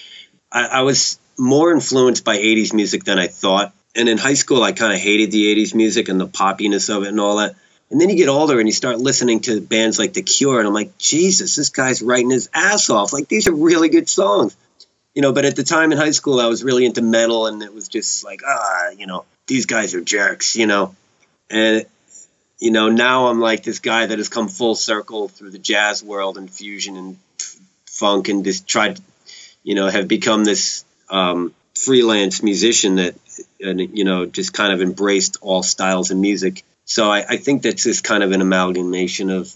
I, 0.52 0.66
I 0.68 0.82
was 0.82 1.20
more 1.38 1.72
influenced 1.72 2.24
by 2.24 2.38
80s 2.38 2.74
music 2.74 3.04
than 3.04 3.20
I 3.20 3.28
thought. 3.28 3.74
And 3.96 4.08
in 4.08 4.18
high 4.18 4.36
school, 4.36 4.64
I 4.64 4.72
kind 4.72 4.94
of 4.94 5.00
hated 5.00 5.32
the 5.32 5.54
80s 5.56 5.76
music 5.76 6.10
and 6.10 6.20
the 6.20 6.28
poppiness 6.28 6.96
of 6.96 7.04
it 7.04 7.10
and 7.10 7.20
all 7.20 7.38
that. 7.38 7.56
And 7.90 8.00
then 8.00 8.10
you 8.10 8.16
get 8.16 8.30
older 8.30 8.58
and 8.58 8.68
you 8.68 8.72
start 8.72 9.00
listening 9.00 9.42
to 9.42 9.60
bands 9.60 10.00
like 10.00 10.14
The 10.14 10.22
Cure, 10.22 10.60
and 10.60 10.68
I'm 10.68 10.74
like, 10.74 10.98
Jesus, 10.98 11.58
this 11.58 11.70
guy's 11.70 12.02
writing 12.02 12.30
his 12.30 12.50
ass 12.54 12.90
off. 12.90 13.12
Like, 13.12 13.28
these 13.28 13.50
are 13.50 13.54
really 13.54 13.90
good 13.90 14.08
songs. 14.08 14.56
You 15.14 15.22
know, 15.22 15.34
but 15.34 15.44
at 15.44 15.58
the 15.58 15.64
time 15.64 15.92
in 15.92 15.98
high 15.98 16.12
school, 16.12 16.40
I 16.40 16.48
was 16.48 16.64
really 16.64 16.86
into 16.86 17.02
metal, 17.02 17.48
and 17.48 17.62
it 17.62 17.74
was 17.74 17.90
just 17.90 18.24
like, 18.24 18.44
ah, 18.48 18.92
you 18.98 19.08
know, 19.08 19.26
these 19.46 19.66
guys 19.66 19.94
are 19.94 20.00
jerks, 20.00 20.56
you 20.56 20.68
know. 20.68 20.96
And, 21.50 21.86
you 22.62 22.70
know, 22.70 22.90
now 22.90 23.28
I'm 23.28 23.40
like 23.40 23.64
this 23.64 23.80
guy 23.80 24.06
that 24.06 24.18
has 24.20 24.30
come 24.30 24.48
full 24.48 24.76
circle 24.76 25.28
through 25.28 25.50
the 25.50 25.58
jazz 25.58 26.04
world 26.04 26.38
and 26.38 26.50
fusion 26.50 26.96
and 26.96 27.18
funk 27.88 28.30
and 28.30 28.46
just 28.46 28.68
tried, 28.68 29.00
you 29.64 29.74
know, 29.74 29.90
have 29.90 30.08
become 30.08 30.44
this 30.44 30.86
um, 31.10 31.56
freelance 31.76 32.44
musician 32.44 32.96
that, 32.96 33.16
you 33.58 34.04
know, 34.04 34.28
just 34.28 34.54
kind 34.54 34.72
of 34.72 34.82
embraced 34.82 35.40
all 35.42 35.64
styles 35.64 36.12
of 36.12 36.18
music. 36.18 36.64
So 36.86 37.10
I, 37.10 37.26
I 37.28 37.38
think 37.38 37.64
that's 37.64 37.84
just 37.84 38.04
kind 38.04 38.22
of 38.22 38.32
an 38.32 38.42
amalgamation 38.42 39.32
of 39.32 39.52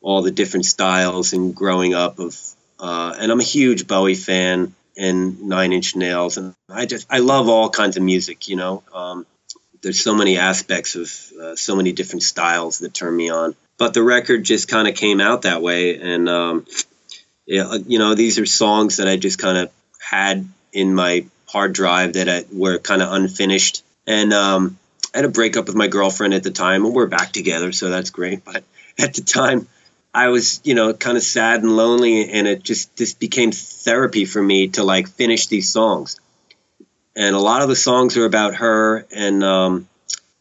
all 0.00 0.22
the 0.22 0.30
different 0.30 0.64
styles 0.64 1.34
and 1.34 1.54
growing 1.54 1.92
up 1.92 2.18
of, 2.18 2.34
uh, 2.80 3.14
and 3.18 3.30
I'm 3.30 3.40
a 3.40 3.44
huge 3.44 3.86
Bowie 3.86 4.14
fan 4.14 4.74
and 4.96 5.42
Nine 5.42 5.72
Inch 5.72 5.96
Nails, 5.96 6.38
and 6.38 6.54
I 6.68 6.86
just 6.86 7.06
I 7.10 7.18
love 7.18 7.48
all 7.48 7.70
kinds 7.70 7.96
of 7.96 8.02
music. 8.02 8.48
You 8.48 8.56
know, 8.56 8.82
um, 8.92 9.26
there's 9.82 10.02
so 10.02 10.14
many 10.14 10.38
aspects 10.38 10.94
of 10.96 11.40
uh, 11.40 11.56
so 11.56 11.76
many 11.76 11.92
different 11.92 12.22
styles 12.22 12.78
that 12.80 12.94
turn 12.94 13.16
me 13.16 13.30
on. 13.30 13.54
But 13.76 13.94
the 13.94 14.02
record 14.02 14.44
just 14.44 14.68
kind 14.68 14.88
of 14.88 14.94
came 14.94 15.20
out 15.20 15.42
that 15.42 15.62
way, 15.62 15.98
and 16.00 16.28
um, 16.28 16.66
yeah, 17.46 17.76
you 17.86 17.98
know, 17.98 18.14
these 18.14 18.38
are 18.38 18.46
songs 18.46 18.96
that 18.96 19.08
I 19.08 19.16
just 19.16 19.38
kind 19.38 19.56
of 19.56 19.70
had 19.98 20.48
in 20.72 20.94
my 20.94 21.26
hard 21.48 21.72
drive 21.72 22.14
that 22.14 22.28
I, 22.28 22.44
were 22.52 22.78
kind 22.78 23.02
of 23.02 23.12
unfinished. 23.12 23.82
And 24.06 24.32
um, 24.32 24.78
I 25.14 25.18
had 25.18 25.24
a 25.24 25.30
breakup 25.30 25.66
with 25.66 25.76
my 25.76 25.88
girlfriend 25.88 26.34
at 26.34 26.42
the 26.42 26.50
time, 26.50 26.84
and 26.84 26.94
we're 26.94 27.06
back 27.06 27.32
together, 27.32 27.72
so 27.72 27.88
that's 27.88 28.10
great. 28.10 28.44
But 28.44 28.64
at 28.98 29.14
the 29.14 29.22
time, 29.22 29.68
I 30.12 30.28
was, 30.28 30.60
you 30.64 30.74
know, 30.74 30.92
kind 30.92 31.16
of 31.16 31.22
sad 31.22 31.62
and 31.62 31.76
lonely, 31.76 32.30
and 32.30 32.46
it 32.48 32.62
just 32.62 32.96
this 32.96 33.14
became 33.14 33.52
therapy 33.52 34.24
for 34.24 34.42
me 34.42 34.68
to 34.68 34.82
like 34.82 35.08
finish 35.08 35.46
these 35.46 35.70
songs. 35.70 36.18
And 37.18 37.34
a 37.34 37.40
lot 37.40 37.62
of 37.62 37.68
the 37.68 37.76
songs 37.76 38.16
are 38.16 38.24
about 38.24 38.54
her, 38.54 39.04
and 39.10 39.42
um, 39.42 39.88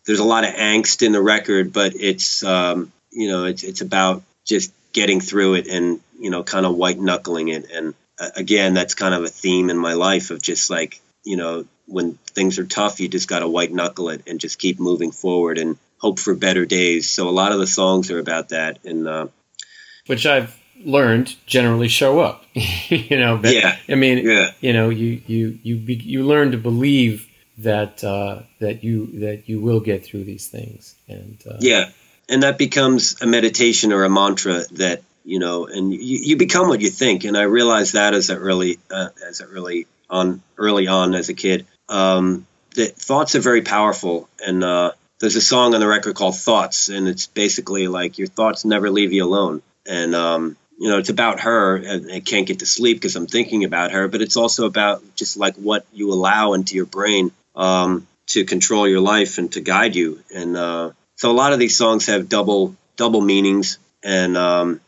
there's 0.05 0.19
a 0.19 0.23
lot 0.23 0.43
of 0.43 0.53
angst 0.53 1.05
in 1.05 1.11
the 1.11 1.21
record, 1.21 1.73
but 1.73 1.93
it's, 1.95 2.43
um, 2.43 2.91
you 3.11 3.29
know, 3.29 3.45
it's 3.45 3.63
it's 3.63 3.81
about 3.81 4.21
just 4.45 4.71
getting 4.93 5.19
through 5.19 5.55
it 5.55 5.67
and 5.67 5.99
you 6.19 6.29
know, 6.29 6.43
kind 6.43 6.65
of 6.65 6.75
white 6.75 6.99
knuckling 6.99 7.47
it, 7.49 7.71
and 7.71 7.93
again, 8.35 8.73
that's 8.73 8.95
kind 8.95 9.13
of 9.13 9.23
a 9.23 9.27
theme 9.27 9.69
in 9.69 9.77
my 9.77 9.93
life 9.93 10.31
of 10.31 10.41
just 10.41 10.69
like, 10.69 10.99
you 11.23 11.37
know, 11.37 11.65
when 11.85 12.13
things 12.27 12.59
are 12.59 12.65
tough, 12.65 12.99
you 12.99 13.07
just 13.07 13.27
got 13.27 13.39
to 13.39 13.47
white 13.47 13.71
knuckle 13.71 14.09
it 14.09 14.23
and 14.27 14.39
just 14.39 14.59
keep 14.59 14.79
moving 14.79 15.11
forward 15.11 15.57
and 15.57 15.77
hope 15.99 16.19
for 16.19 16.35
better 16.35 16.65
days. 16.65 17.09
So 17.09 17.29
a 17.29 17.31
lot 17.31 17.51
of 17.51 17.59
the 17.59 17.67
songs 17.67 18.11
are 18.11 18.19
about 18.19 18.49
that. 18.49 18.79
And, 18.83 19.07
uh, 19.07 19.27
which 20.07 20.25
I've 20.25 20.57
learned 20.83 21.35
generally 21.45 21.87
show 21.87 22.19
up, 22.19 22.43
you 22.53 23.17
know, 23.17 23.37
but, 23.37 23.53
yeah. 23.53 23.77
I 23.89 23.95
mean, 23.95 24.27
yeah. 24.27 24.51
you 24.61 24.73
know, 24.73 24.89
you, 24.89 25.21
you, 25.27 25.59
you, 25.63 25.75
be, 25.77 25.95
you 25.95 26.23
learn 26.23 26.51
to 26.51 26.57
believe 26.57 27.27
that, 27.59 28.03
uh, 28.03 28.41
that 28.59 28.83
you, 28.83 29.19
that 29.21 29.49
you 29.49 29.59
will 29.59 29.79
get 29.79 30.05
through 30.05 30.23
these 30.23 30.47
things. 30.47 30.95
And, 31.07 31.41
uh, 31.49 31.57
yeah. 31.59 31.89
And 32.29 32.43
that 32.43 32.57
becomes 32.57 33.21
a 33.21 33.25
meditation 33.25 33.93
or 33.93 34.03
a 34.03 34.09
mantra 34.09 34.63
that 34.73 35.01
you 35.27 35.39
know, 35.39 35.67
and 35.67 35.93
you, 35.93 36.19
you 36.23 36.37
become 36.37 36.69
what 36.69 36.79
you 36.79 36.89
think. 36.89 37.25
And 37.25 37.37
I 37.37 37.43
realized 37.43 37.93
that 37.93 38.13
as 38.13 38.29
a 38.29 38.37
early, 38.37 38.79
uh, 38.89 39.09
as 39.27 39.41
a 39.41 39.45
early 39.45 39.85
on, 40.09 40.41
early 40.57 40.87
on 40.87 41.13
as 41.15 41.27
a 41.27 41.33
kid, 41.33 41.67
um, 41.89 42.47
that 42.75 42.95
thoughts 42.95 43.35
are 43.35 43.41
very 43.41 43.61
powerful. 43.61 44.29
And 44.39 44.63
uh, 44.63 44.93
there's 45.19 45.35
a 45.35 45.41
song 45.41 45.73
on 45.73 45.81
the 45.81 45.87
record 45.87 46.15
called 46.15 46.37
Thoughts, 46.37 46.87
and 46.87 47.09
it's 47.09 47.27
basically 47.27 47.89
like 47.89 48.17
your 48.17 48.27
thoughts 48.27 48.63
never 48.63 48.89
leave 48.89 49.11
you 49.11 49.25
alone. 49.25 49.61
And 49.85 50.15
um, 50.15 50.55
you 50.77 50.89
know, 50.89 50.99
it's 50.99 51.09
about 51.09 51.39
her, 51.41 51.75
and 51.75 52.11
I 52.11 52.19
can't 52.19 52.47
get 52.47 52.59
to 52.59 52.65
sleep 52.65 52.97
because 52.97 53.15
I'm 53.15 53.27
thinking 53.27 53.63
about 53.63 53.91
her. 53.91 54.07
But 54.07 54.21
it's 54.21 54.37
also 54.37 54.65
about 54.65 55.03
just 55.15 55.35
like 55.35 55.55
what 55.55 55.85
you 55.91 56.13
allow 56.13 56.53
into 56.53 56.75
your 56.75 56.85
brain 56.85 57.31
um, 57.55 58.07
to 58.27 58.45
control 58.45 58.87
your 58.87 59.01
life 59.01 59.39
and 59.39 59.51
to 59.53 59.61
guide 59.61 59.95
you. 59.95 60.21
And 60.33 60.55
uh, 60.55 60.91
so 61.15 61.31
a 61.31 61.33
lot 61.33 61.53
of 61.53 61.59
these 61.59 61.75
songs 61.75 62.05
have 62.05 62.29
double 62.29 62.75
double 62.95 63.21
meanings, 63.21 63.79
and 64.03 64.37
um, 64.37 64.79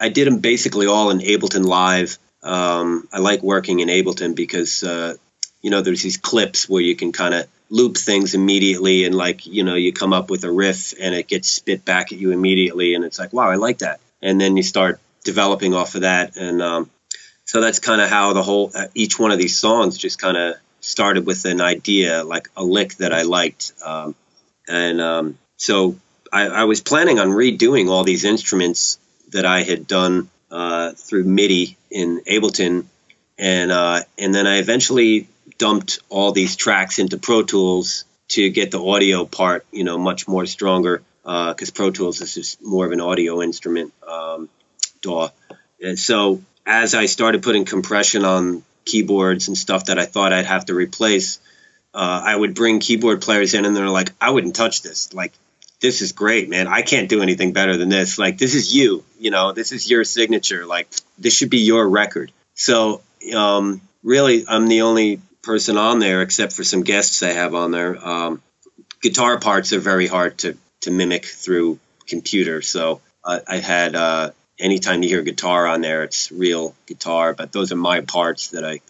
I 0.00 0.08
did 0.08 0.26
them 0.26 0.38
basically 0.38 0.86
all 0.86 1.10
in 1.10 1.18
Ableton 1.18 1.64
Live. 1.64 2.18
Um, 2.42 3.06
I 3.12 3.20
like 3.20 3.42
working 3.42 3.80
in 3.80 3.88
Ableton 3.88 4.34
because 4.34 4.82
uh, 4.82 5.14
you 5.62 5.70
know 5.70 5.80
there's 5.80 6.02
these 6.02 6.16
clips 6.16 6.68
where 6.68 6.82
you 6.82 6.96
can 6.96 7.12
kind 7.12 7.34
of 7.34 7.46
loop 7.68 7.96
things 7.96 8.34
immediately 8.34 9.04
and 9.04 9.14
like 9.14 9.46
you 9.46 9.62
know 9.62 9.76
you 9.76 9.92
come 9.92 10.12
up 10.12 10.28
with 10.28 10.42
a 10.42 10.50
riff 10.50 10.92
and 11.00 11.14
it 11.14 11.28
gets 11.28 11.48
spit 11.48 11.84
back 11.84 12.10
at 12.10 12.18
you 12.18 12.32
immediately 12.32 12.94
and 12.94 13.04
it's 13.04 13.16
like 13.16 13.32
wow 13.32 13.48
I 13.48 13.54
like 13.54 13.78
that 13.78 14.00
and 14.20 14.40
then 14.40 14.56
you 14.56 14.64
start 14.64 14.98
developing 15.24 15.74
off 15.74 15.94
of 15.94 16.02
that. 16.02 16.36
And 16.36 16.62
um, 16.62 16.90
so 17.44 17.60
that's 17.60 17.78
kind 17.78 18.00
of 18.00 18.08
how 18.08 18.32
the 18.32 18.42
whole 18.42 18.70
uh, 18.74 18.86
each 18.94 19.18
one 19.18 19.30
of 19.30 19.38
these 19.38 19.58
songs 19.58 19.98
just 19.98 20.18
kind 20.18 20.36
of 20.36 20.54
started 20.80 21.26
with 21.26 21.44
an 21.44 21.60
idea 21.60 22.24
like 22.24 22.48
a 22.56 22.64
lick 22.64 22.94
that 22.96 23.12
I 23.12 23.22
liked. 23.22 23.72
Um, 23.84 24.14
and 24.68 25.00
um, 25.00 25.38
so 25.56 25.96
I, 26.32 26.46
I 26.46 26.64
was 26.64 26.80
planning 26.80 27.18
on 27.18 27.28
redoing 27.28 27.88
all 27.88 28.04
these 28.04 28.24
instruments 28.24 28.98
that 29.30 29.44
I 29.44 29.62
had 29.62 29.86
done 29.86 30.30
uh, 30.50 30.92
through 30.92 31.24
MIDI 31.24 31.76
in 31.90 32.20
Ableton, 32.26 32.86
and 33.38 33.70
uh, 33.70 34.02
and 34.18 34.34
then 34.34 34.46
I 34.46 34.58
eventually 34.58 35.28
dumped 35.58 36.00
all 36.08 36.32
these 36.32 36.56
tracks 36.56 36.98
into 36.98 37.18
Pro 37.18 37.42
Tools 37.42 38.04
to 38.28 38.48
get 38.48 38.70
the 38.70 38.82
audio 38.82 39.24
part, 39.24 39.66
you 39.72 39.84
know, 39.84 39.98
much 39.98 40.28
more 40.28 40.46
stronger 40.46 41.02
because 41.22 41.68
uh, 41.68 41.74
Pro 41.74 41.90
Tools 41.90 42.20
is 42.20 42.34
just 42.34 42.62
more 42.62 42.86
of 42.86 42.92
an 42.92 43.00
audio 43.00 43.42
instrument. 43.42 43.92
Um, 44.06 44.48
DAW. 45.02 45.30
And 45.82 45.98
so 45.98 46.42
as 46.66 46.94
I 46.94 47.06
started 47.06 47.42
putting 47.42 47.64
compression 47.64 48.24
on 48.24 48.62
keyboards 48.84 49.48
and 49.48 49.56
stuff 49.56 49.86
that 49.86 49.98
I 49.98 50.06
thought 50.06 50.32
I'd 50.32 50.46
have 50.46 50.66
to 50.66 50.74
replace, 50.74 51.38
uh, 51.94 52.22
I 52.24 52.36
would 52.36 52.54
bring 52.54 52.80
keyboard 52.80 53.22
players 53.22 53.54
in 53.54 53.64
and 53.64 53.76
they're 53.76 53.88
like, 53.88 54.12
I 54.20 54.30
wouldn't 54.30 54.56
touch 54.56 54.82
this. 54.82 55.12
Like 55.12 55.32
this 55.80 56.02
is 56.02 56.12
great, 56.12 56.48
man. 56.48 56.68
I 56.68 56.82
can't 56.82 57.08
do 57.08 57.22
anything 57.22 57.52
better 57.52 57.76
than 57.76 57.88
this. 57.88 58.18
Like, 58.18 58.38
this 58.38 58.54
is 58.54 58.74
you, 58.74 59.02
you 59.18 59.30
know, 59.30 59.52
this 59.52 59.72
is 59.72 59.90
your 59.90 60.04
signature. 60.04 60.66
Like, 60.66 60.88
this 61.18 61.34
should 61.34 61.50
be 61.50 61.60
your 61.60 61.88
record. 61.88 62.32
So, 62.54 63.00
um, 63.34 63.80
really, 64.02 64.44
I'm 64.46 64.68
the 64.68 64.82
only 64.82 65.20
person 65.42 65.78
on 65.78 65.98
there 65.98 66.20
except 66.20 66.52
for 66.52 66.64
some 66.64 66.82
guests 66.82 67.22
I 67.22 67.32
have 67.32 67.54
on 67.54 67.70
there. 67.70 68.06
Um, 68.06 68.42
guitar 69.00 69.38
parts 69.40 69.72
are 69.72 69.80
very 69.80 70.06
hard 70.06 70.38
to, 70.38 70.56
to 70.82 70.90
mimic 70.90 71.24
through 71.24 71.78
computer. 72.06 72.60
So, 72.60 73.00
I 73.24 73.58
had, 73.58 73.94
uh, 73.94 74.30
anytime 74.60 75.02
you 75.02 75.08
hear 75.08 75.22
guitar 75.22 75.66
on 75.66 75.80
there, 75.80 76.04
it's 76.04 76.30
real 76.30 76.74
guitar, 76.86 77.34
but 77.34 77.50
those 77.52 77.72
are 77.72 77.76
my 77.76 78.02
parts 78.02 78.48
that 78.48 78.64
I 78.64 78.80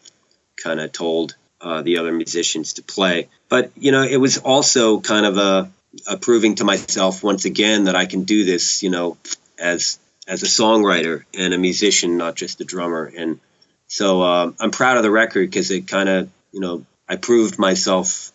kind 0.63 0.81
of 0.81 0.93
told 0.93 1.37
uh, 1.61 1.83
the 1.83 1.99
other 1.99 2.13
musicians 2.13 2.75
to 2.75 2.83
play. 2.83 3.29
But, 3.49 3.71
you 3.77 3.93
know, 3.93 4.03
it 4.03 4.17
was 4.17 4.39
also 4.39 5.01
kind 5.01 5.27
of 5.27 5.39
a, 5.39 5.71
a 6.07 6.17
proving 6.17 6.57
to 6.57 6.65
myself 6.65 7.23
once 7.23 7.45
again 7.45 7.85
that 7.85 7.97
I 7.97 8.07
can 8.07 8.25
do 8.25 8.45
this, 8.45 8.83
you 8.83 8.91
know, 8.91 9.17
as 9.59 9.99
as 10.27 10.43
a 10.43 10.47
songwriter 10.47 11.25
and 11.35 11.55
a 11.55 11.59
musician, 11.59 12.17
not 12.17 12.37
just 12.37 12.61
a 12.61 12.65
drummer. 12.65 13.11
And 13.17 13.41
so 13.89 14.23
uh, 14.23 14.53
I'm 14.61 14.71
proud 14.71 14.97
of 14.97 15.03
the 15.03 15.11
record 15.11 15.51
because 15.51 15.71
it 15.73 15.89
kind 15.89 16.09
of, 16.09 16.31
you 16.53 16.61
know, 16.61 16.85
I 17.09 17.17
proved 17.17 17.59
myself 17.59 18.31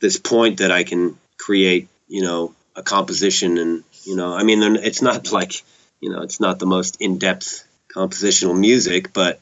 this 0.00 0.16
point 0.16 0.58
that 0.58 0.70
I 0.70 0.84
can 0.84 1.18
create, 1.36 1.88
you 2.08 2.22
know, 2.22 2.54
a 2.74 2.82
composition 2.82 3.58
and, 3.58 3.84
you 4.04 4.16
know, 4.16 4.34
I 4.34 4.44
mean, 4.44 4.76
it's 4.76 5.02
not 5.02 5.30
like, 5.30 5.62
you 6.04 6.10
know, 6.10 6.20
it's 6.20 6.38
not 6.38 6.58
the 6.58 6.66
most 6.66 7.00
in 7.00 7.16
depth 7.16 7.66
compositional 7.88 8.58
music, 8.58 9.14
but 9.14 9.40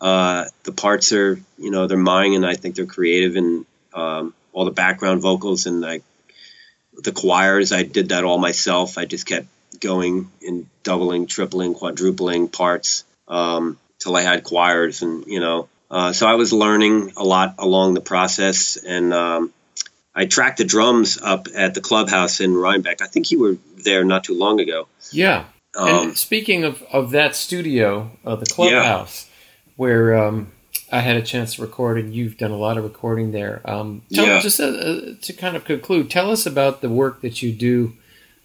uh, 0.00 0.46
the 0.64 0.72
parts 0.72 1.12
are, 1.12 1.38
you 1.58 1.70
know, 1.70 1.86
they're 1.86 1.96
mine 1.96 2.32
and 2.34 2.44
I 2.44 2.54
think 2.54 2.74
they're 2.74 2.86
creative 2.86 3.36
and 3.36 3.64
um, 3.94 4.34
all 4.52 4.64
the 4.64 4.72
background 4.72 5.22
vocals 5.22 5.66
and 5.66 5.80
like 5.80 6.02
the 7.04 7.12
choirs, 7.12 7.70
I 7.70 7.84
did 7.84 8.08
that 8.08 8.24
all 8.24 8.38
myself. 8.38 8.98
I 8.98 9.04
just 9.04 9.26
kept 9.26 9.46
going 9.78 10.28
and 10.42 10.66
doubling, 10.82 11.28
tripling, 11.28 11.74
quadrupling 11.74 12.48
parts 12.48 13.04
um, 13.28 13.78
till 14.00 14.16
I 14.16 14.22
had 14.22 14.42
choirs, 14.42 15.02
and 15.02 15.24
you 15.26 15.38
know, 15.38 15.68
uh, 15.88 16.12
so 16.12 16.26
I 16.26 16.34
was 16.34 16.52
learning 16.52 17.12
a 17.16 17.22
lot 17.22 17.54
along 17.58 17.94
the 17.94 18.00
process, 18.00 18.76
and 18.76 19.14
um, 19.14 19.52
I 20.14 20.26
tracked 20.26 20.58
the 20.58 20.64
drums 20.64 21.18
up 21.22 21.46
at 21.54 21.74
the 21.74 21.80
clubhouse 21.80 22.40
in 22.40 22.56
Rhinebeck. 22.56 23.02
I 23.02 23.06
think 23.06 23.30
you 23.30 23.40
were 23.40 23.56
there 23.84 24.04
not 24.04 24.24
too 24.24 24.34
long 24.34 24.58
ago. 24.58 24.88
Yeah. 25.12 25.44
Um, 25.76 25.88
and 25.88 26.18
speaking 26.18 26.64
of, 26.64 26.82
of 26.92 27.10
that 27.10 27.36
studio, 27.36 28.10
uh, 28.24 28.36
the 28.36 28.46
clubhouse, 28.46 29.26
yeah. 29.28 29.72
where 29.76 30.16
um, 30.16 30.52
I 30.90 31.00
had 31.00 31.16
a 31.16 31.22
chance 31.22 31.56
to 31.56 31.62
record, 31.62 31.98
and 31.98 32.14
you've 32.14 32.38
done 32.38 32.50
a 32.50 32.56
lot 32.56 32.78
of 32.78 32.84
recording 32.84 33.32
there. 33.32 33.60
Um, 33.64 34.02
tell 34.12 34.26
yeah. 34.26 34.40
just 34.40 34.60
uh, 34.60 34.64
uh, 34.64 35.00
to 35.20 35.32
kind 35.32 35.56
of 35.56 35.64
conclude, 35.64 36.10
tell 36.10 36.30
us 36.30 36.46
about 36.46 36.80
the 36.80 36.88
work 36.88 37.22
that 37.22 37.42
you 37.42 37.52
do 37.52 37.94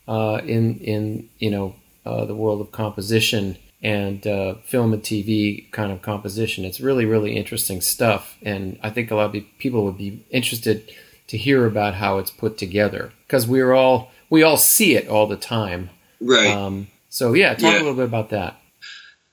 uh, 0.08 0.42
in 0.44 0.80
in 0.80 1.30
you 1.40 1.52
know 1.52 1.76
uh, 2.06 2.26
the 2.26 2.36
world 2.36 2.62
of 2.62 2.72
composition 2.72 3.58
and 3.84 4.26
uh, 4.28 4.56
film 4.64 4.94
and 4.94 5.02
TV 5.02 5.72
kind 5.72 5.92
of 5.92 6.02
composition. 6.02 6.66
It's 6.66 6.82
really 6.82 7.06
really 7.06 7.38
interesting 7.38 7.80
stuff, 7.82 8.38
and 8.42 8.80
I 8.82 8.90
think 8.90 9.12
a 9.12 9.16
lot 9.16 9.36
of 9.36 9.44
people 9.60 9.86
would 9.86 9.98
be 9.98 10.26
interested 10.32 10.92
to 11.28 11.38
hear 11.38 11.66
about 11.66 11.94
how 11.94 12.18
it's 12.18 12.32
put 12.32 12.58
together 12.58 13.14
because 13.28 13.48
we're 13.48 13.74
all 13.74 14.12
we 14.30 14.42
all 14.44 14.58
see 14.58 14.96
it 14.96 15.08
all 15.08 15.28
the 15.28 15.38
time. 15.38 15.92
Right. 16.20 16.52
Um, 16.52 16.88
so 17.12 17.34
yeah, 17.34 17.54
talk 17.54 17.74
yeah. 17.74 17.78
a 17.78 17.84
little 17.84 17.94
bit 17.94 18.06
about 18.06 18.30
that. 18.30 18.58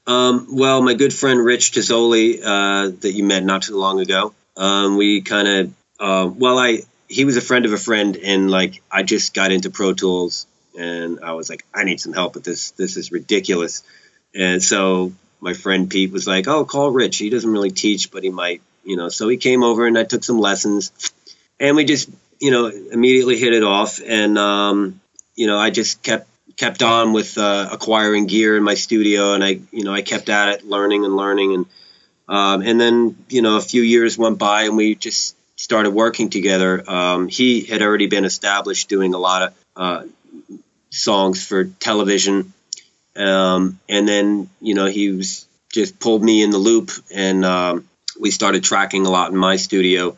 Um, 0.06 0.48
well, 0.50 0.82
my 0.82 0.94
good 0.94 1.14
friend 1.14 1.42
Rich 1.42 1.72
Tozzoli, 1.72 2.40
uh, 2.42 2.90
that 3.00 3.12
you 3.12 3.24
met 3.24 3.44
not 3.44 3.62
too 3.62 3.76
long 3.76 4.00
ago, 4.00 4.34
um, 4.56 4.96
we 4.96 5.20
kind 5.20 5.48
of, 5.48 5.72
uh, 6.00 6.30
well, 6.34 6.58
I 6.58 6.82
he 7.08 7.24
was 7.24 7.36
a 7.36 7.40
friend 7.40 7.64
of 7.64 7.72
a 7.72 7.78
friend, 7.78 8.16
and 8.16 8.50
like 8.50 8.82
I 8.90 9.02
just 9.02 9.32
got 9.32 9.52
into 9.52 9.70
Pro 9.70 9.94
Tools, 9.94 10.46
and 10.78 11.20
I 11.22 11.32
was 11.32 11.48
like, 11.48 11.64
I 11.72 11.84
need 11.84 12.00
some 12.00 12.12
help 12.12 12.34
with 12.34 12.44
this. 12.44 12.72
This 12.72 12.96
is 12.96 13.12
ridiculous. 13.12 13.82
And 14.34 14.62
so 14.62 15.12
my 15.40 15.54
friend 15.54 15.88
Pete 15.88 16.12
was 16.12 16.26
like, 16.26 16.48
Oh, 16.48 16.64
call 16.64 16.90
Rich. 16.90 17.18
He 17.18 17.30
doesn't 17.30 17.50
really 17.50 17.70
teach, 17.70 18.10
but 18.10 18.24
he 18.24 18.30
might, 18.30 18.60
you 18.84 18.96
know. 18.96 19.08
So 19.08 19.28
he 19.28 19.36
came 19.36 19.62
over, 19.62 19.86
and 19.86 19.96
I 19.96 20.04
took 20.04 20.24
some 20.24 20.40
lessons, 20.40 20.92
and 21.60 21.76
we 21.76 21.84
just, 21.84 22.10
you 22.40 22.50
know, 22.50 22.66
immediately 22.66 23.38
hit 23.38 23.54
it 23.54 23.62
off, 23.62 24.00
and 24.04 24.36
um, 24.36 25.00
you 25.36 25.46
know, 25.46 25.58
I 25.58 25.70
just 25.70 26.02
kept 26.02 26.27
kept 26.58 26.82
on 26.82 27.12
with 27.12 27.38
uh, 27.38 27.68
acquiring 27.72 28.26
gear 28.26 28.56
in 28.56 28.62
my 28.62 28.74
studio, 28.74 29.32
and 29.32 29.42
I, 29.42 29.60
you 29.70 29.84
know, 29.84 29.94
I 29.94 30.02
kept 30.02 30.28
at 30.28 30.48
it, 30.50 30.66
learning 30.66 31.04
and 31.04 31.16
learning, 31.16 31.54
and 31.54 31.66
um, 32.28 32.62
and 32.62 32.78
then 32.78 33.16
you 33.30 33.40
know 33.40 33.56
a 33.56 33.60
few 33.60 33.80
years 33.80 34.18
went 34.18 34.38
by, 34.38 34.64
and 34.64 34.76
we 34.76 34.94
just 34.94 35.36
started 35.56 35.90
working 35.90 36.28
together. 36.28 36.88
Um, 36.90 37.28
he 37.28 37.62
had 37.62 37.80
already 37.80 38.08
been 38.08 38.24
established 38.24 38.88
doing 38.88 39.14
a 39.14 39.18
lot 39.18 39.42
of 39.42 39.54
uh, 39.76 40.02
songs 40.90 41.46
for 41.46 41.64
television, 41.64 42.52
um, 43.16 43.78
and 43.88 44.06
then 44.06 44.50
you 44.60 44.74
know 44.74 44.86
he 44.86 45.10
was 45.12 45.46
just 45.72 45.98
pulled 46.00 46.22
me 46.22 46.42
in 46.42 46.50
the 46.50 46.58
loop, 46.58 46.90
and 47.14 47.44
um, 47.44 47.88
we 48.20 48.30
started 48.32 48.64
tracking 48.64 49.06
a 49.06 49.10
lot 49.10 49.30
in 49.30 49.36
my 49.36 49.56
studio. 49.56 50.16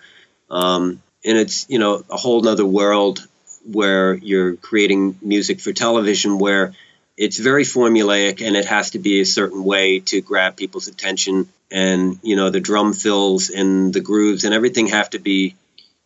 Um, 0.50 1.02
and 1.22 1.36
it's 1.36 1.68
you 1.68 1.78
know 1.78 2.02
a 2.08 2.16
whole 2.16 2.40
nother 2.40 2.66
world 2.66 3.26
where 3.64 4.14
you're 4.14 4.56
creating 4.56 5.18
music 5.22 5.60
for 5.60 5.72
television 5.72 6.38
where 6.38 6.72
it's 7.16 7.38
very 7.38 7.64
formulaic 7.64 8.40
and 8.46 8.56
it 8.56 8.64
has 8.64 8.90
to 8.90 8.98
be 8.98 9.20
a 9.20 9.26
certain 9.26 9.64
way 9.64 10.00
to 10.00 10.20
grab 10.20 10.56
people's 10.56 10.88
attention 10.88 11.48
and 11.70 12.18
you 12.22 12.36
know 12.36 12.50
the 12.50 12.60
drum 12.60 12.92
fills 12.92 13.50
and 13.50 13.92
the 13.92 14.00
grooves 14.00 14.44
and 14.44 14.54
everything 14.54 14.86
have 14.88 15.10
to 15.10 15.18
be 15.18 15.54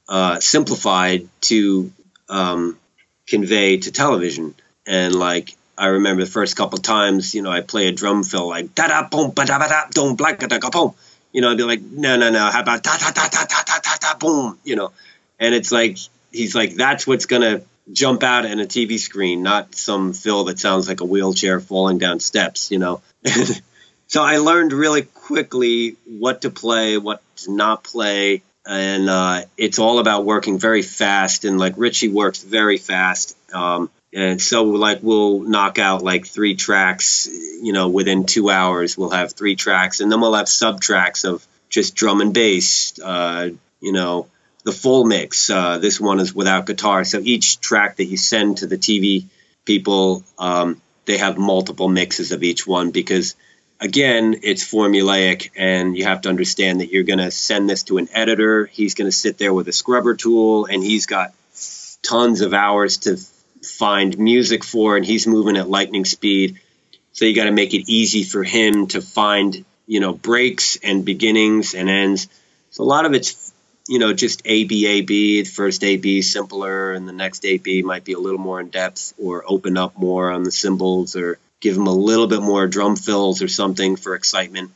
uh, 0.09 0.39
simplified 0.41 1.29
to 1.41 1.93
um, 2.29 2.79
convey 3.27 3.79
to 3.79 3.93
television 3.93 4.55
and 4.87 5.15
like 5.15 5.55
I 5.77 5.87
remember 5.87 6.25
the 6.25 6.31
first 6.31 6.57
couple 6.57 6.79
times, 6.79 7.35
you 7.35 7.43
know, 7.43 7.51
I 7.51 7.61
play 7.61 7.89
a 7.89 7.93
drum 7.93 8.23
fill 8.23 8.49
like 8.49 8.75
da 8.75 8.89
da 8.89 9.09
boom 9.09 9.33
ba 9.33 9.45
da 9.45 9.59
ba 9.59 9.69
da 9.69 9.87
boom 9.95 10.15
blank 10.15 10.39
da 10.39 10.47
da 10.47 10.71
boom. 10.71 10.95
You 11.33 11.41
know, 11.41 11.51
I'd 11.51 11.57
be 11.57 11.65
like, 11.65 11.81
no, 11.83 12.17
no, 12.17 12.31
no, 12.31 12.51
how 12.51 12.61
about 12.61 12.83
da 12.83 12.97
da 12.97 13.11
da 13.11 13.29
da 13.29 13.45
da 13.45 13.79
da 13.83 13.97
da 14.01 14.19
boom, 14.19 14.59
you 14.63 14.77
know, 14.77 14.93
and 15.41 15.55
it's 15.55 15.73
like 15.73 15.99
he's 16.35 16.55
like, 16.55 16.75
that's 16.75 17.07
what's 17.07 17.27
to 17.43 17.63
jump 17.93 18.23
out 18.23 18.45
in 18.45 18.61
a 18.61 18.65
TV 18.65 18.99
screen, 18.99 19.43
not 19.43 19.75
some 19.75 20.13
fill 20.13 20.45
that 20.45 20.59
sounds 20.59 20.89
like 20.89 21.01
a 21.01 21.05
wheelchair 21.05 21.61
falling 21.61 21.99
down 21.99 22.21
steps, 22.21 22.71
you 22.71 22.79
know. 22.79 23.01
so 24.07 24.23
I 24.23 24.39
learned 24.39 24.73
really 24.73 25.03
quickly 25.03 25.97
what 26.07 26.43
to 26.43 26.51
play, 26.51 26.99
what 26.99 27.23
to 27.37 27.53
not 27.53 27.85
play, 27.85 28.43
and 28.67 29.09
uh, 29.09 29.43
it's 29.57 29.79
all 29.79 29.99
about 29.99 30.25
working 30.25 30.59
very 30.59 30.83
fast. 30.83 31.45
And 31.45 31.59
like 31.59 31.75
Richie 31.77 32.09
works 32.09 32.43
very 32.43 32.79
fast, 32.79 33.37
um, 33.53 33.91
and 34.13 34.41
so 34.41 34.65
like 34.65 35.01
we'll 35.03 35.41
knock 35.41 35.79
out 35.79 36.03
like 36.03 36.27
three 36.27 36.57
tracks, 36.57 37.29
you 37.29 37.73
know, 37.73 37.89
within 37.89 38.25
two 38.25 38.51
hours. 38.51 38.97
We'll 38.97 39.11
have 39.11 39.33
three 39.33 39.57
tracks, 39.57 40.01
and 40.01 40.11
then 40.11 40.21
we'll 40.21 40.35
have 40.35 40.49
sub 40.49 40.81
tracks 40.81 41.25
of 41.25 41.47
just 41.69 41.95
drum 41.95 42.21
and 42.21 42.33
bass, 42.33 42.99
uh, 43.01 43.51
you 43.81 43.93
know, 43.93 44.29
the 44.65 44.73
full 44.73 45.05
mix. 45.05 45.49
Uh, 45.49 45.79
this 45.79 46.01
one 46.01 46.19
is 46.19 46.35
without 46.35 46.67
guitar. 46.67 47.05
So 47.05 47.21
each 47.23 47.61
track 47.61 47.97
that 47.97 48.07
you 48.07 48.17
send 48.17 48.59
to 48.59 48.67
the 48.67 48.79
TV 48.79 49.27
people, 49.65 50.25
um, 50.39 50.81
they 51.05 51.19
have 51.19 51.39
multiple 51.39 51.89
mixes 51.89 52.33
of 52.33 52.43
each 52.43 52.67
one 52.67 52.91
because, 52.91 53.37
again, 53.79 54.41
it's 54.43 54.65
formulaic 54.65 55.51
and 55.55 55.97
you 55.97 56.05
have 56.05 56.23
to 56.23 56.31
understand 56.31 56.81
that 56.81 56.91
you're 56.91 57.05
going 57.05 57.19
to 57.19 57.31
send 57.31 57.69
this 57.69 57.85
to 57.85 57.99
an 57.99 58.09
editor. 58.13 58.65
He's 58.67 58.95
going 58.95 59.09
to 59.09 59.17
sit 59.17 59.39
there 59.39 59.53
with 59.53 59.69
a 59.69 59.73
scrubber 59.73 60.15
tool 60.15 60.65
and 60.65 60.83
he's 60.83 61.07
got 61.07 61.33
tons 62.03 62.41
of 62.41 62.55
hours 62.55 62.99
to 62.99 63.19
find 63.63 64.19
music 64.19 64.65
for 64.65 64.97
and 64.97 65.05
he's 65.05 65.27
moving 65.27 65.57
at 65.57 65.69
lightning 65.69 66.07
speed. 66.07 66.59
So 67.13 67.27
you 67.27 67.35
got 67.35 67.45
to 67.45 67.53
make 67.53 67.75
it 67.75 67.89
easy 67.89 68.25
for 68.25 68.43
him 68.43 68.87
to 68.89 69.03
find, 69.03 69.65
you 69.87 70.01
know, 70.01 70.15
breaks 70.15 70.77
and 70.83 71.05
beginnings 71.05 71.75
and 71.75 71.89
ends. 71.89 72.29
So 72.71 72.83
a 72.83 72.87
lot 72.87 73.05
of 73.05 73.13
it's 73.13 73.44
you 73.87 73.99
know, 73.99 74.13
just 74.13 74.43
A 74.45 74.65
B 74.65 74.87
A 74.87 75.01
B. 75.03 75.43
The 75.43 75.49
first 75.49 75.85
A 75.85 75.97
B 75.97 76.23
simpler, 76.23 76.93
and 76.93 77.07
the 77.07 77.13
next 77.13 77.45
A 77.45 77.59
B 77.59 77.83
might 77.83 78.05
be 78.05 78.13
a 78.15 78.19
little 78.19 78.39
more 78.39 78.61
in 78.61 78.69
depth, 78.69 79.13
or 79.19 79.45
open 79.47 79.77
up 79.77 79.99
more 79.99 80.31
on 80.31 80.43
the 80.43 80.53
cymbals, 80.53 81.17
or 81.17 81.39
give 81.61 81.75
them 81.75 81.87
a 81.87 81.93
little 81.93 82.27
bit 82.27 82.43
more 82.43 82.67
drum 82.67 82.97
fills 82.97 83.43
or 83.43 83.49
something 83.49 83.97
for 83.97 84.15
excitement. 84.15 84.73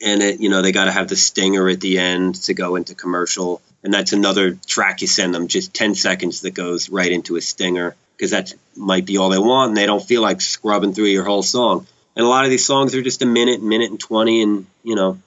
And 0.00 0.22
it, 0.22 0.40
you 0.40 0.48
know, 0.48 0.62
they 0.62 0.72
got 0.72 0.84
to 0.84 0.92
have 0.92 1.08
the 1.08 1.16
stinger 1.16 1.68
at 1.68 1.80
the 1.80 1.98
end 1.98 2.36
to 2.42 2.54
go 2.54 2.76
into 2.76 2.94
commercial, 2.94 3.60
and 3.82 3.92
that's 3.92 4.12
another 4.12 4.54
track 4.66 5.00
you 5.00 5.08
send 5.08 5.34
them, 5.34 5.48
just 5.48 5.74
ten 5.74 5.94
seconds 5.94 6.42
that 6.42 6.52
goes 6.52 6.88
right 6.88 7.10
into 7.10 7.36
a 7.36 7.40
stinger, 7.40 7.96
because 8.16 8.30
that 8.30 8.54
might 8.76 9.06
be 9.06 9.18
all 9.18 9.28
they 9.28 9.38
want, 9.38 9.70
and 9.70 9.76
they 9.76 9.86
don't 9.86 10.04
feel 10.04 10.22
like 10.22 10.40
scrubbing 10.40 10.94
through 10.94 11.06
your 11.06 11.24
whole 11.24 11.42
song. 11.42 11.86
And 12.14 12.24
a 12.24 12.28
lot 12.28 12.44
of 12.44 12.50
these 12.50 12.66
songs 12.66 12.94
are 12.94 13.02
just 13.02 13.22
a 13.22 13.26
minute, 13.26 13.62
minute 13.62 13.90
and 13.90 14.00
twenty, 14.00 14.42
and 14.42 14.66
you 14.82 14.94
know, 14.94 15.18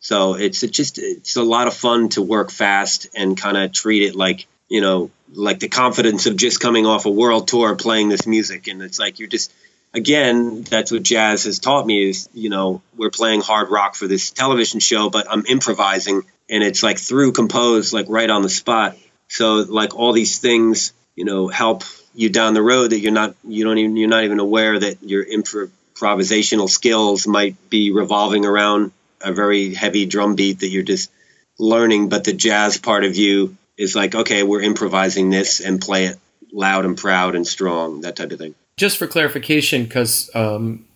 so 0.00 0.34
it's 0.34 0.62
just 0.62 0.98
it's 0.98 1.36
a 1.36 1.42
lot 1.42 1.66
of 1.66 1.74
fun 1.74 2.08
to 2.10 2.22
work 2.22 2.50
fast 2.50 3.06
and 3.14 3.36
kind 3.36 3.56
of 3.56 3.72
treat 3.72 4.02
it 4.02 4.16
like 4.16 4.46
you 4.68 4.80
know 4.80 5.10
like 5.32 5.60
the 5.60 5.68
confidence 5.68 6.26
of 6.26 6.36
just 6.36 6.58
coming 6.58 6.86
off 6.86 7.04
a 7.04 7.10
world 7.10 7.46
tour 7.46 7.76
playing 7.76 8.08
this 8.08 8.26
music. 8.26 8.66
And 8.66 8.82
it's 8.82 8.98
like 8.98 9.18
you're 9.18 9.28
just 9.28 9.52
again 9.92 10.62
that's 10.62 10.90
what 10.90 11.02
jazz 11.02 11.44
has 11.44 11.58
taught 11.58 11.86
me 11.86 12.08
is 12.08 12.28
you 12.32 12.48
know 12.48 12.80
we're 12.96 13.10
playing 13.10 13.42
hard 13.42 13.70
rock 13.70 13.94
for 13.94 14.06
this 14.06 14.30
television 14.30 14.80
show 14.80 15.10
but 15.10 15.30
I'm 15.30 15.44
improvising. 15.46 16.22
And 16.48 16.64
it's 16.64 16.82
like 16.82 16.98
through 16.98 17.32
composed 17.32 17.92
like 17.92 18.06
right 18.08 18.28
on 18.28 18.42
the 18.42 18.48
spot. 18.48 18.96
So 19.28 19.56
like 19.56 19.94
all 19.94 20.12
these 20.12 20.38
things 20.38 20.94
you 21.14 21.26
know 21.26 21.48
help 21.48 21.84
you 22.14 22.30
down 22.30 22.54
the 22.54 22.62
road 22.62 22.90
that 22.90 23.00
you're 23.00 23.12
not 23.12 23.36
you 23.44 23.64
don't 23.64 23.76
even 23.76 23.96
you're 23.98 24.08
not 24.08 24.24
even 24.24 24.40
aware 24.40 24.78
that 24.78 25.02
your 25.02 25.24
improvisational 25.26 26.70
skills 26.70 27.26
might 27.26 27.68
be 27.68 27.92
revolving 27.92 28.46
around 28.46 28.92
a 29.20 29.32
very 29.32 29.74
heavy 29.74 30.06
drum 30.06 30.34
beat 30.34 30.60
that 30.60 30.68
you're 30.68 30.82
just 30.82 31.10
learning, 31.58 32.08
but 32.08 32.24
the 32.24 32.32
jazz 32.32 32.78
part 32.78 33.04
of 33.04 33.16
you 33.16 33.56
is 33.76 33.94
like, 33.94 34.14
okay, 34.14 34.42
we're 34.42 34.62
improvising 34.62 35.30
this 35.30 35.60
and 35.60 35.80
play 35.80 36.06
it 36.06 36.18
loud 36.52 36.84
and 36.84 36.96
proud 36.96 37.34
and 37.34 37.46
strong, 37.46 38.02
that 38.02 38.16
type 38.16 38.30
of 38.32 38.38
thing. 38.38 38.54
Just 38.76 38.98
for 38.98 39.06
clarification, 39.06 39.84
because 39.84 40.30
um, 40.34 40.86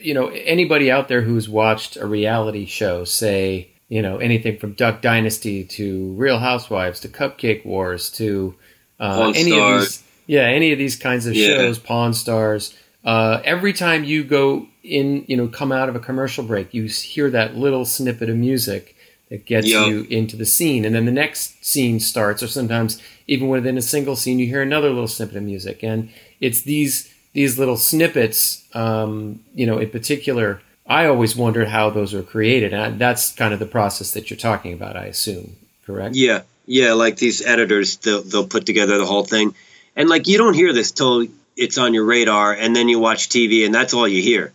you 0.00 0.14
know 0.14 0.28
anybody 0.28 0.90
out 0.90 1.08
there 1.08 1.22
who's 1.22 1.48
watched 1.48 1.96
a 1.96 2.06
reality 2.06 2.66
show, 2.66 3.04
say 3.04 3.68
you 3.88 4.02
know 4.02 4.18
anything 4.18 4.58
from 4.58 4.72
Duck 4.72 5.02
Dynasty 5.02 5.64
to 5.64 6.12
Real 6.14 6.38
Housewives 6.38 7.00
to 7.00 7.08
Cupcake 7.08 7.64
Wars 7.64 8.10
to 8.12 8.54
uh, 8.98 9.32
any 9.36 9.58
of 9.58 9.80
these, 9.80 10.02
yeah, 10.26 10.42
any 10.42 10.72
of 10.72 10.78
these 10.78 10.96
kinds 10.96 11.26
of 11.26 11.34
yeah. 11.34 11.56
shows, 11.56 11.78
Pawn 11.78 12.14
Stars. 12.14 12.74
Uh, 13.06 13.40
every 13.44 13.72
time 13.72 14.02
you 14.02 14.24
go 14.24 14.66
in, 14.82 15.24
you 15.28 15.36
know, 15.36 15.46
come 15.46 15.70
out 15.70 15.88
of 15.88 15.94
a 15.94 16.00
commercial 16.00 16.42
break, 16.42 16.74
you 16.74 16.82
hear 16.84 17.30
that 17.30 17.56
little 17.56 17.84
snippet 17.84 18.28
of 18.28 18.36
music 18.36 18.96
that 19.30 19.46
gets 19.46 19.68
yep. 19.68 19.86
you 19.86 20.02
into 20.10 20.36
the 20.36 20.44
scene, 20.44 20.84
and 20.84 20.92
then 20.94 21.04
the 21.04 21.12
next 21.12 21.64
scene 21.64 22.00
starts, 22.00 22.42
or 22.42 22.48
sometimes 22.48 23.00
even 23.28 23.48
within 23.48 23.78
a 23.78 23.82
single 23.82 24.16
scene, 24.16 24.40
you 24.40 24.46
hear 24.46 24.60
another 24.60 24.88
little 24.88 25.06
snippet 25.06 25.36
of 25.36 25.44
music, 25.44 25.84
and 25.84 26.10
it's 26.40 26.62
these 26.62 27.12
these 27.32 27.58
little 27.58 27.76
snippets, 27.76 28.64
um, 28.74 29.40
you 29.54 29.66
know, 29.66 29.78
in 29.78 29.90
particular. 29.90 30.60
I 30.88 31.06
always 31.06 31.34
wondered 31.36 31.68
how 31.68 31.90
those 31.90 32.12
were 32.12 32.22
created, 32.22 32.72
and 32.72 32.98
that's 32.98 33.32
kind 33.32 33.52
of 33.52 33.60
the 33.60 33.66
process 33.66 34.12
that 34.12 34.30
you're 34.30 34.36
talking 34.36 34.72
about, 34.72 34.96
I 34.96 35.06
assume. 35.06 35.56
Correct? 35.84 36.14
Yeah, 36.16 36.42
yeah. 36.66 36.92
Like 36.92 37.16
these 37.16 37.44
editors, 37.44 37.98
they'll 37.98 38.22
they'll 38.22 38.48
put 38.48 38.66
together 38.66 38.98
the 38.98 39.06
whole 39.06 39.24
thing, 39.24 39.54
and 39.94 40.08
like 40.08 40.26
you 40.26 40.38
don't 40.38 40.54
hear 40.54 40.72
this 40.72 40.90
till 40.90 41.26
it's 41.56 41.78
on 41.78 41.94
your 41.94 42.04
radar, 42.04 42.52
and 42.52 42.74
then 42.74 42.88
you 42.88 42.98
watch 42.98 43.28
TV, 43.28 43.64
and 43.64 43.74
that's 43.74 43.94
all 43.94 44.06
you 44.06 44.22
hear, 44.22 44.52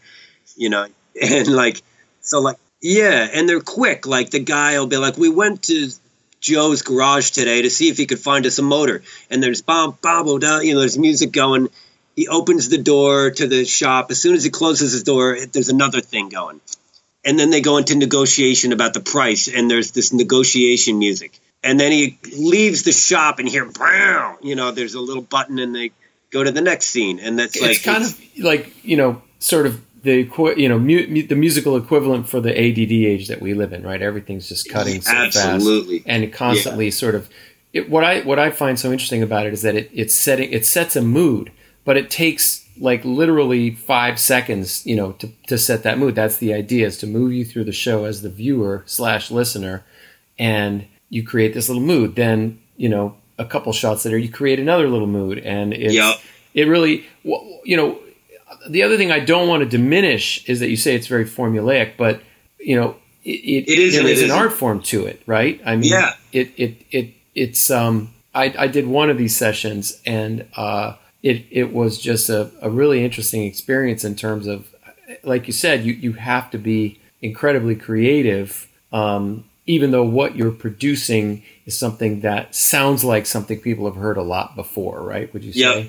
you 0.56 0.70
know. 0.70 0.88
And 1.22 1.50
like, 1.50 1.82
so 2.22 2.40
like 2.40 2.56
yeah, 2.82 3.28
and 3.32 3.48
they're 3.48 3.62
quick. 3.62 4.08
Like 4.08 4.32
the 4.32 4.40
guy 4.40 4.80
will 4.80 4.88
be 4.88 4.98
like, 4.98 5.18
"We 5.18 5.30
went 5.30 5.64
to 5.64 5.90
Joe's 6.40 6.82
garage 6.82 7.30
today 7.30 7.62
to 7.62 7.70
see 7.70 7.90
if 7.90 7.98
he 7.98 8.08
could 8.08 8.20
find 8.20 8.46
us 8.46 8.58
a 8.58 8.64
motor." 8.64 9.04
And 9.30 9.42
there's 9.42 9.62
bam, 9.62 9.94
bam, 10.02 10.40
down. 10.40 10.66
You 10.66 10.74
know, 10.74 10.80
there's 10.80 10.98
music 10.98 11.32
going. 11.32 11.70
He 12.16 12.28
opens 12.28 12.70
the 12.70 12.80
door 12.80 13.32
to 13.32 13.48
the 13.48 13.66
shop. 13.66 14.10
As 14.10 14.20
soon 14.20 14.36
as 14.36 14.44
he 14.44 14.50
closes 14.50 14.94
his 14.94 15.04
door, 15.04 15.38
there's 15.52 15.70
another 15.70 16.02
thing 16.02 16.30
going. 16.30 16.60
And 17.24 17.40
then 17.40 17.52
they 17.52 17.62
go 17.62 17.78
into 17.78 17.96
negotiation 17.96 18.72
about 18.72 18.96
the 18.96 19.00
price, 19.00 19.48
and 19.48 19.70
there's 19.70 19.92
this 19.92 20.12
negotiation 20.12 20.98
music. 20.98 21.40
And 21.64 21.80
then 21.80 21.92
he 21.92 22.18
leaves 22.36 22.82
the 22.82 22.92
shop, 22.92 23.38
and 23.38 23.48
bam, 23.78 24.38
you 24.42 24.56
know, 24.56 24.72
there's 24.72 24.96
a 24.96 25.00
little 25.00 25.22
button, 25.22 25.60
and 25.60 25.76
they 25.76 25.92
go 26.32 26.44
to 26.44 26.52
the 26.52 26.62
next 26.62 26.88
scene, 26.88 27.20
and 27.20 27.38
that's 27.38 27.56
it's 27.56 27.62
like 27.62 27.72
it's 27.72 27.84
kind 27.84 28.04
of 28.04 28.44
like 28.44 28.84
you 28.84 28.98
know, 28.98 29.22
sort 29.40 29.66
of 29.66 29.82
the 30.04 30.28
you 30.58 30.68
know 30.68 30.80
mu- 30.80 31.28
the 31.28 31.36
musical 31.36 31.78
equivalent 31.78 32.28
for 32.28 32.42
the 32.42 32.52
ADD 32.52 32.92
age 32.92 33.28
that 33.28 33.42
we 33.42 33.54
live 33.54 33.74
in, 33.74 33.84
right? 33.84 34.02
Everything's 34.02 34.50
just 34.50 34.70
cutting 34.70 35.02
so 35.02 35.12
Absolutely. 35.12 36.00
fast 36.00 36.10
and 36.10 36.34
constantly 36.34 36.86
yeah. 36.86 36.92
sort 36.92 37.16
of. 37.16 37.30
It, 37.74 37.90
what 37.90 38.04
I 38.04 38.22
what 38.22 38.40
I 38.40 38.52
find 38.52 38.80
so 38.80 38.92
interesting 38.92 39.24
about 39.24 39.46
it 39.46 39.54
is 39.54 39.62
that 39.62 39.76
it 39.76 39.90
it's 39.94 40.16
setting 40.16 40.52
it 40.52 40.66
sets 40.66 40.96
a 40.96 41.02
mood, 41.02 41.52
but 41.86 41.98
it 41.98 42.10
takes 42.10 42.68
like 42.80 43.06
literally 43.06 43.72
five 43.72 44.20
seconds, 44.20 44.86
you 44.86 44.96
know, 44.96 45.12
to, 45.14 45.32
to 45.48 45.58
set 45.58 45.84
that 45.84 45.98
mood. 45.98 46.16
That's 46.16 46.38
the 46.38 46.54
idea 46.54 46.88
is 46.88 46.98
to 47.00 47.08
move 47.08 47.32
you 47.32 47.46
through 47.46 47.66
the 47.66 47.72
show 47.72 48.06
as 48.06 48.22
the 48.22 48.30
viewer 48.30 48.84
slash 48.88 49.30
listener, 49.32 49.86
and 50.40 50.88
you 51.10 51.24
create 51.24 51.54
this 51.54 51.70
little 51.70 51.84
mood. 51.84 52.16
Then 52.16 52.60
you 52.76 52.90
know 52.90 53.16
a 53.42 53.46
couple 53.46 53.74
shots 53.74 54.06
later, 54.06 54.18
you 54.18 54.30
create 54.30 54.60
another 54.60 54.88
little 54.88 55.08
mood, 55.08 55.40
and 55.40 55.74
it's 55.74 55.94
yep. 55.94 56.16
it 56.54 56.66
really 56.68 57.06
you 57.64 57.78
know 57.78 58.00
the 58.70 58.84
other 58.84 58.98
thing 58.98 59.12
I 59.12 59.20
don't 59.20 59.48
want 59.48 59.64
to 59.64 59.70
diminish 59.70 60.48
is 60.48 60.60
that 60.60 60.70
you 60.70 60.78
say 60.78 60.96
it's 60.96 61.08
very 61.08 61.26
formulaic, 61.26 61.94
but 61.98 62.22
you 62.60 62.80
know, 62.80 62.96
it, 63.24 63.30
it, 63.30 63.70
it 63.70 63.80
is, 63.80 63.96
there 63.96 64.08
is 64.08 64.22
an 64.22 64.32
art 64.32 64.54
form 64.54 64.82
to 64.84 65.06
it, 65.06 65.22
right? 65.26 65.62
I 65.66 65.76
mean, 65.76 65.92
yeah. 65.92 66.14
it, 66.32 66.52
it, 66.58 66.86
it, 66.92 67.14
it's, 67.36 67.70
um, 67.72 68.14
I, 68.34 68.54
I 68.58 68.68
did 68.68 68.88
one 68.88 69.10
of 69.10 69.18
these 69.18 69.36
sessions 69.36 70.02
and, 70.06 70.48
uh, 70.56 70.96
it, 71.24 71.46
it 71.52 71.74
was 71.74 72.00
just 72.00 72.30
a, 72.30 72.52
a 72.62 72.70
really 72.70 73.06
interesting 73.06 73.44
experience 73.44 74.04
in 74.04 74.16
terms 74.16 74.48
of, 74.48 74.68
like 75.24 75.46
you 75.46 75.54
said, 75.54 75.84
you, 75.84 75.94
you 75.94 76.14
have 76.14 76.50
to 76.52 76.58
be 76.58 77.00
incredibly 77.22 77.76
creative, 77.76 78.68
um, 78.92 79.46
even 79.68 79.92
though 79.92 80.04
what 80.04 80.36
you're 80.36 80.52
producing 80.52 81.44
is 81.72 81.78
something 81.80 82.22
that 82.22 82.54
sounds 82.54 83.04
like 83.04 83.26
something 83.26 83.60
people 83.60 83.86
have 83.86 83.96
heard 83.96 84.18
a 84.18 84.22
lot 84.24 84.56
before, 84.56 85.02
right? 85.02 85.34
Would 85.34 85.44
you 85.44 85.54
say? 85.54 85.60
Yeah, 85.60 85.84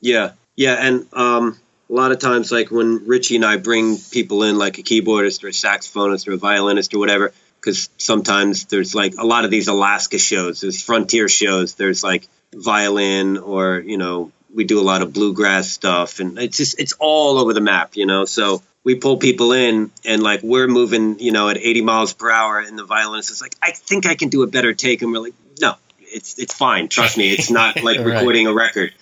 yeah, 0.00 0.32
yeah. 0.56 0.86
And 0.86 1.06
um, 1.12 1.58
a 1.90 1.92
lot 1.92 2.12
of 2.12 2.18
times, 2.18 2.50
like 2.50 2.70
when 2.70 3.06
Richie 3.06 3.36
and 3.36 3.44
I 3.44 3.58
bring 3.58 3.98
people 4.10 4.42
in, 4.42 4.58
like 4.58 4.78
a 4.78 4.82
keyboardist 4.82 5.44
or 5.44 5.48
a 5.48 5.52
saxophonist 5.52 6.26
or 6.28 6.32
a 6.32 6.36
violinist 6.36 6.94
or 6.94 6.98
whatever, 6.98 7.32
because 7.60 7.88
sometimes 7.98 8.64
there's 8.66 8.94
like 8.94 9.14
a 9.18 9.26
lot 9.26 9.44
of 9.44 9.50
these 9.50 9.68
Alaska 9.68 10.18
shows, 10.18 10.60
there's 10.60 10.82
frontier 10.82 11.28
shows, 11.28 11.74
there's 11.74 12.02
like 12.02 12.26
violin 12.54 13.38
or, 13.38 13.78
you 13.78 13.98
know, 13.98 14.32
we 14.54 14.64
do 14.64 14.80
a 14.80 14.82
lot 14.82 15.02
of 15.02 15.12
bluegrass 15.12 15.68
stuff 15.68 16.20
and 16.20 16.38
it's 16.38 16.56
just, 16.56 16.80
it's 16.80 16.94
all 16.98 17.38
over 17.38 17.52
the 17.52 17.60
map, 17.60 17.96
you 17.96 18.06
know? 18.06 18.24
So 18.24 18.62
we 18.86 18.94
pull 18.94 19.18
people 19.18 19.52
in 19.52 19.90
and 20.06 20.22
like 20.22 20.42
we're 20.42 20.68
moving, 20.68 21.18
you 21.18 21.32
know, 21.32 21.50
at 21.50 21.58
80 21.58 21.82
miles 21.82 22.14
per 22.14 22.30
hour 22.30 22.60
and 22.60 22.78
the 22.78 22.84
violinist 22.84 23.30
is 23.30 23.42
like, 23.42 23.54
I 23.60 23.72
think 23.72 24.06
I 24.06 24.14
can 24.14 24.30
do 24.30 24.42
a 24.44 24.46
better 24.46 24.72
take. 24.72 25.02
And 25.02 25.12
we're 25.12 25.18
like, 25.18 25.34
no, 25.60 25.74
it's, 25.98 26.38
it's 26.38 26.54
fine. 26.54 26.88
Trust 26.88 27.18
me. 27.18 27.32
It's 27.32 27.50
not 27.50 27.76
like 27.82 27.98
right. 27.98 28.06
recording 28.06 28.46
a 28.46 28.54
record, 28.54 28.94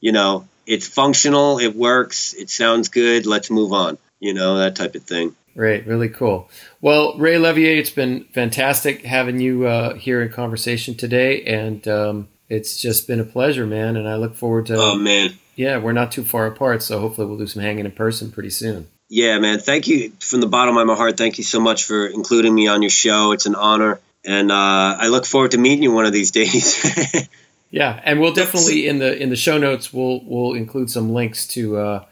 you 0.00 0.10
know? 0.10 0.48
it's 0.70 0.86
functional, 0.86 1.58
it 1.58 1.74
works, 1.74 2.32
it 2.32 2.48
sounds 2.48 2.88
good, 2.88 3.26
let's 3.26 3.50
move 3.50 3.72
on. 3.72 3.98
You 4.20 4.34
know, 4.34 4.58
that 4.58 4.76
type 4.76 4.94
of 4.94 5.02
thing. 5.02 5.34
Right, 5.56 5.84
really 5.84 6.08
cool. 6.08 6.48
Well, 6.80 7.18
Ray 7.18 7.38
Levier, 7.38 7.76
it's 7.76 7.90
been 7.90 8.24
fantastic 8.32 9.04
having 9.04 9.40
you 9.40 9.66
uh, 9.66 9.94
here 9.94 10.22
in 10.22 10.30
conversation 10.30 10.94
today, 10.94 11.42
and 11.42 11.86
um, 11.88 12.28
it's 12.48 12.80
just 12.80 13.08
been 13.08 13.18
a 13.18 13.24
pleasure, 13.24 13.66
man. 13.66 13.96
And 13.96 14.08
I 14.08 14.14
look 14.14 14.36
forward 14.36 14.66
to. 14.66 14.76
Oh 14.76 14.94
man. 14.94 15.34
Yeah, 15.56 15.78
we're 15.78 15.92
not 15.92 16.12
too 16.12 16.22
far 16.22 16.46
apart, 16.46 16.82
so 16.82 17.00
hopefully 17.00 17.26
we'll 17.26 17.38
do 17.38 17.46
some 17.48 17.62
hanging 17.62 17.84
in 17.84 17.90
person 17.90 18.30
pretty 18.30 18.50
soon. 18.50 18.86
Yeah, 19.10 19.38
man. 19.38 19.58
Thank 19.58 19.88
you 19.88 20.12
from 20.20 20.40
the 20.40 20.46
bottom 20.46 20.78
of 20.78 20.86
my 20.86 20.94
heart. 20.94 21.18
Thank 21.18 21.36
you 21.36 21.44
so 21.44 21.60
much 21.60 21.84
for 21.84 22.06
including 22.06 22.54
me 22.54 22.68
on 22.68 22.80
your 22.80 22.90
show. 22.90 23.32
It's 23.32 23.44
an 23.44 23.56
honor, 23.56 24.00
and 24.24 24.50
uh, 24.50 24.54
I 24.98 25.08
look 25.08 25.26
forward 25.26 25.50
to 25.50 25.58
meeting 25.58 25.82
you 25.82 25.92
one 25.92 26.06
of 26.06 26.12
these 26.12 26.30
days. 26.30 27.28
Yeah, 27.70 28.00
and 28.04 28.20
we'll 28.20 28.32
definitely 28.32 28.88
in 28.88 28.98
the 28.98 29.16
in 29.16 29.30
the 29.30 29.36
show 29.36 29.56
notes 29.56 29.92
we'll 29.92 30.20
we'll 30.24 30.54
include 30.54 30.90
some 30.90 31.12
links 31.12 31.46
to 31.48 31.78
uh, 31.78 32.04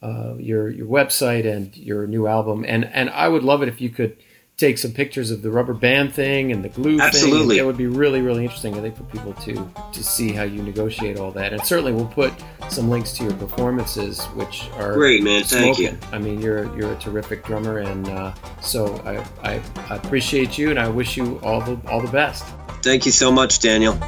uh, 0.00 0.34
your 0.38 0.70
your 0.70 0.86
website 0.86 1.44
and 1.44 1.76
your 1.76 2.06
new 2.06 2.28
album. 2.28 2.64
And 2.66 2.84
and 2.84 3.10
I 3.10 3.28
would 3.28 3.42
love 3.42 3.62
it 3.62 3.68
if 3.68 3.80
you 3.80 3.90
could 3.90 4.16
take 4.60 4.76
some 4.76 4.92
pictures 4.92 5.30
of 5.30 5.40
the 5.40 5.50
rubber 5.50 5.72
band 5.72 6.12
thing 6.12 6.52
and 6.52 6.62
the 6.62 6.68
glue 6.68 7.00
Absolutely. 7.00 7.56
thing. 7.56 7.64
It 7.64 7.66
would 7.66 7.78
be 7.78 7.86
really 7.86 8.20
really 8.20 8.44
interesting, 8.44 8.74
I 8.76 8.80
think, 8.82 8.96
for 8.96 9.04
people 9.04 9.32
to 9.34 9.68
to 9.92 10.04
see 10.04 10.32
how 10.32 10.42
you 10.42 10.62
negotiate 10.62 11.18
all 11.18 11.32
that. 11.32 11.52
And 11.52 11.64
certainly 11.64 11.92
we'll 11.92 12.06
put 12.06 12.32
some 12.68 12.90
links 12.90 13.12
to 13.12 13.24
your 13.24 13.32
performances, 13.34 14.26
which 14.36 14.68
are 14.74 14.92
great, 14.92 15.22
man. 15.22 15.42
Thank 15.44 15.78
you. 15.78 15.96
I 16.12 16.18
mean, 16.18 16.40
you're 16.40 16.74
you're 16.76 16.92
a 16.92 16.96
terrific 16.96 17.44
drummer, 17.44 17.78
and 17.78 18.06
uh, 18.08 18.34
so 18.60 18.96
I, 19.06 19.52
I 19.54 19.62
I 19.88 19.96
appreciate 19.96 20.58
you, 20.58 20.70
and 20.70 20.78
I 20.78 20.88
wish 20.88 21.16
you 21.16 21.40
all 21.42 21.62
the 21.62 21.80
all 21.88 22.02
the 22.02 22.12
best. 22.12 22.44
Thank 22.82 23.06
you 23.06 23.12
so 23.12 23.32
much, 23.32 23.60
Daniel. 23.60 23.98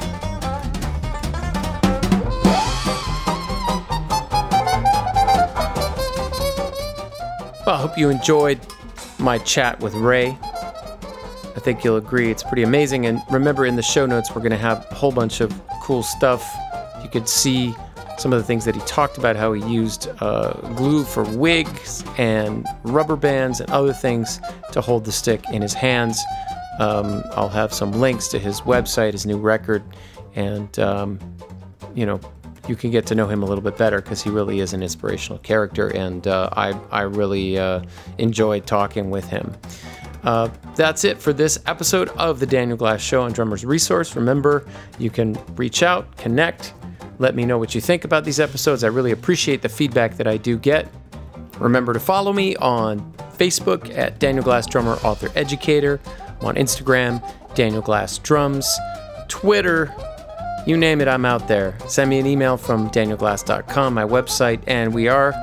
Well, 7.64 7.76
I 7.76 7.80
hope 7.80 7.96
you 7.96 8.10
enjoyed 8.10 8.58
my 9.22 9.38
chat 9.38 9.80
with 9.80 9.94
Ray. 9.94 10.36
I 11.54 11.60
think 11.60 11.84
you'll 11.84 11.96
agree 11.96 12.30
it's 12.30 12.42
pretty 12.42 12.62
amazing. 12.62 13.06
And 13.06 13.22
remember, 13.30 13.66
in 13.66 13.76
the 13.76 13.82
show 13.82 14.06
notes, 14.06 14.34
we're 14.34 14.40
going 14.40 14.50
to 14.50 14.56
have 14.56 14.86
a 14.90 14.94
whole 14.94 15.12
bunch 15.12 15.40
of 15.40 15.52
cool 15.82 16.02
stuff. 16.02 16.44
You 17.02 17.08
could 17.08 17.28
see 17.28 17.74
some 18.18 18.32
of 18.32 18.38
the 18.38 18.44
things 18.44 18.64
that 18.64 18.74
he 18.74 18.80
talked 18.82 19.18
about, 19.18 19.36
how 19.36 19.52
he 19.52 19.62
used 19.72 20.08
uh, 20.20 20.52
glue 20.74 21.04
for 21.04 21.24
wigs 21.36 22.04
and 22.18 22.66
rubber 22.84 23.16
bands 23.16 23.60
and 23.60 23.70
other 23.70 23.92
things 23.92 24.40
to 24.72 24.80
hold 24.80 25.04
the 25.04 25.12
stick 25.12 25.48
in 25.50 25.62
his 25.62 25.74
hands. 25.74 26.20
Um, 26.78 27.22
I'll 27.32 27.48
have 27.48 27.72
some 27.72 27.92
links 27.92 28.28
to 28.28 28.38
his 28.38 28.60
website, 28.62 29.12
his 29.12 29.26
new 29.26 29.38
record, 29.38 29.82
and 30.34 30.78
um, 30.78 31.18
you 31.94 32.06
know, 32.06 32.20
you 32.68 32.76
can 32.76 32.90
get 32.90 33.06
to 33.06 33.14
know 33.14 33.26
him 33.26 33.42
a 33.42 33.46
little 33.46 33.62
bit 33.62 33.76
better 33.76 34.00
because 34.00 34.22
he 34.22 34.30
really 34.30 34.60
is 34.60 34.72
an 34.72 34.82
inspirational 34.82 35.38
character, 35.38 35.88
and 35.88 36.26
uh, 36.26 36.48
I, 36.52 36.72
I 36.90 37.02
really 37.02 37.58
uh, 37.58 37.82
enjoyed 38.18 38.66
talking 38.66 39.10
with 39.10 39.26
him. 39.28 39.52
Uh, 40.22 40.48
that's 40.76 41.04
it 41.04 41.18
for 41.18 41.32
this 41.32 41.58
episode 41.66 42.08
of 42.10 42.38
the 42.38 42.46
Daniel 42.46 42.76
Glass 42.76 43.00
Show 43.00 43.22
on 43.22 43.32
Drummers 43.32 43.64
Resource. 43.64 44.14
Remember, 44.14 44.64
you 44.98 45.10
can 45.10 45.36
reach 45.56 45.82
out, 45.82 46.16
connect, 46.16 46.74
let 47.18 47.34
me 47.34 47.44
know 47.44 47.58
what 47.58 47.74
you 47.74 47.80
think 47.80 48.04
about 48.04 48.24
these 48.24 48.40
episodes. 48.40 48.84
I 48.84 48.88
really 48.88 49.12
appreciate 49.12 49.62
the 49.62 49.68
feedback 49.68 50.16
that 50.16 50.26
I 50.26 50.36
do 50.36 50.58
get. 50.58 50.88
Remember 51.58 51.92
to 51.92 52.00
follow 52.00 52.32
me 52.32 52.56
on 52.56 53.12
Facebook 53.36 53.96
at 53.96 54.18
Daniel 54.18 54.44
Glass 54.44 54.66
Drummer 54.66 54.94
Author 55.04 55.30
Educator, 55.34 56.00
on 56.40 56.56
Instagram, 56.56 57.22
Daniel 57.54 57.82
Glass 57.82 58.18
Drums, 58.18 58.68
Twitter, 59.28 59.94
You 60.66 60.76
name 60.76 61.00
it, 61.00 61.08
I'm 61.08 61.24
out 61.24 61.48
there. 61.48 61.76
Send 61.88 62.10
me 62.10 62.18
an 62.18 62.26
email 62.26 62.56
from 62.56 62.88
danielglass.com, 62.90 63.94
my 63.94 64.04
website, 64.04 64.62
and 64.66 64.94
we 64.94 65.08
are 65.08 65.34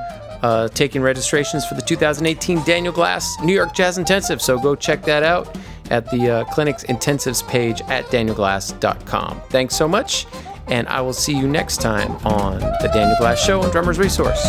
uh, 0.42 0.68
taking 0.68 1.02
registrations 1.02 1.66
for 1.66 1.74
the 1.74 1.82
2018 1.82 2.64
Daniel 2.64 2.92
Glass 2.92 3.36
New 3.42 3.52
York 3.54 3.74
Jazz 3.74 3.98
Intensive. 3.98 4.40
So 4.40 4.58
go 4.58 4.74
check 4.74 5.02
that 5.02 5.22
out 5.22 5.54
at 5.90 6.10
the 6.10 6.30
uh, 6.30 6.44
clinic's 6.44 6.84
intensives 6.84 7.46
page 7.46 7.82
at 7.82 8.06
danielglass.com. 8.06 9.40
Thanks 9.50 9.76
so 9.76 9.86
much, 9.86 10.26
and 10.68 10.88
I 10.88 11.00
will 11.02 11.12
see 11.12 11.36
you 11.36 11.46
next 11.46 11.82
time 11.82 12.12
on 12.26 12.60
the 12.60 12.90
Daniel 12.92 13.16
Glass 13.18 13.44
Show 13.44 13.60
on 13.62 13.70
Drummer's 13.70 13.98
Resource. 13.98 14.42